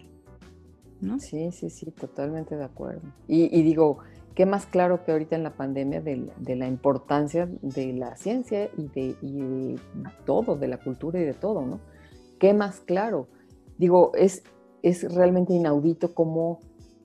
¿No? 1.01 1.19
Sí, 1.19 1.53
sí, 1.53 1.71
sí, 1.71 1.91
totalmente 1.91 2.57
de 2.57 2.65
acuerdo. 2.65 3.03
y 3.29 3.63
digo, 3.63 3.99
qué 4.37 4.45
más 4.45 4.67
claro 4.67 5.03
que 5.03 5.13
ahorita 5.13 5.35
en 5.35 5.43
la 5.43 5.57
pandemia 5.57 6.03
de, 6.03 6.31
la 6.57 6.69
importancia 6.69 7.49
de 7.63 7.95
la 7.95 8.17
ciencia 8.17 8.71
y 8.77 8.89
de, 8.89 9.81
todo, 10.27 10.57
de 10.57 10.69
la 10.69 10.79
cultura 10.79 11.19
y 11.19 11.25
de 11.25 11.33
todo, 11.33 11.63
¿no? 11.63 11.81
Qué 12.39 12.53
más 12.53 12.81
claro. 12.81 13.29
Digo, 13.79 14.13
es, 14.15 14.45
es 14.83 15.11
realmente 15.15 15.55
inaudito 15.55 16.15
cómo 16.15 16.61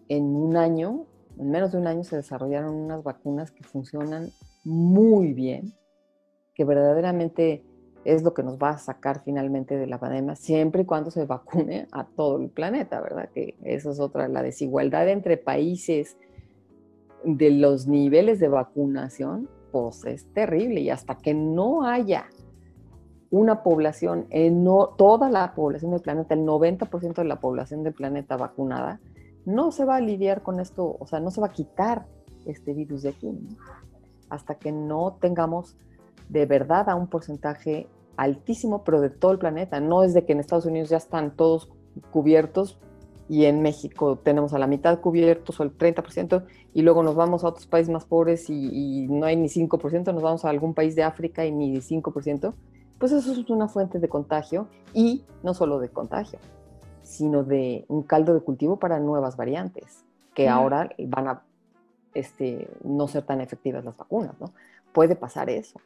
en 0.10 0.36
un 0.36 0.58
año, 0.58 1.06
en 1.38 1.52
menos 1.52 1.72
de 1.72 1.78
un 1.78 1.88
año, 1.88 2.04
se 2.04 2.18
desarrollaron 2.18 2.76
unas 2.76 3.02
vacunas 3.02 3.52
que 3.52 3.64
funcionan 3.64 4.30
muy 4.66 5.32
bien, 5.32 5.74
que 6.54 6.66
verdaderamente 6.66 7.64
es 8.04 8.24
lo 8.24 8.34
que 8.34 8.44
nos 8.44 8.58
va 8.58 8.72
a 8.72 8.78
sacar 8.78 9.22
finalmente 9.24 9.78
de 9.78 9.88
la 9.88 10.00
pandemia, 10.00 10.36
siempre 10.36 10.82
y 10.84 10.86
cuando 10.86 11.12
se 11.12 11.26
vacune 11.26 11.88
a 11.92 12.06
todo 12.06 12.40
el 12.40 12.50
planeta, 12.50 13.00
¿verdad? 13.02 13.30
Que 13.34 13.56
eso 13.64 13.92
es 13.92 14.00
otra, 14.00 14.28
la 14.28 14.42
desigualdad 14.42 15.08
entre 15.10 15.38
países, 15.38 16.18
de 17.24 17.52
los 17.52 17.88
niveles 17.88 18.40
de 18.40 18.48
vacunación, 18.48 19.48
pues 19.72 20.06
es 20.06 20.26
terrible 20.34 20.82
y 20.82 20.90
hasta 20.90 21.16
que 21.16 21.34
no 21.34 21.84
haya 21.84 22.26
una 23.30 23.64
población, 23.64 24.28
no, 24.32 24.88
toda 24.98 25.30
la 25.30 25.54
población 25.54 25.92
del 25.92 26.02
planeta, 26.02 26.34
el 26.34 26.42
90% 26.42 27.14
de 27.14 27.24
la 27.24 27.40
población 27.40 27.84
del 27.84 27.94
planeta 27.94 28.38
vacunada, 28.38 29.00
no 29.46 29.72
se 29.72 29.86
va 29.86 29.98
a 29.98 30.02
lidiar 30.02 30.42
con 30.42 30.60
esto, 30.60 30.98
o 31.00 31.08
sea, 31.08 31.20
no 31.20 31.32
se 31.32 31.42
va 31.42 31.48
a 31.48 31.52
quitar 31.52 32.06
este 32.46 32.74
virus 32.74 33.04
de 33.04 33.10
aquí, 33.10 33.32
hasta 34.30 34.56
que 34.56 34.72
no 34.72 35.18
tengamos 35.22 35.78
de 36.32 36.46
verdad 36.46 36.90
a 36.90 36.96
un 36.96 37.08
porcentaje 37.08 37.88
altísimo, 38.16 38.84
pero 38.84 39.02
de 39.02 39.10
todo 39.10 39.32
el 39.32 39.38
planeta. 39.38 39.80
No 39.80 40.04
es 40.04 40.14
de 40.14 40.26
que 40.26 40.34
en 40.34 40.40
Estados 40.40 40.66
Unidos 40.66 40.90
ya 40.90 40.98
están 40.98 41.36
todos 41.36 41.70
cubiertos 42.12 42.80
y 43.28 43.46
en 43.46 43.62
México 43.62 44.18
tenemos 44.18 44.54
a 44.54 44.60
la 44.60 44.68
mitad 44.68 45.00
cubiertos 45.00 45.60
o 45.60 45.64
el 45.64 45.78
30%, 45.78 46.44
y 46.74 46.82
luego 46.82 47.02
nos 47.02 47.16
vamos 47.16 47.44
a 47.44 47.48
otros 47.48 47.66
países 47.66 47.92
más 47.92 48.04
pobres 48.04 48.50
y, 48.50 49.08
no 49.10 49.26
hay 49.26 49.38
ni 49.38 49.48
5%, 49.48 50.14
nos 50.14 50.22
vamos 50.22 50.44
a 50.44 50.50
algún 50.50 50.74
país 50.74 50.96
de 50.96 51.04
África 51.04 51.46
y 51.46 51.52
ni 51.52 51.78
5%, 51.78 52.54
pues 52.98 53.12
eso 53.14 53.32
es 53.32 53.50
una 53.50 53.70
fuente 53.70 54.00
de 54.00 54.10
contagio 54.10 54.68
y 54.94 55.24
no 55.44 55.54
solo 55.54 55.80
de 55.80 55.88
contagio, 55.88 56.40
sino 57.04 57.44
de 57.44 57.86
un 57.88 58.04
caldo 58.04 58.34
de 58.34 58.42
cultivo 58.42 58.78
para 58.80 59.00
nuevas 59.00 59.38
variantes, 59.38 60.04
que 60.34 60.50
ahora 60.50 60.90
van 61.08 61.28
a 61.30 61.44
este, 62.14 62.70
no 62.84 63.08
ser 63.08 63.24
tan 63.24 63.40
efectivas 63.40 63.86
las 63.86 63.96
vacunas, 63.96 64.34
¿no? 64.42 64.52
Puede 64.92 65.16
pasar 65.16 65.50
eso. 65.50 65.80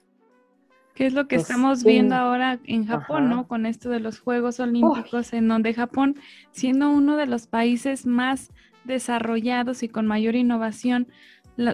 ¿Qué 0.96 1.06
es 1.06 1.14
lo 1.14 1.28
que 1.28 1.36
pues, 1.36 1.50
estamos 1.50 1.84
viendo 1.84 2.16
ahora 2.16 2.58
en 2.64 2.88
Japón, 2.88 3.30
¿no? 3.30 3.48
Con 3.48 3.66
esto 3.66 3.90
de 3.90 4.00
los 4.00 4.20
Juegos 4.20 4.62
Olímpicos, 4.62 5.34
en 5.34 5.50
donde 5.50 5.74
Japón, 5.74 6.16
siendo 6.52 6.90
uno 6.90 7.18
de 7.18 7.28
los 7.28 7.48
países 7.48 8.06
más 8.06 8.50
desarrollados 8.86 9.84
y 9.84 9.90
con 9.90 10.08
mayor 10.08 10.36
innovación, 10.36 11.08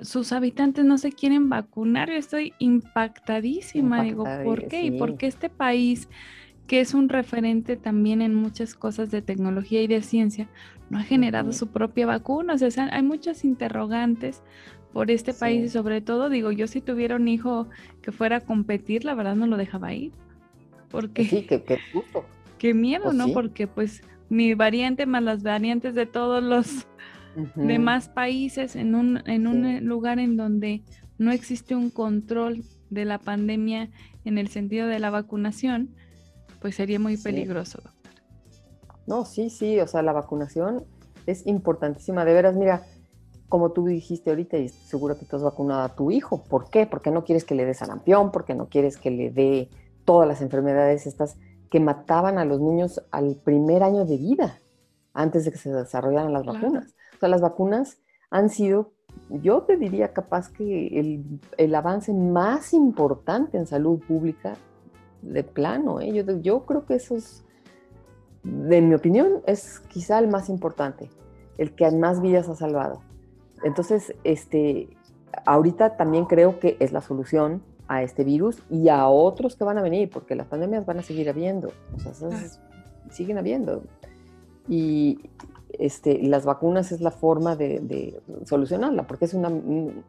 sus 0.02 0.32
habitantes 0.32 0.86
no 0.86 0.98
se 0.98 1.12
quieren 1.12 1.50
vacunar. 1.50 2.10
Yo 2.10 2.16
estoy 2.16 2.54
impactadísima, 2.58 4.02
digo, 4.02 4.26
¿por 4.44 4.68
qué? 4.68 4.84
¿Y 4.86 4.92
por 4.98 5.18
qué 5.18 5.28
este 5.28 5.50
país, 5.50 6.10
que 6.66 6.80
es 6.80 6.96
un 6.96 7.08
referente 7.08 7.78
también 7.78 8.24
en 8.24 8.34
muchas 8.34 8.74
cosas 8.74 9.12
de 9.12 9.22
tecnología 9.22 9.84
y 9.84 9.88
de 9.88 10.02
ciencia, 10.02 10.50
no 10.90 10.98
ha 10.98 11.04
generado 11.04 11.54
su 11.54 11.68
propia 11.68 12.08
vacuna? 12.08 12.56
O 12.56 12.58
sea, 12.58 12.90
hay 12.92 13.04
muchas 13.04 13.46
interrogantes 13.46 14.42
por 14.94 15.12
este 15.12 15.34
país 15.34 15.66
y 15.66 15.70
sobre 15.70 16.02
todo, 16.02 16.30
digo, 16.30 16.52
yo 16.52 16.68
si 16.68 16.82
tuviera 16.82 17.16
un 17.16 17.28
hijo 17.28 17.68
que 18.02 18.12
fuera 18.12 18.38
a 18.38 18.40
competir, 18.42 19.06
la 19.06 19.16
verdad 19.16 19.36
no 19.36 19.48
lo 19.48 19.58
dejaba 19.58 19.94
ir. 19.94 20.12
Porque... 20.90 21.26
Sí, 21.26 21.46
qué, 21.48 21.64
qué 21.64 21.80
Qué 22.58 22.76
miedo, 22.76 23.06
pues 23.06 23.16
¿no? 23.16 23.30
Porque 23.30 23.66
pues 23.66 24.04
mi 24.30 24.54
variante 24.54 25.08
más 25.08 25.24
las 25.24 25.42
variantes 25.42 25.96
de 25.96 26.06
todos 26.06 26.44
los 26.44 26.86
demás 27.56 28.08
países 28.08 28.76
en 28.76 28.94
un, 28.94 29.28
en 29.28 29.48
un 29.48 29.84
lugar 29.86 30.20
en 30.20 30.38
donde 30.38 30.84
no 31.18 31.32
existe 31.32 31.76
un 31.76 31.90
control 31.90 32.64
de 32.92 33.06
la 33.06 33.18
pandemia 33.18 33.90
en 34.26 34.38
el 34.38 34.50
sentido 34.50 34.88
de 34.88 35.00
la 35.00 35.10
vacunación, 35.10 35.96
pues 36.60 36.76
sería 36.76 37.00
muy 37.00 37.18
peligroso, 37.18 37.80
doctor. 37.84 38.12
No, 39.08 39.26
sí, 39.26 39.50
sí, 39.50 39.80
o 39.80 39.88
sea, 39.88 40.04
la 40.04 40.14
vacunación 40.14 40.86
es 41.26 41.48
importantísima. 41.48 42.26
De 42.26 42.34
veras, 42.34 42.56
mira, 42.56 42.84
como 43.52 43.74
tú 43.74 43.86
dijiste 43.86 44.30
ahorita, 44.30 44.58
y 44.58 44.70
seguro 44.70 45.20
que 45.20 45.26
tú 45.26 45.36
has 45.36 45.44
vacunado 45.44 45.82
a 45.82 45.94
tu 45.94 46.10
hijo. 46.10 46.42
¿Por 46.42 46.70
qué? 46.70 46.86
Porque 46.86 47.12
no 47.12 47.26
quieres 47.26 47.44
que 47.44 47.54
le 47.54 47.66
dé 47.66 47.74
sarampión, 47.74 48.32
porque 48.32 48.56
no 48.56 48.70
quieres 48.70 48.96
que 48.96 49.12
le 49.12 49.30
dé 49.30 49.70
todas 50.06 50.26
las 50.26 50.42
enfermedades 50.42 51.06
estas 51.06 51.38
que 51.70 51.82
mataban 51.82 52.38
a 52.38 52.46
los 52.46 52.62
niños 52.62 53.04
al 53.12 53.36
primer 53.36 53.84
año 53.84 54.06
de 54.06 54.16
vida, 54.16 54.58
antes 55.14 55.44
de 55.44 55.52
que 55.52 55.58
se 55.58 55.70
desarrollaran 55.70 56.32
las 56.32 56.46
vacunas. 56.46 56.96
O 57.18 57.20
sea, 57.20 57.28
las 57.28 57.42
vacunas 57.42 57.98
han 58.30 58.50
sido, 58.50 58.94
yo 59.30 59.64
te 59.64 59.76
diría 59.76 60.14
capaz 60.14 60.50
que 60.50 61.28
el, 61.58 61.76
avance 61.76 62.14
más 62.14 62.74
importante 62.74 63.58
en 63.58 63.68
salud 63.68 64.00
pública 64.00 64.56
de 65.22 65.44
plano. 65.44 66.00
¿eh? 66.00 66.14
Yo, 66.14 66.40
yo 66.40 66.66
creo 66.66 66.86
que 66.86 66.96
eso 66.96 67.18
es, 67.18 67.44
en 68.46 68.88
mi 68.88 68.96
opinión, 68.96 69.42
es 69.46 69.82
quizá 69.90 70.20
el 70.20 70.30
más 70.30 70.48
importante, 70.48 71.10
el 71.58 71.76
que 71.76 71.92
más 71.92 72.22
vidas 72.22 72.48
ha 72.48 72.56
salvado. 72.56 73.11
Entonces, 73.64 74.14
este, 74.24 74.90
ahorita 75.46 75.98
también 75.98 76.26
creo 76.26 76.60
que 76.60 76.78
es 76.80 76.92
la 76.92 77.02
solución 77.02 77.62
a 77.88 78.04
este 78.04 78.24
virus 78.24 78.62
y 78.70 78.90
a 78.90 79.08
otros 79.08 79.56
que 79.56 79.64
van 79.64 79.78
a 79.78 79.82
venir, 79.82 80.10
porque 80.10 80.36
las 80.36 80.48
pandemias 80.48 80.86
van 80.86 81.00
a 81.00 81.04
seguir 81.04 81.30
habiendo, 81.30 81.72
o 81.96 82.00
sea, 82.00 82.30
siguen 83.10 83.38
habiendo. 83.38 83.84
Y 84.68 85.20
este, 85.78 86.22
las 86.24 86.46
vacunas 86.46 86.92
es 86.92 87.02
la 87.02 87.12
forma 87.12 87.56
de, 87.56 88.22
solucionarla, 88.46 89.08
porque 89.08 89.26
es 89.26 89.34
una, 89.34 89.50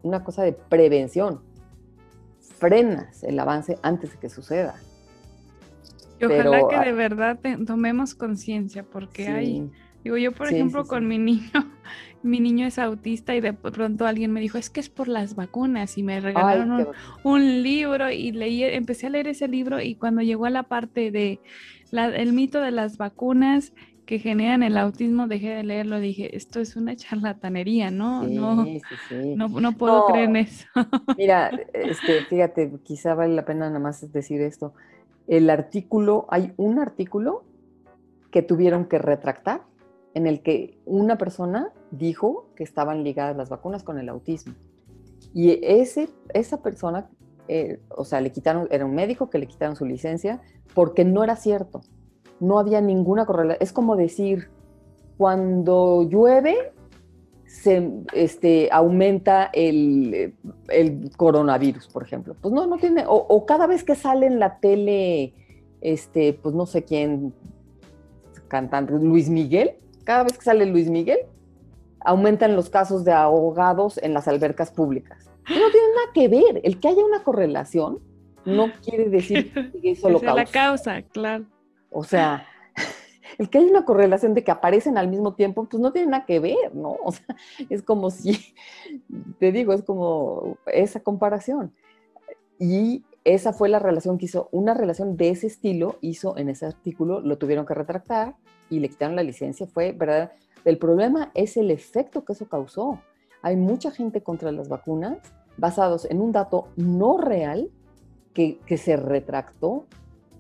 una, 0.03 0.23
cosa 0.23 0.43
de 0.43 0.53
prevención. 0.53 1.41
Frenas 2.59 3.25
el 3.25 3.39
avance 3.39 3.79
antes 3.83 4.13
de 4.13 4.19
que 4.19 4.29
suceda. 4.29 4.75
Y 6.21 6.25
ojalá 6.25 6.69
que 6.69 6.79
de 6.79 6.93
verdad 6.93 7.41
tomemos 7.67 8.15
conciencia, 8.15 8.85
porque 8.85 9.27
hay 9.27 9.71
Digo, 10.05 10.17
yo 10.17 10.33
por 10.33 10.49
ejemplo 10.49 10.85
con 10.85 11.07
mi 11.07 11.19
niño, 11.31 11.71
mi 12.23 12.41
niño 12.41 12.67
es 12.67 12.79
autista 12.79 13.35
y 13.35 13.41
de 13.41 13.53
pronto 13.53 14.07
alguien 14.07 14.33
me 14.33 14.41
dijo, 14.41 14.59
es 14.59 14.71
que 14.71 14.81
es 14.81 14.89
por 14.89 15.09
las 15.09 15.35
vacunas 15.35 15.99
y 15.99 16.03
me 16.03 16.21
regalaron 16.21 16.89
un, 17.25 17.63
libro 17.63 18.11
y 18.11 18.33
leí, 18.33 18.63
empecé 18.63 19.09
a 19.09 19.11
leer 19.11 19.29
ese 19.29 19.49
libro 19.49 19.81
y 19.81 19.95
cuando 19.95 20.23
llegó 20.23 20.47
a 20.47 20.51
la 20.51 20.63
parte 20.63 21.11
de 21.11 21.41
el 21.93 22.33
mito 22.33 22.61
de 22.61 22.71
las 22.71 22.97
vacunas 22.97 23.73
que 24.07 24.19
generan 24.19 24.63
el 24.63 24.77
autismo, 24.77 25.29
dejé 25.29 25.51
de 25.51 25.63
leerlo, 25.63 26.01
dije, 26.01 26.37
esto 26.37 26.61
es 26.61 26.77
una 26.77 26.97
charlatanería, 26.97 27.91
¿no? 27.91 28.25
no, 28.25 28.67
no, 29.37 29.49
no, 29.49 29.73
puedo 29.73 30.07
creer 30.07 30.29
en 30.29 30.37
eso. 30.37 30.67
Mira, 31.17 31.51
este, 31.73 32.25
fíjate, 32.29 32.73
quizá 32.83 33.15
vale 33.15 33.35
la 33.35 33.45
pena 33.45 33.69
nada 33.69 33.79
más 33.79 34.11
decir 34.13 34.41
esto. 34.41 34.75
El 35.29 35.49
artículo, 35.51 36.27
hay 36.31 36.53
un 36.57 36.81
artículo 36.81 37.45
que 38.31 38.43
tuvieron 38.43 38.87
que 38.87 38.99
retractar 38.99 39.63
en 40.15 40.27
el 40.27 40.43
que 40.43 40.79
una 40.85 41.17
persona 41.17 41.71
dijo 41.93 42.49
que 42.57 42.65
estaban 42.65 43.05
ligadas 43.05 43.37
las 43.37 43.49
vacunas 43.49 43.85
con 43.85 43.99
el 43.99 44.09
autismo. 44.09 44.55
Y 45.33 45.61
ese, 45.63 46.09
esa 46.35 46.63
persona, 46.63 47.09
eh, 47.49 47.81
o 47.91 48.05
sea, 48.05 48.21
le 48.21 48.33
quitaron, 48.33 48.67
era 48.71 48.85
un 48.85 48.95
médico 48.95 49.31
que 49.31 49.39
le 49.39 49.47
quitaron 49.47 49.77
su 49.77 49.87
licencia 49.87 50.41
porque 50.75 51.05
no 51.05 51.23
era 51.23 51.37
cierto. 51.37 51.83
No 52.41 52.59
había 52.59 52.81
ninguna 52.81 53.25
correlación. 53.25 53.63
Es 53.63 53.73
como 53.73 53.95
decir, 53.95 54.49
cuando 55.17 56.03
llueve, 56.03 56.73
se 57.47 57.91
este, 58.15 58.69
aumenta 58.73 59.51
el, 59.53 60.35
coronavirus, 61.17 61.87
por 61.89 62.03
ejemplo. 62.03 62.35
Pues 62.41 62.53
no, 62.53 62.67
no 62.67 62.79
tiene, 62.79 63.05
o, 63.07 63.47
cada 63.47 63.67
vez 63.67 63.85
que 63.85 63.95
sale 63.95 64.27
en 64.27 64.39
la 64.39 64.59
tele, 64.59 65.35
este, 65.81 66.33
pues 66.33 66.55
no 66.55 66.67
sé 66.67 66.83
quién, 66.85 67.35
cantante, 68.49 68.95
Luis 68.95 69.29
Miguel, 69.29 69.73
cada 70.05 70.25
vez 70.25 70.39
que 70.39 70.45
sale 70.45 70.67
Luis 70.67 70.89
Miguel, 70.91 71.21
aumentan 72.05 72.57
los 72.57 72.71
casos 72.71 73.05
de 73.05 73.13
ahogados 73.13 73.99
en 73.99 74.15
las 74.15 74.29
albercas 74.29 74.71
públicas. 74.71 75.31
No 75.49 75.71
tiene 75.71 75.89
nada 75.95 76.13
que 76.15 76.29
ver. 76.29 76.61
El 76.65 76.79
que 76.81 76.89
haya 76.89 77.05
una 77.05 77.23
correlación 77.23 78.01
no 78.45 78.71
quiere 78.85 79.09
decir 79.09 79.53
que 79.81 79.91
eso 79.93 80.09
lo 80.09 80.21
causa. 80.21 80.35
la 80.35 80.47
causa, 80.47 81.03
claro. 81.03 81.45
O 81.91 82.05
sea, 82.05 82.47
el 83.39 83.49
que 83.49 83.59
haya 83.59 83.71
una 83.71 83.85
correlación 83.85 84.35
de 84.35 84.45
que 84.45 84.51
aparecen 84.51 84.99
al 84.99 85.09
mismo 85.09 85.35
tiempo, 85.35 85.65
pues 85.65 85.81
no 85.81 85.93
tiene 85.93 86.11
nada 86.11 86.27
que 86.27 86.41
ver, 86.41 86.75
¿no? 86.75 86.97
O 87.05 87.13
sea, 87.13 87.37
es 87.69 87.83
como 87.83 88.11
si, 88.11 88.55
te 89.39 89.53
digo, 89.53 89.73
es 89.73 89.83
como 89.83 90.59
esa 90.67 91.01
comparación. 91.01 91.73
Y 92.59 93.05
esa 93.25 93.53
fue 93.53 93.69
la 93.69 93.79
relación 93.79 94.19
que 94.19 94.27
hizo, 94.27 94.49
una 94.53 94.75
relación 94.75 95.17
de 95.17 95.31
ese 95.31 95.47
estilo 95.47 95.97
hizo 96.01 96.37
en 96.37 96.49
ese 96.49 96.67
artículo, 96.67 97.21
lo 97.21 97.39
tuvieron 97.39 97.67
que 97.67 97.75
retractar 97.75 98.37
y 98.71 98.81
le 98.81 98.89
quitaron 98.89 99.17
la 99.17 99.23
licencia, 99.23 99.67
fue 99.67 99.93
verdad. 99.93 100.33
El 100.65 100.79
problema 100.79 101.31
es 101.35 101.57
el 101.57 101.71
efecto 101.71 102.25
que 102.25 102.33
eso 102.35 102.49
causó. 102.49 103.01
Hay 103.43 103.57
mucha 103.57 103.91
gente 103.91 104.23
contra 104.23 104.53
las 104.53 104.69
vacunas 104.69 105.19
basados 105.57 106.05
en 106.11 106.21
un 106.21 106.33
dato 106.33 106.69
no 106.77 107.19
real 107.19 107.71
que, 108.35 108.59
que 108.67 108.79
se 108.79 108.97
retractó. 108.97 109.87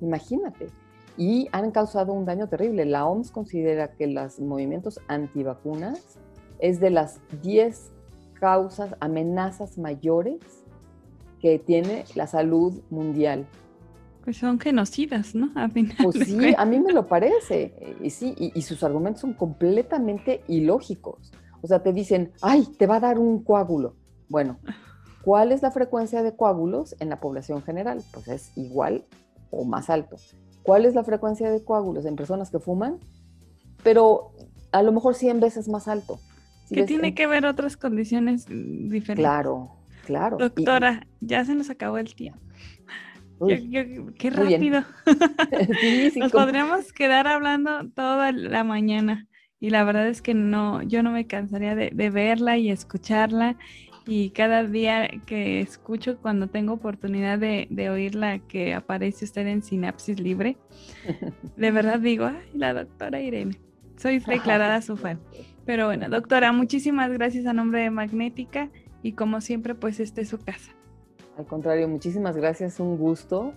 Imagínate 0.01 0.69
y 1.17 1.49
han 1.53 1.71
causado 1.71 2.13
un 2.13 2.25
daño 2.25 2.49
terrible. 2.49 2.85
La 2.85 3.07
OMS 3.07 3.31
considera 3.31 3.93
que 3.93 4.07
los 4.07 4.41
movimientos 4.41 5.01
antivacunas 5.09 6.19
es 6.59 6.81
de 6.81 6.91
las 6.91 7.21
10 7.43 7.91
causas, 8.35 8.95
amenazas 9.01 9.79
mayores 9.79 10.41
que 11.41 11.59
tiene 11.59 12.05
la 12.15 12.27
salud 12.27 12.81
mundial. 12.91 13.47
Pues 14.25 14.37
son 14.37 14.61
genocidas, 14.61 15.35
¿no? 15.35 15.51
A 15.57 15.69
pues 15.69 16.29
sí, 16.29 16.55
a 16.57 16.65
mí 16.65 16.79
me 16.79 16.93
lo 16.93 17.09
parece. 17.09 17.97
Y 18.01 18.11
sí, 18.11 18.35
y, 18.39 18.63
sus 18.63 18.85
argumentos 18.85 19.23
son 19.23 19.35
completamente 19.35 20.45
ilógicos. 20.47 21.33
O 21.61 21.67
sea, 21.67 21.83
te 21.83 21.93
dicen, 21.93 22.33
ay, 22.41 22.67
te 22.79 22.87
va 22.87 22.97
a 22.97 23.01
dar 23.01 23.19
un 23.19 23.43
coágulo. 23.43 23.97
Bueno, 24.29 24.59
¿cuál 25.23 25.51
es 25.51 25.63
la 25.63 25.73
frecuencia 25.73 26.23
de 26.23 26.37
coágulos 26.37 26.95
en 27.01 27.09
la 27.09 27.21
población 27.21 27.63
general? 27.63 28.03
Pues 28.13 28.29
es 28.29 28.57
igual 28.57 29.05
o 29.51 29.65
más 29.65 29.91
alto. 29.91 30.17
¿Cuál 30.63 30.87
es 30.87 30.95
la 30.95 31.03
frecuencia 31.03 31.51
de 31.51 31.65
coágulos 31.65 32.07
en 32.07 32.15
personas 32.15 32.51
que 32.51 32.61
fuman? 32.61 32.99
Pero 33.83 34.33
a 34.71 34.83
lo 34.83 34.93
mejor 34.93 35.15
100 35.15 35.41
veces 35.41 35.69
más 35.69 35.89
alto. 35.89 36.21
¿Qué 36.69 36.85
tiene 36.85 37.15
que 37.15 37.27
ver 37.27 37.45
otras 37.45 37.77
condiciones 37.77 38.47
diferentes. 38.47 39.17
Claro, 39.17 39.73
claro. 40.07 40.39
Doctora, 40.39 41.07
ya 41.21 41.45
se 41.45 41.55
nos 41.55 41.71
acabó 41.71 41.99
el 41.99 42.15
tiempo. 42.15 42.41
Qué 43.47 44.31
rápido. 44.31 44.85
nos 46.17 46.33
podríamos 46.33 46.93
quedar 46.93 47.27
hablando 47.27 47.89
toda 47.91 48.33
la 48.33 48.65
mañana. 48.65 49.27
Y 49.61 49.71
la 49.71 49.85
verdad 49.85 50.09
es 50.09 50.23
que 50.23 50.35
no, 50.35 50.83
yo 50.83 51.03
no 51.03 51.13
me 51.13 51.27
cansaría 51.27 51.77
de, 51.77 51.91
de 51.93 52.11
verla 52.11 52.59
y 52.59 52.71
escucharla 52.71 53.57
y 54.07 54.31
cada 54.31 54.65
día 54.65 55.09
que 55.27 55.61
escucho 55.61 56.19
cuando 56.19 56.49
tengo 56.49 56.73
oportunidad 56.73 57.39
de, 57.39 57.91
oírla 57.91 58.41
que 58.41 58.75
aparece 58.75 59.25
usted 59.25 59.47
en 59.47 59.63
Sinapsis 59.63 60.19
Libre, 60.19 60.57
de 61.57 61.71
verdad 61.71 62.01
digo, 62.01 62.27
ay, 62.27 62.49
la 62.55 62.75
doctora 62.75 63.21
Irene, 63.21 63.59
soy 63.97 64.19
declarada 64.27 64.83
su 64.83 64.97
fan. 64.97 65.21
Pero 65.65 65.87
bueno, 65.87 66.09
doctora, 66.09 66.53
muchísimas 66.53 67.13
gracias 67.13 67.47
a 67.47 67.53
nombre 67.53 67.83
de 67.83 67.91
Magnética 67.91 68.71
y 69.03 69.13
como 69.13 69.41
siempre, 69.41 69.75
pues 69.77 70.01
este 70.01 70.23
es 70.23 70.29
su 70.29 70.39
casa. 70.39 70.73
Al 71.39 71.47
contrario, 71.47 71.89
muchísimas 71.89 72.37
gracias, 72.37 72.81
un 72.81 72.99
gusto 72.99 73.55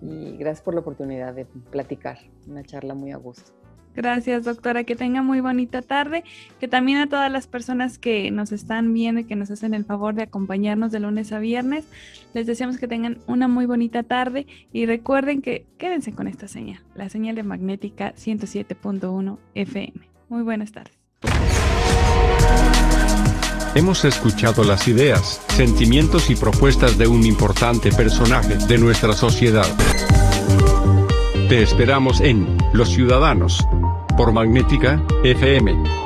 y 0.00 0.36
gracias 0.36 0.62
por 0.62 0.74
la 0.74 0.80
oportunidad 0.80 1.34
de 1.34 1.44
platicar, 1.44 2.18
una 2.46 2.62
charla 2.62 2.94
muy 2.94 3.12
a 3.12 3.16
gusto. 3.16 3.52
Gracias, 3.96 4.44
doctora. 4.44 4.84
Que 4.84 4.94
tenga 4.94 5.22
muy 5.22 5.40
bonita 5.40 5.80
tarde. 5.80 6.22
Que 6.60 6.68
también 6.68 6.98
a 6.98 7.08
todas 7.08 7.32
las 7.32 7.46
personas 7.46 7.98
que 7.98 8.30
nos 8.30 8.52
están 8.52 8.92
viendo 8.92 9.22
y 9.22 9.24
que 9.24 9.36
nos 9.36 9.50
hacen 9.50 9.72
el 9.72 9.86
favor 9.86 10.14
de 10.14 10.22
acompañarnos 10.22 10.92
de 10.92 11.00
lunes 11.00 11.32
a 11.32 11.38
viernes, 11.38 11.86
les 12.34 12.46
deseamos 12.46 12.76
que 12.76 12.86
tengan 12.86 13.18
una 13.26 13.48
muy 13.48 13.64
bonita 13.64 14.02
tarde 14.02 14.46
y 14.72 14.84
recuerden 14.84 15.40
que 15.40 15.66
quédense 15.78 16.12
con 16.12 16.28
esta 16.28 16.46
señal, 16.46 16.82
la 16.94 17.08
señal 17.08 17.34
de 17.36 17.42
magnética 17.42 18.12
107.1 18.14 19.38
FM. 19.54 20.08
Muy 20.28 20.42
buenas 20.42 20.72
tardes. 20.72 20.96
Hemos 23.76 24.06
escuchado 24.06 24.64
las 24.64 24.88
ideas, 24.88 25.38
sentimientos 25.48 26.30
y 26.30 26.34
propuestas 26.34 26.96
de 26.96 27.06
un 27.06 27.26
importante 27.26 27.92
personaje 27.92 28.56
de 28.56 28.78
nuestra 28.78 29.12
sociedad. 29.12 29.66
Te 31.50 31.62
esperamos 31.62 32.22
en 32.22 32.56
Los 32.72 32.88
Ciudadanos 32.88 33.68
por 34.16 34.32
Magnética 34.32 35.02
FM 35.22 36.05